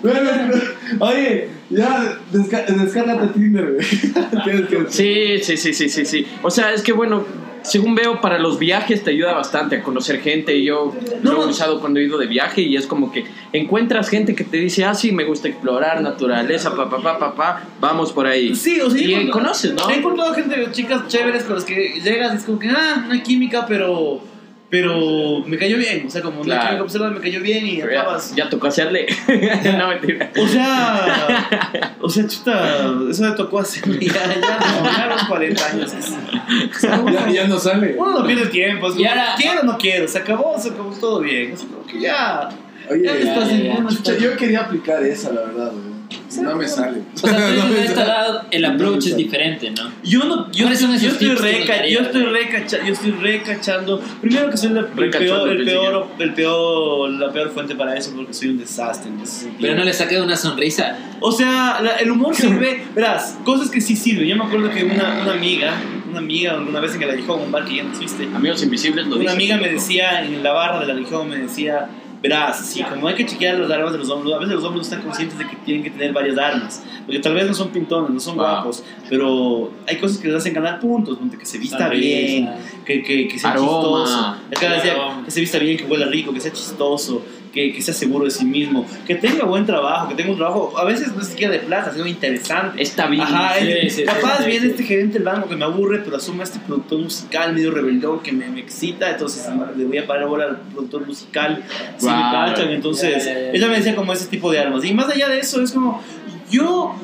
Oye, 1.09 1.49
ya, 1.71 2.18
desca 2.33 2.62
descárgate 2.62 3.29
Tinder, 3.29 3.75
güey. 3.75 3.87
Sí, 4.88 5.38
sí, 5.42 5.57
sí, 5.57 5.73
sí, 5.73 5.88
sí, 5.88 6.05
sí. 6.05 6.27
O 6.42 6.51
sea, 6.51 6.73
es 6.73 6.83
que 6.83 6.92
bueno, 6.92 7.25
según 7.62 7.94
veo, 7.94 8.21
para 8.21 8.38
los 8.38 8.59
viajes 8.59 9.05
te 9.05 9.11
ayuda 9.11 9.35
bastante 9.35 9.77
a 9.77 9.83
conocer 9.83 10.21
gente. 10.21 10.57
Y 10.57 10.64
yo 10.64 10.94
No, 11.23 11.33
lo 11.33 11.42
he 11.44 11.47
usado 11.47 11.81
cuando 11.81 12.01
he 12.01 12.05
ido 12.05 12.18
de 12.18 12.27
viaje 12.27 12.62
y 12.62 12.77
es 12.77 12.87
como 12.87 13.12
que 13.12 13.25
encuentras 13.53 14.09
gente 14.09 14.35
que 14.35 14.44
te 14.44 14.57
dice, 14.57 14.85
ah, 14.85 14.94
sí, 14.94 15.12
me 15.12 15.25
gusta 15.25 15.49
explorar, 15.49 16.01
naturaleza, 16.01 16.75
pa, 16.75 16.88
pa, 16.88 17.03
pa, 17.03 17.18
pa, 17.18 17.35
pa, 17.35 17.68
vamos 17.81 18.12
por 18.12 18.27
ahí. 18.27 18.55
Sí, 18.55 18.81
o 18.81 18.90
sea, 18.90 19.01
y 19.01 19.29
conoces, 19.31 19.75
¿no? 19.75 19.88
He 19.90 19.97
encontrado 19.97 20.35
gente, 20.35 20.68
chicas 20.73 21.07
chéveres 21.09 21.44
con 21.44 21.57
las 21.57 21.64
que 21.64 22.01
llegas 22.03 22.35
y 22.35 22.37
es 22.38 22.44
como 22.44 22.59
que, 22.59 22.68
ah, 22.68 23.05
no 23.07 23.12
hay 23.12 23.23
química, 23.23 23.66
pero, 23.66 24.21
pero 24.70 25.42
me 25.46 25.57
cayó 25.57 25.78
bien. 25.78 26.04
O 26.07 26.11
sea, 26.11 26.20
como 26.22 26.42
Claro. 26.42 26.61
hay 26.62 26.66
química, 26.76 26.98
pues, 26.98 27.12
me 27.14 27.20
cayó 27.20 27.40
bien 27.40 27.66
y 27.66 27.76
Pero 27.78 27.92
ya, 27.92 28.00
acabas. 28.02 28.35
ya 28.37 28.48
tocó 28.50 28.66
hacerle. 28.66 29.07
no, 29.78 29.88
mentira. 29.88 30.31
O 30.38 30.46
sea, 30.46 31.94
o 32.00 32.09
sea, 32.11 32.26
chuta, 32.26 32.90
eso 33.11 33.22
me 33.22 33.31
tocó 33.33 33.61
hacer 33.61 33.83
ya, 34.00 34.12
ya, 34.12 34.81
no, 34.83 34.85
ya 34.92 35.04
a 35.04 35.07
los 35.09 35.22
40 35.24 35.66
años. 35.66 35.92
O 35.94 36.78
sea, 36.78 37.00
uno, 37.00 37.12
Ya, 37.12 37.31
ya 37.31 37.46
no 37.48 37.59
sale. 37.59 37.94
uno 37.98 38.18
no 38.20 38.26
pierde 38.26 38.46
tiempo, 38.46 38.87
es 38.88 38.92
como, 38.92 39.04
Y 39.04 39.07
ahora- 39.09 39.35
quiero 39.37 39.61
o 39.61 39.64
no 39.64 39.78
quiero, 39.78 40.07
se 40.09 40.18
acabó, 40.18 40.59
se 40.61 40.70
acabó 40.70 40.90
todo 40.92 41.20
bien. 41.20 41.52
Es 41.52 41.61
como 41.62 41.85
que 41.87 42.00
ya. 42.00 42.48
Oye, 42.90 43.04
ya 43.04 43.14
estás 43.16 43.48
ya, 43.50 43.54
en 43.57 43.62
ya. 43.64 43.74
uno 43.78 43.88
Chucha, 43.90 44.16
yo 44.18 44.37
quería 44.37 44.61
aplicar 44.61 45.02
esa, 45.02 45.33
la 45.33 45.42
verdad, 45.42 45.72
güey. 45.72 45.98
No 46.37 46.57
me 46.57 46.69
sale. 46.69 47.01
O 47.14 47.19
sea, 47.19 47.33
tú 47.49 47.55
No 47.69 47.75
esta 47.77 47.95
sale. 47.95 48.03
edad 48.11 48.47
el 48.51 48.62
No 48.62 48.69
approach 48.69 48.99
es 48.99 49.11
sale. 49.12 49.23
diferente, 49.25 49.71
¿no? 49.71 49.91
Yo 50.05 50.25
no, 50.25 50.51
yo, 50.53 50.64
¿Cuáles 50.64 50.81
son 50.81 50.99
yo 50.99 51.09
estoy 51.11 51.29
reca, 51.35 51.87
yo 51.87 52.01
estoy 52.01 52.23
recacha, 52.25 52.79
yo 52.85 52.93
estoy 52.93 53.11
recachando. 53.12 54.01
Primero 54.21 54.51
que 54.51 54.57
soy 54.57 54.71
la, 54.71 54.81
el 54.81 54.87
Recachando, 54.97 55.45
peor, 55.45 55.49
el 55.51 55.64
peor, 55.64 56.07
el 56.19 56.35
peor, 56.35 57.11
la 57.12 57.33
peor 57.33 57.51
fuente 57.51 57.75
para 57.75 57.97
eso 57.97 58.12
porque 58.14 58.35
soy 58.35 58.49
un 58.51 58.59
desastre. 58.59 59.11
en 59.11 59.21
ese 59.21 59.33
sentido. 59.43 59.59
Pero 59.61 59.75
no 59.77 59.85
le 59.85 59.93
saqué 59.93 60.21
una 60.21 60.37
sonrisa. 60.37 60.99
O 61.21 61.33
sea, 61.33 61.81
la- 61.83 61.97
el 61.97 62.11
humor 62.11 62.35
sirve, 62.37 62.83
verás, 62.95 63.38
cosas 63.45 63.71
que 63.71 63.81
sí 63.81 63.97
sirven. 63.97 64.27
Yo 64.29 64.37
me 64.37 64.45
acuerdo 64.45 64.71
que 64.71 64.85
una, 64.85 65.21
una 65.23 65.33
amiga, 65.33 65.73
una 66.11 66.19
amiga, 66.19 66.57
una 66.59 66.81
vez 66.81 66.95
en 66.95 67.03
el 67.03 67.11
Alijón, 67.11 67.41
un 67.43 67.53
bar 67.53 67.64
que 67.64 67.77
ya 67.77 67.83
no 67.85 67.91
existe, 67.91 68.29
Amigos 68.35 68.62
invisibles 68.62 69.07
lo 69.07 69.17
una 69.17 69.33
amiga 69.33 69.57
me 69.57 69.69
decía 69.71 70.23
en 70.25 70.43
la 70.43 70.53
barra 70.53 70.81
del 70.81 70.91
Alijón, 70.91 71.29
me 71.29 71.37
decía, 71.37 71.88
verás, 72.22 72.66
sí, 72.66 72.83
como 72.83 73.07
hay 73.09 73.14
que 73.14 73.24
chequear 73.26 73.59
las 73.59 73.70
armas 73.70 73.92
de 73.92 73.98
los 73.98 74.11
hombres, 74.11 74.35
a 74.35 74.38
veces 74.38 74.54
los 74.57 74.64
hombres 74.64 74.88
no 74.88 74.94
están 74.94 75.02
conscientes 75.02 75.38
de 75.38 75.46
que 75.46 75.57
tienen 75.64 75.85
que 75.85 75.90
tener 75.90 76.12
varias 76.12 76.37
armas, 76.38 76.83
porque 77.07 77.20
tal 77.20 77.35
vez 77.35 77.46
no 77.46 77.54
son 77.54 77.68
pintones, 77.68 78.11
no 78.11 78.18
son 78.20 78.37
Wow. 78.37 78.44
guapos, 78.44 78.83
pero 79.09 79.70
hay 79.87 79.96
cosas 79.98 80.18
que 80.18 80.28
les 80.28 80.37
hacen 80.37 80.52
ganar 80.52 80.81
puntos, 80.81 81.18
que 81.38 81.46
se 81.46 81.59
vista 81.59 81.78
Sonrisa. 81.78 82.07
bien, 82.07 82.50
que, 82.85 83.02
que, 83.02 83.28
que 83.28 83.38
sea 83.38 83.50
Aroma. 83.52 83.68
chistoso, 83.68 84.37
decía, 84.50 84.92
Aroma. 84.94 85.24
que 85.24 85.31
se 85.31 85.40
vista 85.40 85.59
bien, 85.59 85.76
que 85.76 85.85
huela 85.85 86.07
rico, 86.07 86.33
que 86.33 86.40
sea 86.40 86.52
chistoso, 86.52 87.22
que, 87.53 87.73
que 87.73 87.83
sea 87.83 87.95
seguro 87.95 88.25
de 88.25 88.31
sí 88.31 88.45
mismo, 88.45 88.87
que 89.07 89.15
tenga 89.15 89.45
buen 89.45 89.65
trabajo, 89.67 90.09
que 90.09 90.15
tenga 90.15 90.31
un 90.31 90.37
trabajo, 90.37 90.75
a 90.79 90.85
veces 90.85 91.13
no 91.15 91.21
es 91.23 91.29
siquiera 91.29 91.53
de 91.53 91.61
plata, 91.61 91.93
sino 91.93 92.07
interesante. 92.07 92.83
Está 92.83 93.07
bien. 93.07 93.23
Ajá, 93.23 93.55
Sí, 93.59 93.69
es- 93.71 93.95
sí, 93.97 94.05
capaz 94.05 94.39
sí, 94.39 94.47
viene 94.47 94.67
este 94.69 94.83
gerente 94.85 95.15
del 95.15 95.25
banco 95.25 95.49
que 95.49 95.57
me 95.57 95.65
aburre, 95.65 96.01
pero 96.05 96.17
asuma 96.17 96.45
este 96.45 96.59
productor 96.61 96.99
musical 97.01 97.53
medio 97.55 97.71
rebeldón 97.71 98.21
que 98.21 98.33
me, 98.33 98.49
me 98.49 98.61
excita, 98.61 99.11
entonces 99.11 99.47
le 99.77 99.85
voy 99.85 99.99
a 99.99 100.07
parar 100.07 100.25
ahora 100.25 100.45
al 100.47 100.57
productor 100.73 101.07
musical 101.07 101.65
si 101.97 102.07
me 102.07 102.13
Wow. 102.13 102.31
cachan, 102.33 102.69
entonces 102.71 103.25
Ya, 103.25 103.33
ya, 103.33 103.41
ya. 103.41 103.51
ella 103.53 103.69
me 103.69 103.77
decía 103.77 103.97
como 103.97 104.13
ese 104.13 104.27
tipo 104.27 104.51
de 104.51 104.59
armas. 104.61 104.85
Y 104.85 104.93
más 104.95 105.09
allá 105.11 105.29
de 105.29 105.39
eso, 105.41 105.63
es 105.63 105.73
como, 105.73 106.03
yo 106.51 106.95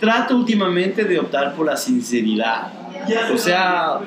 trato 0.00 0.36
últimamente 0.36 1.04
de 1.04 1.18
optar 1.18 1.54
por 1.54 1.66
la 1.66 1.76
sinceridad. 1.76 2.72
O 3.32 3.38
sea, 3.38 3.98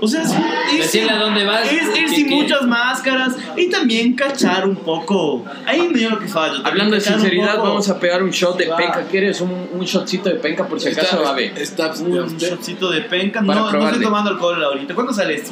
o 0.00 0.08
sea, 0.08 0.22
es- 0.22 0.30
es- 0.30 0.78
Decirle 0.78 1.10
a 1.12 1.18
dónde 1.18 1.44
vas. 1.44 1.64
es 1.70 1.72
ir 1.72 1.92
qué- 1.94 2.08
sin 2.08 2.28
muchas 2.30 2.62
máscaras 2.62 3.34
y 3.56 3.68
también 3.68 4.14
cachar 4.14 4.66
un 4.68 4.76
poco. 4.76 5.44
Ahí 5.66 5.88
me 5.88 5.98
dio 5.98 6.10
lo 6.10 6.18
que 6.18 6.26
falla. 6.28 6.54
también 6.54 6.66
Hablando 6.66 6.94
de 6.96 7.00
sinceridad, 7.00 7.58
vamos 7.58 7.88
a 7.88 7.98
pegar 8.00 8.22
un 8.22 8.30
shot 8.30 8.56
de 8.58 8.66
Va. 8.68 8.76
penca. 8.76 9.02
¿Quieres 9.10 9.40
un, 9.40 9.68
un 9.72 9.84
shotcito 9.84 10.28
de 10.28 10.36
penca 10.36 10.66
por 10.66 10.80
si 10.80 10.88
acaso, 10.88 11.22
está- 11.56 11.92
Un 12.00 12.36
shotcito 12.38 12.90
de 12.90 13.02
penca. 13.02 13.40
No, 13.40 13.70
no 13.72 13.86
estoy 13.88 14.02
tomando 14.02 14.30
alcohol 14.30 14.62
ahorita. 14.62 14.94
¿Cuándo 14.94 15.12
sale 15.12 15.34
esto? 15.34 15.50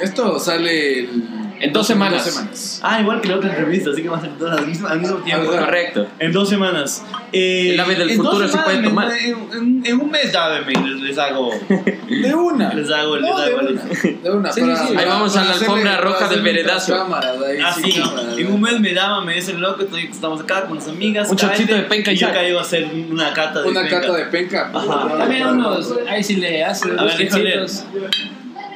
Esto 0.00 0.38
sale 0.38 1.00
el- 1.00 1.22
En 1.60 1.72
dos 1.72 1.86
semanas. 1.86 2.24
dos 2.24 2.34
semanas. 2.34 2.80
Ah, 2.82 3.00
igual 3.00 3.20
que 3.20 3.28
la 3.28 3.36
otra 3.36 3.50
entrevista, 3.50 3.90
así 3.90 4.02
que 4.02 4.08
va 4.08 4.18
a 4.18 4.20
ser 4.20 4.30
todas 4.38 4.58
al 4.58 4.66
mismo, 4.66 4.88
al 4.88 5.00
mismo 5.00 5.16
tiempo. 5.18 5.50
Ah, 5.54 5.60
Correcto. 5.60 6.06
En 6.18 6.32
dos 6.32 6.48
semanas. 6.48 7.02
Eh, 7.32 7.70
El 7.72 7.80
ave 7.80 7.94
del 7.96 8.10
en 8.10 8.16
futuro 8.16 8.46
se 8.48 8.58
puede 8.58 8.82
tomar. 8.82 9.10
En, 9.12 9.36
en- 9.52 9.82
en 9.86 10.00
un 10.00 10.10
mes, 10.10 10.32
llámeme, 10.32 10.72
les, 10.72 11.00
les 11.00 11.18
hago. 11.18 11.50
De 11.68 12.34
una. 12.34 12.72
Les 12.74 12.90
hago, 12.90 13.16
les 13.16 13.30
No, 13.30 13.38
de 13.40 13.46
hago. 13.46 13.58
una. 13.60 13.82
De 13.82 14.30
una. 14.30 14.52
Sí, 14.52 14.60
para- 14.60 14.76
sí, 14.76 14.82
sí. 14.88 14.94
para- 14.94 15.00
Ahí 15.00 15.08
vamos 15.08 15.30
a 15.30 15.34
para 15.40 15.44
la 15.46 15.50
hacerle- 15.54 15.66
alfombra 15.74 15.96
roja 16.00 16.28
del 16.28 16.42
veredazo. 16.42 16.92
cámaras, 16.96 17.36
ahí, 17.42 17.58
Así, 17.64 17.92
sin 17.92 18.02
cámaras, 18.02 18.38
en 18.38 18.52
un 18.52 18.60
mes 18.60 18.80
me 18.80 18.94
llama, 18.94 19.24
me 19.24 19.34
dice 19.34 19.52
loco, 19.54 19.82
estoy, 19.82 20.04
estamos 20.04 20.40
acá 20.42 20.66
con 20.66 20.76
las 20.76 20.88
amigas. 20.88 21.30
Un 21.30 21.36
cállate, 21.36 21.64
de 21.74 21.82
penca 21.82 22.12
y 22.12 22.16
yo 22.16 22.30
caigo 22.32 22.58
a 22.58 22.62
hacer 22.62 22.86
una 23.10 23.32
cata 23.32 23.62
de 23.62 23.68
Una 23.68 23.80
penca. 23.82 24.00
cata 24.02 24.12
de 24.16 24.24
penca. 24.26 24.70
Ajá. 24.74 25.18
También 25.18 25.46
unos. 25.46 25.94
Ahí 26.08 26.22
sí 26.22 26.36
le 26.36 26.64
hace 26.64 26.90
A 26.96 27.04
ver, 27.04 27.16
déjale. 27.16 27.66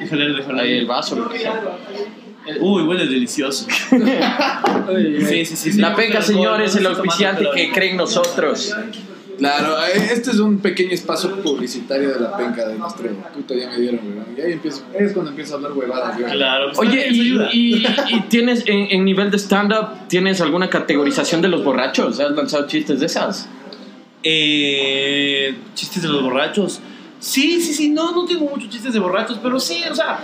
Déjale, 0.01 0.33
déjale. 0.33 0.63
Ahí 0.63 0.79
el 0.79 0.87
vaso, 0.87 1.15
lo 1.17 1.29
que 1.29 1.39
sea. 1.39 1.61
Uy, 2.61 2.83
huele 2.83 3.07
delicioso. 3.07 3.67
Sí, 3.71 5.45
sí, 5.45 5.57
sí. 5.57 5.73
sí. 5.73 5.79
La 5.81 5.95
penca, 5.95 6.23
señores, 6.23 6.75
el 6.77 6.87
auspiciante 6.87 7.45
que 7.45 7.51
pero- 7.55 7.73
cree 7.75 7.91
en 7.91 7.97
nosotros. 7.99 8.75
Claro, 9.39 9.75
eh, 9.87 10.11
este 10.13 10.33
es 10.33 10.39
un 10.39 10.59
pequeño 10.59 10.91
espacio 10.91 11.35
publicitario 11.43 12.11
de 12.13 12.21
la 12.21 12.37
penca 12.37 12.69
de 12.69 12.75
nuestro. 12.77 13.09
Puta, 13.35 13.55
ya 13.55 13.71
me 13.71 13.79
dieron, 13.79 14.01
weón. 14.05 14.27
Y 14.37 14.41
ahí 14.43 14.53
empiezo, 14.53 14.83
es 14.99 15.13
cuando 15.13 15.31
empiezo 15.31 15.55
a 15.55 15.57
hablar 15.57 15.73
huevadas, 15.73 16.19
weón. 16.19 16.31
Claro. 16.33 16.67
pues, 16.75 16.79
Oye, 16.89 17.07
eso 17.09 17.15
y, 17.15 17.21
ayuda. 17.21 17.49
y- 17.51 17.87
y 18.17 18.21
tienes 18.29 18.65
en, 18.67 18.89
en 18.91 19.05
nivel 19.07 19.31
de 19.31 19.39
stand-up, 19.39 20.09
¿tienes 20.09 20.43
alguna 20.43 20.69
categorización 20.69 21.41
de 21.41 21.49
los 21.49 21.65
borrachos? 21.65 22.21
¿Has 22.21 22.33
lanzado 22.33 22.67
chistes 22.67 23.01
de 23.01 23.07
esas? 23.07 23.49
Eh, 24.23 25.55
chistes 25.75 26.03
de 26.03 26.09
los 26.09 26.23
borrachos. 26.23 26.81
Sí, 27.19 27.61
sí, 27.63 27.73
sí, 27.73 27.89
no, 27.91 28.13
no 28.13 28.27
tengo 28.27 28.47
muchos 28.47 28.69
chistes 28.69 28.93
de 28.93 28.99
borrachos, 28.99 29.39
pero 29.43 29.59
sí, 29.59 29.83
o 29.91 29.95
sea, 29.95 30.21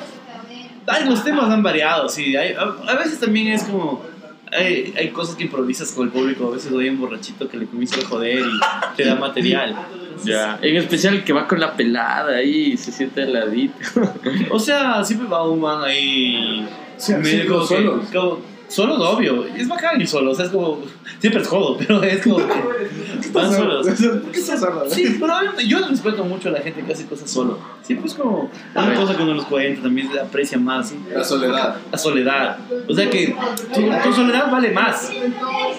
los 1.07 1.25
temas 1.25 1.51
han 1.51 1.63
variado, 1.63 2.09
sí. 2.09 2.37
hay- 2.37 2.55
a, 2.55 2.63
a 2.91 2.95
veces 2.97 3.19
también 3.21 3.49
es 3.49 3.65
como, 3.65 4.03
hay, 4.53 4.95
hay 4.97 5.09
cosas 5.11 5.35
que 5.37 5.45
improvisas 5.45 5.93
con 5.93 6.07
el 6.07 6.13
público, 6.13 6.49
a 6.49 6.55
veces 6.55 6.71
doy 6.71 6.89
un 6.89 6.99
borrachito 7.01 7.49
que 7.49 7.57
le 7.57 7.67
comienza 7.67 8.01
a 8.01 8.05
joder 8.09 8.39
y 8.41 8.97
te 8.97 9.05
da 9.05 9.15
material. 9.17 9.75
Ya. 10.25 10.59
En 10.63 10.77
especial 10.77 11.15
el 11.15 11.25
que 11.25 11.33
va 11.35 11.47
con 11.47 11.61
la 11.61 11.75
pelada 11.77 12.37
ahí 12.37 12.73
y 12.73 12.77
se 12.79 12.91
siente 12.91 13.23
heladito. 13.23 13.75
O 14.51 14.59
sea, 14.59 15.05
siempre 15.05 15.29
va 15.29 15.47
un 15.49 15.61
man 15.61 15.85
ahí. 15.85 16.67
Sí, 16.97 17.13
medio 17.15 17.43
sí, 17.43 17.49
como 17.49 17.69
que- 17.69 18.17
como- 18.17 18.56
Solos, 18.69 18.99
obvio. 19.01 19.45
Es 19.57 19.69
bacán 19.69 20.01
ir 20.01 20.09
solo. 20.09 20.33
O 20.33 20.35
sea, 20.35 20.47
es 20.47 20.51
como. 20.51 20.81
Siempre 21.21 21.43
es 21.43 21.49
jodo, 21.49 21.77
pero 21.79 22.03
es 22.03 22.23
como. 22.23 22.39
que 22.39 22.45
Van 23.33 23.53
solos. 23.53 23.87
¿Por 24.23 24.33
qué 24.33 24.39
estás 24.39 24.63
hablando? 24.63 24.91
Sí, 24.95 25.17
pero 25.21 25.37
obviamente 25.37 25.67
yo 25.67 25.79
respeto 25.87 26.25
mucho 26.25 26.49
a 26.49 26.53
la 26.53 26.61
gente 26.61 26.83
que 26.83 26.93
hace 26.93 27.07
cosas 27.07 27.31
solo. 27.31 27.59
Siempre 27.83 28.09
es 28.09 28.15
como 28.15 28.51
una 28.75 28.95
cosa 28.95 29.17
que 29.17 29.23
uno 29.23 29.35
los 29.35 29.47
cuenta, 29.47 29.83
también 29.83 30.11
se 30.13 30.19
aprecia 30.21 30.59
más. 30.59 30.89
¿sí? 30.89 30.99
La 31.15 31.25
soledad. 31.25 31.77
La 31.91 31.99
soledad. 31.99 32.59
O 32.89 32.95
sea 32.95 33.09
que 33.09 33.35
tu, 33.75 33.81
tu 34.09 34.13
soledad 34.13 34.51
vale 34.51 34.71
más. 34.71 35.11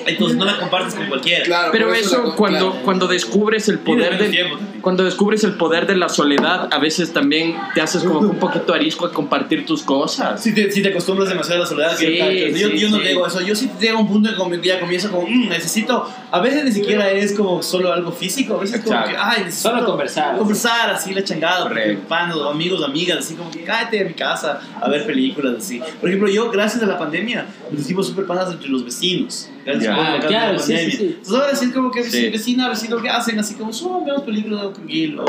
Entonces 0.05 0.37
no 0.37 0.45
la 0.45 0.57
compartes 0.57 0.95
con 0.95 1.07
cualquiera. 1.07 1.43
Claro, 1.43 1.71
Pero 1.71 1.93
eso, 1.93 2.23
la- 2.23 2.35
cuando, 2.35 2.69
claro. 2.71 2.85
cuando 2.85 3.07
descubres 3.07 3.67
el 3.69 3.79
poder 3.79 4.17
del, 4.17 4.31
tiempo 4.31 4.57
cuando 4.81 5.03
descubres 5.03 5.43
el 5.43 5.53
poder 5.55 5.85
de 5.85 5.97
la 5.97 6.07
soledad, 6.07 6.69
a 6.71 6.79
veces 6.79 7.11
también 7.11 7.57
te 7.73 7.81
haces 7.81 8.03
como 8.03 8.19
un 8.19 8.37
poquito 8.39 8.73
arisco 8.73 9.05
a 9.05 9.11
compartir 9.11 9.65
tus 9.65 9.83
cosas. 9.83 10.41
Si 10.41 10.53
te, 10.53 10.71
si 10.71 10.81
te 10.81 10.89
acostumbras 10.89 11.27
demasiado 11.27 11.61
a 11.61 11.63
la 11.63 11.69
soledad, 11.69 11.97
Sí, 11.97 12.05
que 12.05 12.53
yo, 12.57 12.69
sí, 12.69 12.76
yo 12.79 12.89
no 12.89 12.99
llego 12.99 13.25
a 13.25 13.27
eso. 13.27 13.41
Yo 13.41 13.55
sí 13.55 13.69
llego 13.79 13.97
a 13.97 14.01
un 14.01 14.07
punto 14.07 14.29
en 14.29 14.61
que 14.61 14.67
ya 14.67 14.79
comienzo 14.79 15.11
como, 15.11 15.27
"Mm, 15.27 15.49
necesito. 15.49 16.07
A 16.31 16.39
veces 16.41 16.63
ni 16.65 16.71
siquiera 16.71 17.09
es 17.11 17.33
como 17.33 17.61
solo 17.63 17.91
algo 17.93 18.11
físico, 18.11 18.55
a 18.55 18.59
veces 18.61 18.81
como 18.81 19.03
que, 19.05 19.15
ay, 19.17 19.43
necesito 19.45 19.69
Solo 19.69 19.85
conversar. 19.85 20.37
Conversar, 20.37 20.89
así 20.91 21.13
la 21.13 21.23
changada, 21.23 21.69
panos, 22.07 22.45
amigos, 22.49 22.83
amigas, 22.83 23.19
así 23.19 23.35
como 23.35 23.49
que 23.51 23.63
cállate 23.63 24.01
a 24.01 24.05
mi 24.05 24.13
casa 24.13 24.59
a 24.81 24.89
ver 24.89 25.05
películas, 25.05 25.55
así. 25.57 25.81
Por 25.99 26.09
ejemplo, 26.09 26.29
yo, 26.29 26.49
gracias 26.51 26.81
a 26.83 26.85
la 26.85 26.97
pandemia, 26.97 27.45
nos 27.71 27.81
hicimos 27.81 28.07
súper 28.07 28.25
panas 28.25 28.51
entre 28.51 28.69
los 28.69 28.83
vecinos. 28.85 29.49
Gracias 29.65 29.83
Ya. 29.85 29.93
a 29.95 29.97
la 29.97 30.15
Ah, 30.15 30.19
claro, 30.27 30.59
sí, 30.59 30.71
pandemia. 30.73 30.91
sí, 30.91 30.97
sí. 30.97 31.03
Entonces 31.17 31.33
ahora 31.33 31.55
sí 31.55 31.65
es 31.65 31.71
como 31.73 31.91
que 31.91 32.01
vecina, 32.01 32.69
vecino, 32.69 33.01
¿qué 33.01 33.09
hacen? 33.09 33.37
Así 33.39 33.55
como, 33.55 33.73
solo 33.73 34.03
veamos 34.05 34.23
películas 34.23 34.61
de 34.63 34.69
tranquilo, 34.69 35.25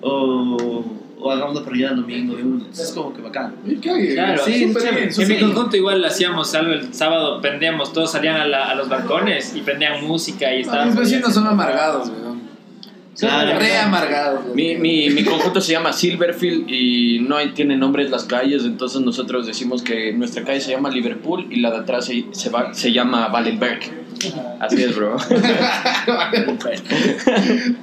o, 0.00 0.84
o 1.22 1.30
hagamos 1.30 1.54
la 1.54 1.62
parrilla 1.64 1.90
el 1.90 1.96
domingo 1.96 2.36
de 2.36 2.42
uno. 2.42 2.56
Entonces 2.60 2.88
es 2.88 2.92
como 2.94 3.12
que 3.14 3.22
bacán. 3.22 3.54
Y 3.66 3.76
Claro, 3.76 4.42
sí, 4.44 4.66
súper 4.68 4.82
bien, 4.94 5.04
En 5.04 5.12
súper 5.12 5.28
mi 5.28 5.34
bien. 5.36 5.52
conjunto 5.52 5.76
igual 5.76 6.04
hacíamos 6.04 6.54
algo 6.54 6.72
el 6.72 6.92
sábado, 6.94 7.40
prendíamos, 7.40 7.92
todos 7.92 8.10
salían 8.12 8.36
a, 8.36 8.46
la- 8.46 8.70
a 8.70 8.74
los 8.74 8.88
balcones 8.88 9.54
y 9.56 9.60
prendían 9.60 10.04
música 10.04 10.54
y 10.54 10.60
estaban... 10.62 10.88
Mis 10.88 10.96
vecinos 10.96 11.32
son 11.34 11.46
amargados, 11.46 12.08
weón. 12.08 12.40
Claro. 13.18 13.58
Re 13.58 13.76
amargados. 13.76 14.44
weón. 14.44 14.56
Mi, 14.56 14.76
mi, 14.76 15.10
mi 15.10 15.24
conjunto 15.24 15.60
se 15.60 15.72
llama 15.72 15.92
Silverfield 15.92 16.70
y 16.70 17.18
no 17.20 17.36
hay- 17.36 17.50
tiene 17.50 17.76
nombres 17.76 18.10
las 18.10 18.24
calles, 18.24 18.64
entonces 18.64 19.00
nosotros 19.02 19.46
decimos 19.46 19.82
que 19.82 20.12
nuestra 20.12 20.42
calle 20.44 20.60
se 20.60 20.70
llama 20.70 20.88
Liverpool 20.90 21.46
y 21.50 21.56
la 21.56 21.70
de 21.70 21.78
atrás 21.78 22.06
se, 22.06 22.24
se, 22.32 22.48
va, 22.50 22.72
se 22.72 22.92
llama 22.92 23.28
Valenberg. 23.28 23.80
Así 24.60 24.82
es, 24.82 24.96
bro. 24.96 25.16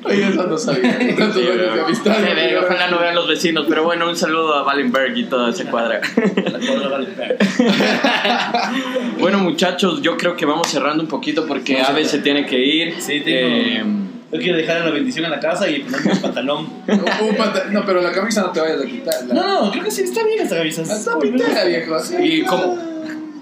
Oye, 0.04 0.28
eso 0.30 0.44
no 0.48 0.58
sabía. 0.58 0.98
Tantos 1.18 1.36
Sí, 1.36 1.42
años 1.48 1.58
de 1.58 1.68
bro. 1.72 1.86
amistad. 1.86 2.16
Sí, 2.16 2.22
verga, 2.36 2.62
ojalá 2.66 2.88
no 2.90 3.00
vean 3.00 3.16
los 3.16 3.28
vecinos, 3.28 3.66
pero 3.68 3.84
bueno, 3.84 4.08
un 4.10 4.16
saludo 4.16 4.56
a 4.56 4.64
Valenberg 4.64 5.18
y 5.18 5.26
toda 5.26 5.50
esa 5.50 5.66
cuadra. 5.70 6.02
La. 6.46 6.60
Bueno, 9.20 9.40
muchachos, 9.40 10.02
yo 10.02 10.16
creo 10.18 10.36
que 10.36 10.46
vamos 10.46 10.68
cerrando 10.68 11.02
un 11.04 11.10
poquito 11.10 11.46
porque 11.48 11.80
a 11.82 11.88
Ave 11.88 12.06
se 12.06 12.20
tiene 12.20 12.46
que 12.46 12.60
ir. 12.60 12.96
Sí, 13.02 13.22
tengo- 13.22 13.56
Eh, 13.56 13.84
Yo 14.32 14.40
quiero 14.40 14.58
dejar 14.58 14.82
la 14.82 14.92
bendición 14.92 15.24
en 15.26 15.32
la 15.32 15.40
casa 15.40 15.70
y 15.70 15.80
ponerme 15.80 16.12
el 16.12 16.20
pantalón. 16.20 16.68
Un 16.88 17.36
panta- 17.38 17.64
No, 17.72 17.86
pero 17.86 18.02
la 18.02 18.12
camisa 18.12 18.42
no 18.42 18.52
te 18.52 18.60
vayas 18.60 18.82
a 18.82 18.86
quitar. 18.86 19.14
la- 19.28 19.34
No, 19.34 19.66
no, 19.66 19.72
creo 19.72 19.84
que 19.86 19.92
sí, 19.92 20.04
está 20.04 20.24
bien 20.26 20.42
esta 20.42 20.58
camisa. 20.58 20.82
Está 20.84 21.18
pintera, 21.18 21.64
viejo. 21.64 21.96
¿Y 22.20 22.42
cómo? 22.44 22.64
Está 22.64 22.84
bien. 22.84 22.97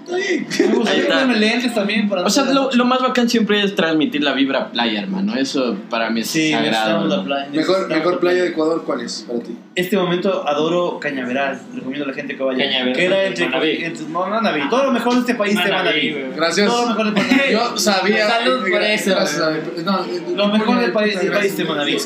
Me 0.08 0.66
gustaría 0.74 0.92
Ahí 0.92 1.00
está. 1.00 1.14
ponerme 1.20 1.36
lentes 1.36 1.74
también 1.74 2.08
para 2.08 2.22
O 2.22 2.30
sea, 2.30 2.44
lo, 2.44 2.70
lo 2.72 2.84
más 2.84 3.00
bacán 3.02 3.28
siempre 3.28 3.62
es 3.62 3.74
transmitir 3.74 4.22
la 4.22 4.32
vibra 4.34 4.70
playa, 4.70 5.00
hermano. 5.02 5.34
Eso 5.34 5.76
para 5.90 6.10
mí 6.10 6.20
es 6.20 6.28
Sí, 6.28 6.52
sagrado. 6.52 6.70
necesitamos 6.70 7.08
la 7.08 7.16
¿no? 7.16 7.24
playa. 7.24 7.44
Mejor, 7.52 7.56
necesitamos 7.56 7.88
mejor 7.98 8.12
la 8.14 8.20
playa 8.20 8.42
de 8.42 8.48
Ecuador, 8.50 8.82
¿cuál 8.86 9.00
es 9.00 9.24
para 9.26 9.40
ti? 9.40 9.56
Este 9.74 9.96
momento 9.96 10.46
adoro 10.48 10.98
Cañaveral. 11.00 11.60
Recomiendo 11.74 12.04
a 12.04 12.08
la 12.08 12.14
gente 12.14 12.36
que 12.36 12.42
vaya. 12.42 12.64
Cañaveral, 12.64 12.92
Que 12.96 13.04
era 13.04 13.24
entre, 13.24 13.44
Manaví. 13.46 13.84
entre- 13.84 14.06
no. 14.06 14.70
Todo 14.70 14.84
lo 14.84 14.92
mejor 14.92 15.14
de 15.14 15.20
este 15.20 15.34
país 15.34 15.54
güey. 15.54 16.16
Gracias. 16.36 16.66
Todo 16.68 16.82
lo 16.82 16.88
mejor 16.90 17.04
de 17.14 17.20
Manaví. 17.22 17.40
Yo 17.52 17.76
sabía. 17.78 18.28
Salud 18.28 18.70
por 18.70 18.82
eso. 18.82 19.10
Gracias, 19.10 19.40
Ave. 19.40 19.62
No, 19.84 20.06
Lo 20.36 20.48
mejor 20.48 20.80
del 20.80 20.92
país, 20.92 21.18
del 21.20 21.32
país 21.32 21.56
de 21.56 21.64
Manaví. 21.64 21.96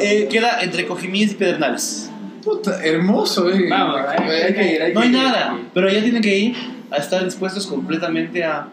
Eh, 0.00 0.28
queda 0.30 0.60
entre 0.62 0.86
Cojimíes 0.86 1.32
y 1.32 1.34
Pedernales. 1.34 2.10
Puta, 2.42 2.82
hermoso, 2.82 3.50
eh. 3.50 3.66
Vamos, 3.68 4.00
hay 4.08 4.54
que 4.54 4.72
ir, 4.74 4.82
hay 4.82 4.94
No 4.94 5.00
que 5.02 5.06
hay 5.08 5.12
ir. 5.12 5.18
nada, 5.20 5.58
pero 5.74 5.90
ya 5.90 6.00
tienen 6.02 6.22
que 6.22 6.38
ir 6.38 6.56
a 6.90 6.96
estar 6.96 7.24
dispuestos 7.24 7.66
completamente 7.66 8.42
a 8.44 8.68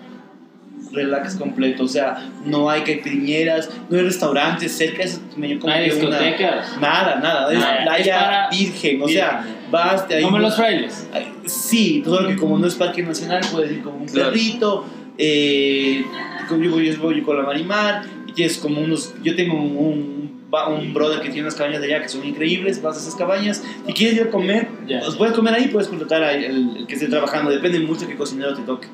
relax 0.91 1.36
completo. 1.36 1.84
O 1.84 1.88
sea, 1.88 2.30
no 2.45 2.70
hay 2.70 2.82
caipirinheras, 2.82 3.70
no 3.89 3.97
hay 3.97 4.03
restaurantes 4.03 4.72
cerca, 4.78 5.03
es 5.03 5.20
medio 5.36 5.59
como 5.59 5.74
No 5.74 5.80
hay 5.80 5.89
que 5.89 5.95
una- 6.05 6.20
discotecas. 6.20 6.78
Nada, 6.80 7.15
nada, 7.22 7.51
es 7.51 7.59
Nada, 7.59 7.84
playa 7.84 8.47
es 8.51 8.57
virgen. 8.57 9.01
O 9.01 9.07
sea, 9.07 9.45
vas 9.72 10.07
de 10.07 10.15
ahí. 10.15 10.24
Como 10.24 10.39
los 10.39 10.55
frailes. 10.55 11.07
Sí, 11.45 12.01
solo 12.05 12.28
que 12.30 12.36
como 12.36 12.57
no 12.57 12.68
es 12.68 12.76
parque 12.76 13.03
nacional, 13.03 13.41
puedes 13.51 13.72
ir 13.72 13.82
como 13.82 13.97
un 13.97 14.05
Claro. 14.05 14.30
perrito. 14.32 14.86
Eh, 15.18 16.05
yo, 16.49 16.57
voy, 16.57 16.91
yo 16.93 17.01
voy 17.01 17.22
con 17.24 17.38
la 17.38 17.43
Marimar 17.43 18.03
tienes 18.38 18.57
como 18.59 18.79
unos. 18.79 19.15
Yo 19.23 19.35
tengo 19.35 19.55
un, 19.55 20.45
un, 20.51 20.93
brother 20.93 21.19
que 21.21 21.29
tiene 21.29 21.41
unas 21.41 21.55
cabañas 21.55 21.81
de 21.81 21.88
allá 21.88 22.03
que 22.03 22.07
son 22.09 22.23
increíbles. 22.23 22.81
Vas 22.81 22.95
a 22.95 22.99
esas 23.01 23.15
cabañas. 23.15 23.63
Si 23.85 23.93
quieres 23.93 24.15
ir 24.15 24.27
a 24.27 24.29
comer, 24.29 24.69
Ya. 24.88 24.99
pues 25.01 25.15
puedes 25.15 25.35
comer 25.35 25.55
ahí, 25.55 25.67
puedes 25.69 25.89
contratar 25.89 26.23
al 26.23 26.43
el, 26.43 26.85
que 26.88 26.93
esté 26.93 27.07
trabajando. 27.07 27.49
Depende 27.49 27.79
mucho 27.79 28.01
de 28.01 28.07
qué 28.09 28.15
cocinero 28.15 28.55
te 28.55 28.61
toque. 28.61 28.88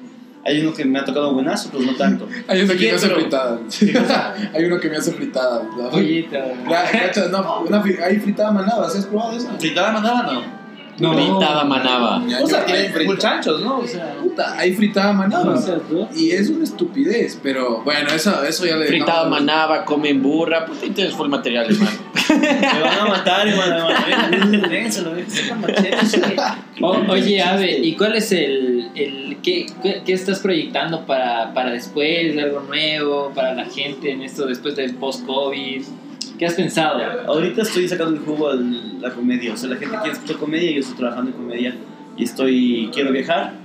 Hay 0.46 0.60
uno 0.62 0.74
que 0.74 0.84
me 0.86 1.00
ha 1.00 1.06
tocado 1.06 1.34
buenazo, 1.34 1.70
otros 1.70 1.86
no 1.86 1.96
tanto. 1.96 2.28
Hay 2.48 2.62
uno 2.62 2.74
que 2.74 2.86
me 2.86 2.92
hace 2.92 3.10
fritada. 3.10 3.60
Hay 4.54 4.66
uno 4.66 4.80
que 4.80 4.90
me 4.90 4.98
hace 4.98 5.12
fritada. 5.12 5.64
La- 5.78 5.90
Pollito. 5.90 6.38
La- 6.70 6.90
cacha, 6.90 7.28
no, 7.28 7.62
una 7.68 7.84
hay 7.84 8.18
fritada 8.18 8.52
manaba, 8.52 8.90
¿sí 8.90 9.00
has 9.00 9.06
probado 9.06 9.38
esa? 9.38 9.54
¿Fritada 9.60 9.92
mandaba 9.92 10.24
no? 10.24 10.63
Fritada 10.98 11.64
manaba. 11.64 12.24
Ya, 12.28 12.42
O 12.42 12.48
sea, 12.48 12.66
hay 12.68 13.18
chanchos, 13.18 13.62
¿no? 13.62 13.80
O 13.80 13.88
sea. 13.88 14.14
Puta, 14.22 14.58
hay 14.58 14.74
fritada 14.74 15.14
manaba. 15.14 15.56
No. 15.90 16.10
Y 16.16 16.32
es 16.32 16.50
una 16.50 16.64
estupidez, 16.64 17.40
pero 17.42 17.82
bueno, 17.84 18.10
eso, 18.10 18.44
eso 18.44 18.66
ya 18.66 18.76
le 18.76 18.86
Fritada 18.86 19.26
dejamos- 19.26 19.40
manaba, 19.40 19.86
comen 19.86 20.22
burra. 20.22 20.66
Puta, 20.66 20.86
y 20.86 20.92
tienes 20.92 21.14
full 21.16 21.30
material, 21.30 21.66
hermano. 21.70 21.92
Me 22.30 22.82
van 22.82 23.00
a 23.00 23.06
matar, 23.06 23.48
hermano. 23.48 23.88
Oye, 27.10 27.42
Ave, 27.42 27.80
¿y 27.80 27.96
cuál 27.96 28.16
es 28.16 28.32
el, 28.32 28.90
el 28.96 29.38
qué, 29.44 29.66
qué, 29.82 30.02
qué 30.06 30.14
estás 30.14 30.40
proyectando 30.40 31.06
para, 31.06 31.54
para 31.54 31.72
después, 31.72 32.38
algo 32.38 32.62
nuevo, 32.62 33.32
para 33.34 33.54
la 33.54 33.66
gente 33.66 34.12
en 34.12 34.22
esto 34.22 34.46
después 34.46 34.76
del 34.76 34.96
post-COVID? 34.96 35.84
¿Qué 36.38 36.46
has 36.46 36.54
pensado? 36.54 37.00
Ahorita 37.28 37.62
estoy 37.62 37.88
sacando 37.88 38.16
el 38.16 38.20
jugo 38.20 38.50
a 38.50 38.56
la 38.56 39.12
comedia. 39.12 39.54
O 39.54 39.58
sea, 39.58 39.70
la 39.70 39.78
gente 39.78 39.96
quiere 39.98 40.12
escuchar 40.12 40.38
comedia 40.38 40.72
y 40.72 40.74
yo 40.76 40.80
estoy 40.80 40.98
trabajando 40.98 41.32
en 41.32 41.38
comedia. 41.38 41.76
Y 42.18 42.24
estoy. 42.24 42.90
Quiero 42.94 43.12
viajar. 43.12 43.64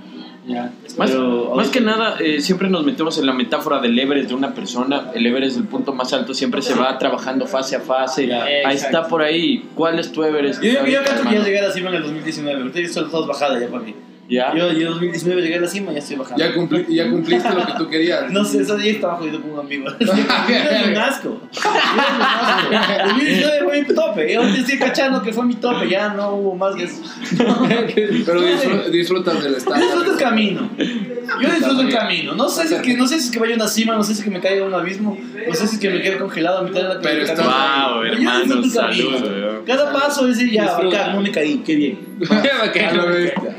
Más, 0.97 1.11
Pero 1.11 1.53
más 1.55 1.69
que 1.69 1.79
nada, 1.79 2.17
eh, 2.19 2.41
siempre 2.41 2.69
nos 2.69 2.83
metemos 2.83 3.17
en 3.19 3.27
la 3.27 3.33
metáfora 3.33 3.79
del 3.79 3.97
Everest 3.97 4.29
de 4.29 4.35
una 4.35 4.53
persona. 4.53 5.11
El 5.13 5.25
Everest, 5.25 5.57
el 5.57 5.65
punto 5.65 5.93
más 5.93 6.11
alto, 6.13 6.33
siempre 6.33 6.61
se 6.61 6.73
va 6.73 6.97
trabajando 6.97 7.45
fase 7.45 7.75
a 7.75 7.81
fase. 7.81 8.33
Ahí 8.33 8.75
está 8.75 9.07
por 9.07 9.21
ahí. 9.21 9.69
¿Cuál 9.75 9.99
es 9.99 10.11
tu 10.11 10.23
Everest? 10.23 10.61
Yo, 10.61 10.71
yo, 10.71 10.85
yo 10.85 10.99
ahorita, 10.99 11.03
canto 11.03 11.29
que 11.29 11.35
ya 11.35 11.43
llegué 11.43 11.59
a 11.59 11.71
cima 11.71 11.89
en 11.89 11.95
el 11.95 12.03
2019. 12.03 12.61
Ahorita 12.61 12.79
ya 12.79 12.85
estoy 12.85 13.09
todos 13.09 13.27
bajada 13.27 13.59
ya 13.59 13.67
para 13.67 13.83
mí. 13.83 13.93
¿Ya? 14.29 14.53
Yo, 14.55 14.71
yo 14.71 14.79
en 14.87 14.93
2019 14.93 15.41
llegué 15.41 15.55
a 15.55 15.61
la 15.61 15.67
cima 15.67 15.91
y 15.91 15.95
ya 15.95 15.99
estoy 16.01 16.17
bajando. 16.17 16.43
Ya, 16.45 16.53
cumpli- 16.53 16.85
ya 16.87 17.09
cumpliste 17.09 17.49
lo 17.49 17.65
que 17.65 17.73
tú 17.79 17.89
querías. 17.89 18.25
No 18.31 18.45
sé, 18.45 18.61
ese 18.61 18.77
día 18.77 18.91
estaba 18.91 19.15
jodido 19.15 19.41
con 19.41 19.51
un 19.53 19.59
amigo. 19.59 19.85
Yo 19.99 20.05
era 20.07 20.85
un 20.87 20.97
asco. 20.97 21.41
Yo 21.51 21.61
era 21.61 22.15
un 22.15 22.21
asco. 22.21 22.93
El 22.93 23.07
2019 23.09 23.63
fue 23.63 23.81
mi 23.81 23.87
tope. 23.95 24.33
Yo 24.33 24.41
estoy 24.43 24.77
cachando 24.77 25.21
que 25.23 25.33
fue 25.33 25.45
mi 25.45 25.55
tope. 25.55 25.89
Ya 25.89 26.09
no 26.13 26.35
hubo 26.35 26.55
más 26.55 26.75
que 26.75 26.83
eso. 26.83 27.01
Pero 27.37 28.41
disfr- 28.41 28.85
disfrutas 28.91 29.43
del 29.43 29.53
Yo 29.53 29.57
estado. 29.57 29.75
disfruto 29.81 30.11
el 30.13 30.17
camino. 30.19 30.69
Yo 30.77 31.49
disfruto 31.49 31.81
el 31.81 31.89
camino. 31.93 32.35
No 32.35 32.49
sé 32.49 32.67
si 32.67 32.75
es 32.75 32.81
que, 32.81 32.93
no 32.95 33.07
sé 33.07 33.19
si 33.19 33.25
es 33.27 33.31
que 33.31 33.39
vaya 33.39 33.53
a 33.53 33.55
una 33.55 33.67
cima, 33.67 33.95
no 33.95 34.03
sé 34.03 34.13
si 34.13 34.19
es 34.19 34.25
que 34.25 34.31
me 34.31 34.39
caiga 34.39 34.63
a 34.63 34.67
un 34.67 34.73
abismo, 34.73 35.17
no 35.47 35.53
sé 35.55 35.67
si 35.67 35.75
es 35.75 35.81
que 35.81 35.89
me 35.89 36.01
quede 36.01 36.17
congelado 36.17 36.59
a 36.59 36.63
mitad 36.63 36.81
de 36.81 36.87
la 36.95 37.01
Pero 37.01 37.23
está-. 37.23 37.43
Wow, 37.43 38.03
hermano, 38.03 38.39
disfruto 38.43 38.67
el 38.67 38.73
camino. 38.73 39.17
salud, 39.17 39.31
weón. 39.31 39.65
Cada 39.65 39.91
paso 39.93 40.27
es 40.27 40.37
decir, 40.37 40.51
ya, 40.53 40.77
acá, 40.77 41.13
no 41.13 41.21
me 41.21 41.31
caí, 41.31 41.57
qué 41.65 41.75
bien. 41.75 41.99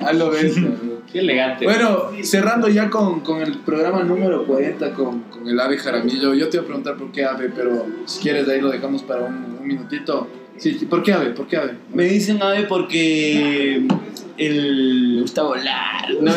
A 0.01 0.13
lo 0.13 0.31
bestia, 0.31 0.63
bestia. 0.69 0.91
Qué 1.13 1.19
elegante. 1.19 1.65
Bueno, 1.65 2.11
cerrando 2.23 2.69
ya 2.69 2.89
con, 2.89 3.21
con 3.21 3.43
el 3.43 3.59
programa 3.59 4.03
número 4.03 4.47
40 4.47 4.93
con, 4.95 5.21
con 5.23 5.49
el 5.49 5.59
ave 5.59 5.77
Jaramillo. 5.77 6.35
Yo 6.35 6.49
te 6.49 6.57
iba 6.57 6.63
a 6.65 6.67
preguntar 6.67 6.97
por 6.97 7.11
qué 7.11 7.25
ave, 7.25 7.51
pero 7.55 7.87
si 8.07 8.21
quieres 8.21 8.47
de 8.47 8.55
ahí 8.55 8.61
lo 8.61 8.71
dejamos 8.71 9.03
para 9.03 9.23
un, 9.23 9.59
un 9.61 9.67
minutito. 9.67 10.29
Sí, 10.61 10.77
sí, 10.79 10.87
¿por 10.87 11.03
qué 11.03 11.13
ave? 11.15 11.31
¿Por 11.31 11.47
qué 11.49 11.57
ave? 11.57 11.75
Me 11.93 12.05
dicen 12.05 12.43
ave 12.43 12.65
porque 12.65 13.81
Me 13.89 14.47
el. 14.47 15.19
gusta 15.23 15.43
volar. 15.43 16.11
No, 16.21 16.33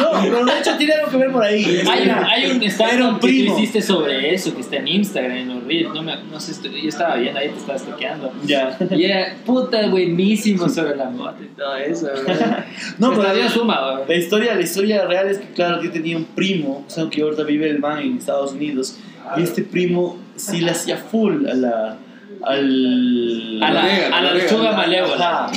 no, 0.00 0.20
pero 0.22 0.44
de 0.44 0.58
hecho 0.60 0.76
tiene 0.76 0.92
algo 0.94 1.10
que 1.10 1.16
ver 1.16 1.32
por 1.32 1.42
ahí. 1.42 1.64
Hay 1.90 2.08
hay 2.08 2.50
un 2.50 2.62
stand 2.64 3.14
que 3.14 3.20
tú 3.20 3.26
hiciste 3.28 3.82
sobre 3.82 4.32
eso, 4.34 4.54
que 4.54 4.60
está 4.60 4.76
en 4.76 4.88
Instagram, 4.88 5.36
en 5.36 5.48
los 5.54 5.64
Reels. 5.64 5.92
No, 5.94 6.02
me, 6.02 6.16
no 6.24 6.40
sé, 6.40 6.52
estoy- 6.52 6.82
yo 6.82 6.88
estaba 6.88 7.16
viendo 7.16 7.40
ahí, 7.40 7.48
te 7.48 7.58
estaba 7.58 7.78
toqueando. 7.78 8.32
Ya. 8.44 8.76
Y 8.90 9.04
era 9.04 9.34
puta 9.44 9.86
buenísimo 9.88 10.68
sobre 10.68 10.96
la 10.96 11.10
moto 11.10 11.42
y 11.42 11.46
todo 11.56 11.76
eso, 11.76 12.06
¿verdad? 12.06 12.64
No, 12.98 13.10
pero 13.10 13.32
la, 13.34 13.48
suma, 13.48 14.00
la 14.06 14.14
historia, 14.14 14.54
la 14.54 14.62
historia 14.62 15.04
real 15.06 15.28
es 15.28 15.38
que, 15.38 15.48
claro, 15.52 15.82
yo 15.82 15.90
tenía 15.90 16.16
un 16.16 16.24
primo, 16.24 16.84
o 16.86 16.90
sea, 16.90 17.08
que 17.10 17.22
ahorita 17.22 17.42
vive 17.44 17.68
el 17.70 17.78
man 17.80 17.98
en 18.00 18.18
Estados 18.18 18.52
Unidos, 18.52 18.96
y 19.36 19.42
este 19.42 19.62
primo 19.62 20.18
sí 20.36 20.60
le 20.60 20.70
hacía 20.70 20.96
full 20.96 21.46
a 21.46 21.54
la. 21.54 21.96
Al, 22.44 23.60
A 23.62 23.70
la, 23.72 23.82
a 24.16 24.20
la 24.22 24.34
lechuga 24.34 24.72
malévola. 24.72 25.50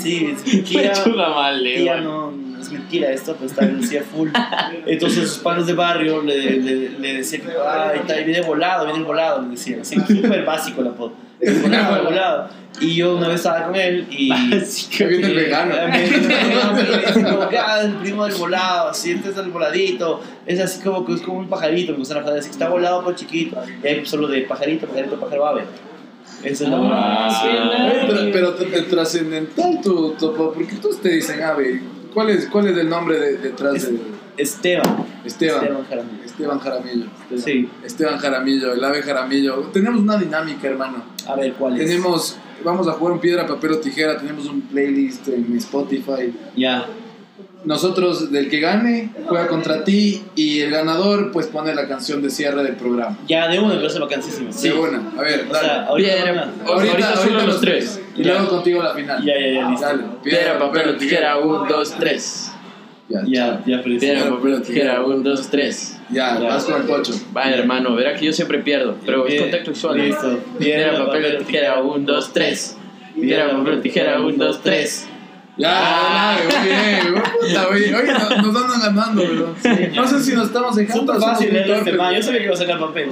Sí. 0.00 0.34
Lechuga 0.72 1.30
mal, 1.30 1.60
Tía, 1.62 1.96
Leo. 1.96 2.30
no, 2.30 2.60
es 2.60 2.70
mentira 2.70 3.10
esto, 3.10 3.34
pero 3.34 3.50
está 3.50 3.64
le 3.64 3.84
hacía 3.84 4.02
full. 4.04 4.28
Entonces 4.86 5.28
sus 5.30 5.38
panos 5.38 5.66
de 5.66 5.72
barrio 5.72 6.22
le, 6.22 6.60
le, 6.60 6.90
le 6.90 7.14
decían 7.14 7.42
que 7.42 7.48
ay, 7.48 7.98
está, 8.00 8.14
viene 8.18 8.40
volado, 8.42 8.86
viene 8.86 9.02
volado, 9.02 9.42
le 9.42 9.48
decían. 9.48 9.80
Así, 9.80 9.96
súper 9.96 10.44
básico 10.44 10.80
la 10.82 10.90
apodo. 10.90 11.12
Volado, 11.62 12.04
volado. 12.10 12.48
Y 12.80 12.94
yo 12.94 13.16
una 13.16 13.26
vez 13.28 13.36
estaba 13.36 13.66
con 13.66 13.76
él 13.76 14.06
y. 14.10 14.30
Que 14.96 15.06
viene 15.06 15.26
el 15.28 15.34
vegano. 15.34 15.74
Eh, 15.74 15.78
ah, 17.58 17.80
el 17.82 17.94
primo 17.96 18.24
del 18.26 18.34
volado, 18.36 18.88
así, 18.90 19.12
este 19.12 19.30
es 19.30 19.36
el 19.36 19.50
voladito. 19.50 20.20
Es 20.46 20.60
así 20.60 20.80
como 20.82 21.04
que 21.04 21.14
es 21.14 21.20
como 21.22 21.38
un 21.38 21.48
pajarito, 21.48 21.92
me 21.92 21.98
gusta 21.98 22.14
la 22.16 22.22
frase, 22.22 22.38
así 22.38 22.48
que 22.48 22.52
está 22.52 22.68
volado 22.68 23.02
por 23.04 23.14
chiquito. 23.14 23.56
Y 23.82 23.86
hay 23.86 24.06
solo 24.06 24.28
de 24.28 24.42
pajarito, 24.42 24.86
pajarito, 24.86 25.18
pájaro 25.18 25.46
ave. 25.46 25.62
Eso 26.44 26.64
es 26.64 26.70
lo 26.70 26.76
Ah, 26.92 27.40
qué 27.42 28.06
pero, 28.06 28.30
pero 28.32 28.54
t- 28.54 28.82
trascendental 28.82 29.80
tu 29.82 30.10
topo, 30.12 30.52
porque 30.52 30.76
todos 30.76 31.00
te 31.00 31.08
dicen 31.08 31.42
ave. 31.42 31.82
¿Cuál 32.14 32.30
es, 32.30 32.46
cuál 32.46 32.68
es 32.68 32.76
el 32.76 32.88
nombre 32.88 33.18
de- 33.18 33.36
detrás 33.38 33.72
de 33.90 33.96
Esteban. 34.38 35.04
Esteban? 35.24 35.62
Esteban 35.64 35.84
Jaramillo. 35.88 36.24
Esteban 36.24 36.58
Jaramillo. 36.60 37.06
Sí. 37.36 37.68
Esteban 37.84 38.18
Jaramillo, 38.18 38.72
el 38.72 38.84
ave 38.84 39.02
Jaramillo. 39.02 39.56
Tenemos 39.72 40.00
una 40.00 40.16
dinámica, 40.16 40.68
hermano. 40.68 41.02
A 41.26 41.34
ver, 41.34 41.52
¿cuál 41.54 41.78
es? 41.78 41.86
Tenemos, 41.86 42.36
vamos 42.64 42.86
a 42.88 42.92
jugar 42.92 43.14
un 43.14 43.20
piedra, 43.20 43.46
papel 43.46 43.72
o 43.72 43.78
tijera. 43.78 44.16
Tenemos 44.16 44.46
un 44.46 44.60
playlist 44.62 45.28
en 45.28 45.56
Spotify. 45.56 46.32
Ya. 46.56 46.86
Nosotros, 47.64 48.30
del 48.30 48.48
que 48.48 48.60
gane, 48.60 49.10
juega 49.26 49.48
contra 49.48 49.82
ti 49.82 50.22
y 50.36 50.60
el 50.60 50.70
ganador, 50.70 51.32
pues 51.32 51.48
pone 51.48 51.74
la 51.74 51.88
canción 51.88 52.22
de 52.22 52.30
cierre 52.30 52.62
del 52.62 52.76
programa. 52.76 53.18
Ya, 53.26 53.48
de 53.48 53.58
una, 53.58 53.74
pero 53.74 53.90
se 53.90 53.98
vacancísimo. 53.98 54.50
De 54.52 54.72
una, 54.72 55.12
a 55.18 55.22
ver, 55.22 55.46
O 55.50 55.52
dale. 55.52 55.66
sea, 55.68 55.86
ahorita. 55.86 56.12
Piedra, 56.14 56.32
una. 56.32 56.72
ahorita 56.72 57.16
solo 57.16 57.42
los 57.46 57.60
tres. 57.60 58.00
Y 58.16 58.22
luego 58.22 58.48
contigo 58.48 58.80
la 58.82 58.94
final. 58.94 59.24
Ya, 59.24 59.34
ya, 59.38 59.52
ya, 59.60 59.68
listo. 59.70 59.86
Dale. 59.86 60.02
Piedra, 60.22 60.58
papel 60.58 60.88
o 60.90 60.96
tijera, 60.96 61.36
un, 61.38 61.66
dos, 61.66 61.94
tres. 61.98 62.52
Ya, 63.08 63.22
Ya, 63.26 63.62
ya, 63.66 63.80
pero 63.82 63.98
Piedra, 63.98 64.30
papel 64.30 64.54
o 64.54 64.60
tijera, 64.62 65.02
un, 65.02 65.22
dos, 65.22 65.48
tres. 65.48 65.98
ya, 66.10 66.38
vas 66.38 66.64
con 66.64 66.80
el 66.82 66.86
pocho. 66.86 67.12
Vaya, 67.32 67.56
hermano, 67.56 67.94
verá 67.94 68.14
que 68.14 68.26
yo 68.26 68.32
siempre 68.32 68.58
pierdo, 68.58 68.96
pero 69.06 69.26
es 69.26 69.40
contacto 69.40 69.70
visual. 69.70 69.98
¿eh? 69.98 70.06
listo. 70.08 70.38
Piedra, 70.58 71.06
papel 71.06 71.36
o 71.36 71.38
tijera, 71.38 71.80
un, 71.82 72.04
dos, 72.04 72.32
tres. 72.32 72.76
Piedra, 73.18 73.50
papel 73.50 73.78
o 73.78 73.80
tijera, 73.80 74.20
un, 74.20 74.36
dos, 74.36 74.60
tres. 74.62 75.08
Ya, 75.56 76.38
muy 76.44 76.68
bien, 76.68 77.22
puta, 77.40 77.68
oye, 77.68 77.92
oye, 77.92 78.12
nos, 78.12 78.46
nos 78.46 78.62
andan 78.62 78.80
ganando, 78.80 79.22
¿verdad? 79.22 79.90
No 79.92 80.06
sé 80.06 80.20
si 80.20 80.32
nos 80.32 80.46
estamos 80.46 80.76
dejando. 80.76 81.14
Súper 81.14 81.20
fácil 81.20 81.56
este 81.56 81.92
man. 81.94 82.14
Yo 82.14 82.22
sabía 82.22 82.38
que 82.38 82.44
iba 82.44 82.54
a 82.54 82.56
sacar 82.56 82.78
papel. 82.80 83.08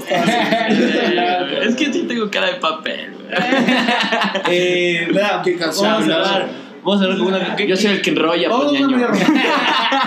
Es 1.63 1.75
que 1.75 1.93
sí 1.93 2.05
tengo 2.07 2.31
cara 2.31 2.47
de 2.53 2.55
papel, 2.61 3.15
güey. 3.15 3.27
Eh, 4.49 5.09
vea, 5.13 5.43
Qué 5.45 5.57
canción, 5.57 5.91
vamos 5.91 6.09
a. 6.09 6.47
Vamos 6.87 7.01
a 7.01 7.05
hablar 7.05 7.19
con 7.19 7.27
una. 7.35 7.57
¿qué- 7.57 7.67
Yo 7.67 7.77
soy 7.77 7.91
el 7.91 8.01
que 8.03 8.11
enrolla, 8.11 8.49
Vamos 8.49 8.67
a 8.67 8.69
pues, 8.69 8.81
una 8.83 8.97
romántica. 9.09 9.43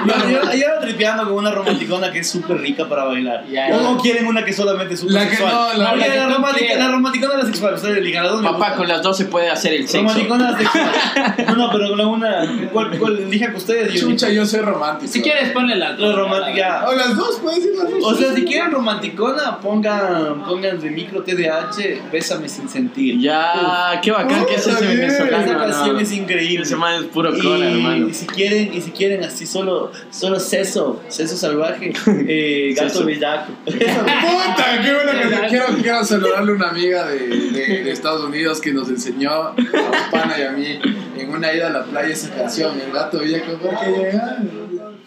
Yo, 0.08 0.30
yo, 0.30 0.54
yo 0.54 0.68
ando 0.76 0.80
tripeando 0.88 1.24
con 1.26 1.34
una 1.34 1.52
romanticona 1.52 2.10
que 2.10 2.20
es 2.20 2.30
súper 2.30 2.58
rica 2.60 2.88
para 2.88 3.04
bailar. 3.04 3.44
O 3.74 3.82
no 3.82 3.98
quieren 3.98 4.26
una 4.28 4.46
que 4.46 4.54
solamente 4.54 4.94
es 4.94 5.02
súper 5.02 5.28
sexual. 5.28 5.52
no, 5.52 5.74
la- 5.78 5.90
Porque 5.90 6.06
la 6.08 6.12
que 6.12 6.76
la, 6.78 6.88
romanticona 6.92 7.34
es 7.34 7.40
la 7.40 7.46
sexual. 7.48 7.74
Ustedes 7.74 7.98
elijan 7.98 8.24
las 8.24 8.32
dos. 8.32 8.44
Papá, 8.44 8.76
con 8.76 8.88
las 8.88 9.04
dos 9.04 9.18
se 9.18 9.26
puede 9.26 9.50
hacer 9.50 9.74
el 9.74 9.90
sexo. 9.90 9.98
Romanticona 10.08 10.58
sexual. 10.58 10.90
No, 11.50 11.56
no, 11.56 11.72
pero 11.72 11.90
con 11.90 11.98
la 11.98 12.08
una. 12.08 12.70
¿Cuál, 12.72 12.98
cuál 12.98 13.20
elijan 13.20 13.54
ustedes? 13.56 14.00
Chucha, 14.00 14.30
yo 14.30 14.46
soy 14.46 14.62
romántico. 14.62 15.12
Si 15.12 15.22
quieres, 15.22 15.50
ponle 15.52 15.76
La 15.76 15.96
romántica. 15.98 16.86
O 16.88 16.94
las 16.94 17.16
dos, 17.18 17.40
puedes 17.42 17.62
decir 17.64 17.78
las 17.78 17.92
dos. 17.92 18.04
O 18.04 18.16
sea, 18.16 18.34
si 18.34 18.46
quieren 18.46 18.72
romanticona, 18.72 19.58
pongan, 19.60 20.44
pongan 20.46 20.80
de 20.80 20.90
micro 20.92 21.24
TDH, 21.24 22.10
Bésame 22.12 22.48
sin 22.48 22.70
sentir. 22.70 23.20
Ya, 23.20 24.00
qué 24.02 24.12
bacán 24.12 24.46
que 24.46 24.56
es 24.56 24.66
ese 24.66 24.86
venezolano. 24.86 25.44
Esa 25.44 25.58
canción 25.58 26.00
es 26.00 26.12
increíble. 26.14 26.68
Ese 26.70 26.76
man 26.76 27.03
es 27.03 27.09
puro 27.09 27.36
y, 27.36 27.41
cola, 27.41 27.67
hermano. 27.67 28.09
y 28.09 28.13
si 28.13 28.28
quieren, 28.28 28.72
y 28.72 28.80
si 28.80 28.91
quieren 28.91 29.24
así 29.24 29.47
solo, 29.47 29.91
solo 30.11 30.39
seso, 30.39 31.01
seso 31.07 31.36
salvaje, 31.36 31.93
eh, 32.07 32.76
gato 32.78 33.03
bellaco. 33.05 33.53
Puta, 33.65 34.82
qué. 34.84 35.47
Quiero, 35.49 35.65
quiero 35.82 36.05
saludarle 36.05 36.51
a 36.51 36.55
una 36.55 36.70
amiga 36.70 37.07
de, 37.07 37.28
de, 37.28 37.84
de 37.84 37.91
Estados 37.91 38.24
Unidos 38.24 38.61
que 38.61 38.72
nos 38.72 38.88
enseñó 38.88 39.32
a 39.32 39.55
un 39.55 40.11
pana 40.11 40.38
y 40.38 40.43
a 40.43 40.51
mí 40.51 40.80
en 41.17 41.30
una 41.32 41.51
ida 41.51 41.67
a 41.67 41.72
la 41.72 41.84
playa 41.86 42.13
esa 42.13 42.30
canción, 42.36 42.80
El 42.80 42.91
gato 42.91 43.17
Villaco, 43.17 43.57
porque 43.59 43.88
llega. 43.88 44.38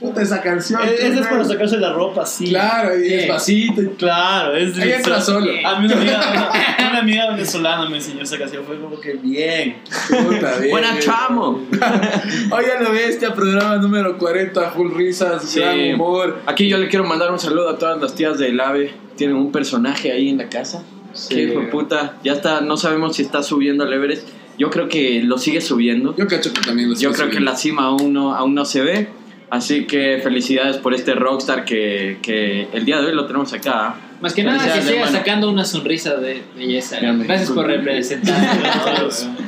Puta, 0.02 0.20
esa 0.22 0.40
canción. 0.42 0.80
Esa 0.82 1.06
es 1.06 1.14
qué 1.14 1.22
para 1.22 1.44
sacarse 1.44 1.76
la 1.78 1.92
ropa, 1.92 2.26
sí. 2.26 2.46
Claro, 2.48 2.98
y 2.98 3.04
Sí. 3.04 3.08
despacito. 3.16 3.82
Claro, 3.96 4.56
es 4.56 4.76
Ahí 4.78 4.92
entra 4.92 5.20
solo. 5.20 5.50
A 5.64 5.78
mí 5.78 5.86
una 5.86 5.96
amiga, 5.96 6.20
una, 6.32 6.50
una 6.90 6.98
amiga 6.98 7.30
venezolana 7.30 7.88
me 7.88 7.96
enseñó 7.98 8.22
esa 8.22 8.36
canción, 8.38 8.64
fue 8.64 8.78
como 8.80 8.98
que 9.00 9.14
bien. 9.14 9.76
Puta, 10.08 10.56
bien. 10.58 10.70
Buena 10.70 10.90
bien. 10.92 11.02
chamo. 11.02 11.62
Oye, 12.50 12.68
lo 12.82 12.90
bestia, 12.92 13.32
programa 13.34 13.76
número 13.76 14.18
40, 14.18 14.70
full 14.72 14.92
risas, 14.94 15.44
Sí. 15.48 15.60
gran 15.60 15.94
humor. 15.94 16.40
Aquí 16.46 16.68
yo 16.68 16.78
le 16.78 16.88
quiero 16.88 17.04
mandar 17.04 17.30
un 17.30 17.38
saludo 17.38 17.70
a 17.70 17.78
todas 17.78 18.00
las 18.00 18.14
tías 18.14 18.38
del 18.38 18.58
AVE. 18.60 18.92
Tienen 19.16 19.36
un 19.36 19.52
personaje 19.52 20.10
ahí 20.12 20.28
en 20.30 20.38
la 20.38 20.48
casa. 20.48 20.82
Sí. 21.12 21.34
Qué 21.34 21.42
hijo 21.44 21.60
de 21.60 21.66
puta. 21.66 22.16
Ya 22.24 22.32
está, 22.32 22.60
no 22.62 22.76
sabemos 22.76 23.16
si 23.16 23.22
está 23.22 23.42
subiendo 23.42 23.84
al 23.84 23.92
Everest. 23.92 24.26
Yo 24.58 24.70
creo 24.70 24.88
que 24.88 25.22
lo 25.22 25.38
sigue 25.38 25.60
subiendo. 25.60 26.14
Yo 26.16 26.26
cacho 26.26 26.52
que 26.52 26.60
también 26.60 26.88
lo 26.90 26.94
Yo 26.96 27.10
estoy 27.10 27.14
creo 27.14 27.26
que 27.28 27.34
subiendo. 27.36 27.50
la 27.52 27.56
cima 27.56 27.82
aún 27.84 28.12
no, 28.12 28.34
aún 28.34 28.54
no 28.54 28.64
se 28.64 28.82
ve. 28.82 29.08
Así 29.52 29.84
que 29.86 30.18
felicidades 30.22 30.78
por 30.78 30.94
este 30.94 31.14
rockstar 31.14 31.66
que, 31.66 32.16
que 32.22 32.68
el 32.72 32.86
día 32.86 33.02
de 33.02 33.08
hoy 33.08 33.14
lo 33.14 33.26
tenemos 33.26 33.52
acá. 33.52 33.96
Más 34.22 34.32
que 34.32 34.42
nada, 34.42 34.64
que 34.64 34.80
siga 34.80 34.94
hermano. 35.00 35.12
sacando 35.12 35.50
una 35.50 35.66
sonrisa 35.66 36.14
de 36.16 36.42
belleza. 36.56 36.96
Gracias 37.00 37.50
por 37.50 37.66
representar. 37.66 38.34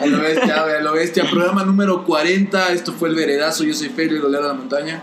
A 0.00 0.07
lo 0.07 0.18
bestia, 0.20 0.62
a 0.62 0.80
lo 0.82 0.92
bestia. 0.92 1.24
Programa 1.30 1.64
número 1.64 2.05
40. 2.05 2.72
Esto 2.74 2.92
fue 2.92 3.09
El 3.09 3.14
Veredazo. 3.14 3.64
Yo 3.64 3.72
soy 3.72 3.88
Félix 3.88 4.20
Dolera 4.20 4.42
de 4.42 4.48
la 4.48 4.55
Montaña. 4.55 5.00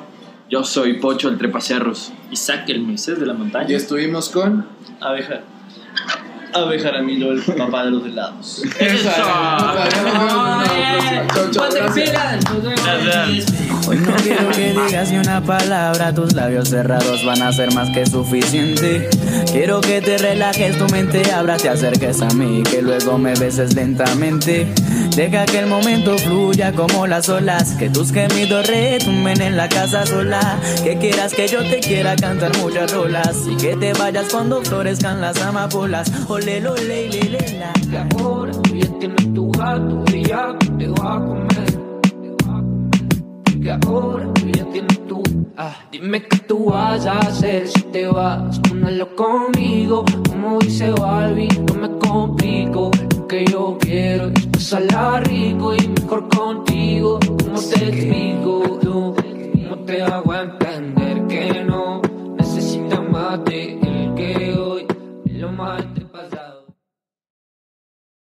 Yo 0.52 0.64
soy 0.64 1.00
Pocho 1.00 1.30
el 1.30 1.40
Trepacerros. 1.40 2.14
Isaac, 2.30 2.70
el 2.70 2.82
Moisés 2.82 3.20
de 3.20 3.26
la 3.26 3.34
Y 3.34 3.38
montaña. 3.38 3.76
estuvimos 3.76 4.30
con. 4.30 4.68
Abeja. 5.00 5.42
Abeja 6.54 6.92
Ramiro, 6.92 7.32
el 7.32 7.42
papá 7.42 7.86
de 7.86 7.92
los 7.92 8.06
helados. 8.06 8.62
Hoy 13.88 13.98
no 13.98 14.14
quiero 14.18 14.50
que 14.50 14.74
digas 14.74 15.12
ni 15.12 15.18
una 15.18 15.42
palabra, 15.42 16.14
tus 16.14 16.34
labios 16.34 16.70
cerrados 16.70 17.26
van 17.26 17.42
a 17.42 17.52
ser 17.52 17.74
más 17.74 17.90
que 17.90 18.06
suficiente. 18.06 19.10
Quiero 19.52 19.82
que 19.82 20.02
te 20.02 20.18
relajes, 20.18 20.78
tu 20.78 20.86
mente 20.88 21.32
abra, 21.32 21.58
te 21.58 21.70
acerques 21.70 22.22
a 22.22 22.30
mí, 22.30 22.64
que 22.64 22.82
luego 22.82 23.18
me 23.18 23.34
beses 23.34 23.76
lentamente. 23.76 24.74
Deja 25.16 25.46
que 25.46 25.60
el 25.60 25.68
momento 25.68 26.18
fluya 26.18 26.72
como 26.74 27.08
las 27.08 27.28
olas, 27.28 27.76
que 27.78 27.90
tus 27.90 28.12
gemidos 28.12 28.68
retumben 28.68 29.42
en 29.42 29.58
la 29.58 29.68
casa 29.68 30.06
sola. 30.06 30.60
Que 30.84 30.98
quieras 30.98 31.34
que 31.34 31.48
yo 31.48 31.60
te 31.62 31.80
quiera 31.80 32.16
cantar 32.16 32.56
muchas 32.58 32.92
rolas 32.94 33.46
y 33.50 33.58
que 33.58 33.76
te 33.76 33.94
vayas 33.94 34.32
cuando 34.32 34.62
florezcan 34.64 35.20
las 35.20 35.42
amapolas 35.42 36.12
le 36.46 36.60
lo 36.60 36.76
le 36.76 37.10
le 37.10 37.24
le 37.30 37.60
la. 37.60 37.74
Y 37.92 37.96
ahora 37.96 38.52
ya 38.74 39.00
tienes 39.00 39.34
tu 39.34 39.52
gato 39.52 40.04
y 40.14 40.24
ya 40.24 40.58
te 40.78 40.88
va 40.88 41.16
a 41.16 41.26
comer. 41.26 41.72
Que 43.62 43.72
ahora 43.72 44.28
ya 44.54 44.66
tienes 44.66 45.08
tú. 45.08 45.22
Ah, 45.58 45.76
dime 45.92 46.24
qué 46.24 46.38
tú 46.48 46.66
vas 46.66 47.06
a 47.06 47.20
hacer 47.20 47.68
si 47.68 47.82
te 47.94 48.08
vas. 48.08 48.60
Únalo 48.72 49.16
conmigo, 49.16 50.04
como 50.30 50.60
dice 50.60 50.92
Barbie, 50.92 51.50
no 51.68 51.74
me 51.76 51.90
complico. 52.00 52.92
Lo 53.16 53.28
que 53.28 53.46
yo 53.46 53.78
quiero 53.80 54.30
es 54.30 54.48
pasarla 54.48 55.20
rico 55.22 55.76
y 55.76 55.88
mejor 55.88 56.28
contigo. 56.30 57.20
¿Cómo 57.28 57.56
Así 57.56 57.76
te 57.76 57.86
explico 57.90 58.80
tú? 58.82 59.16
¿Cómo 59.70 59.84
te 59.86 60.02
hago 60.02 60.34
entender 60.34 61.28
que 61.28 61.64
no? 61.64 62.02
Necesita 62.38 63.00
más 63.02 63.44
de 63.46 63.74
él 63.74 64.14
que 64.16 64.56
hoy. 64.58 64.88
Lo 65.26 65.52
más 65.52 65.84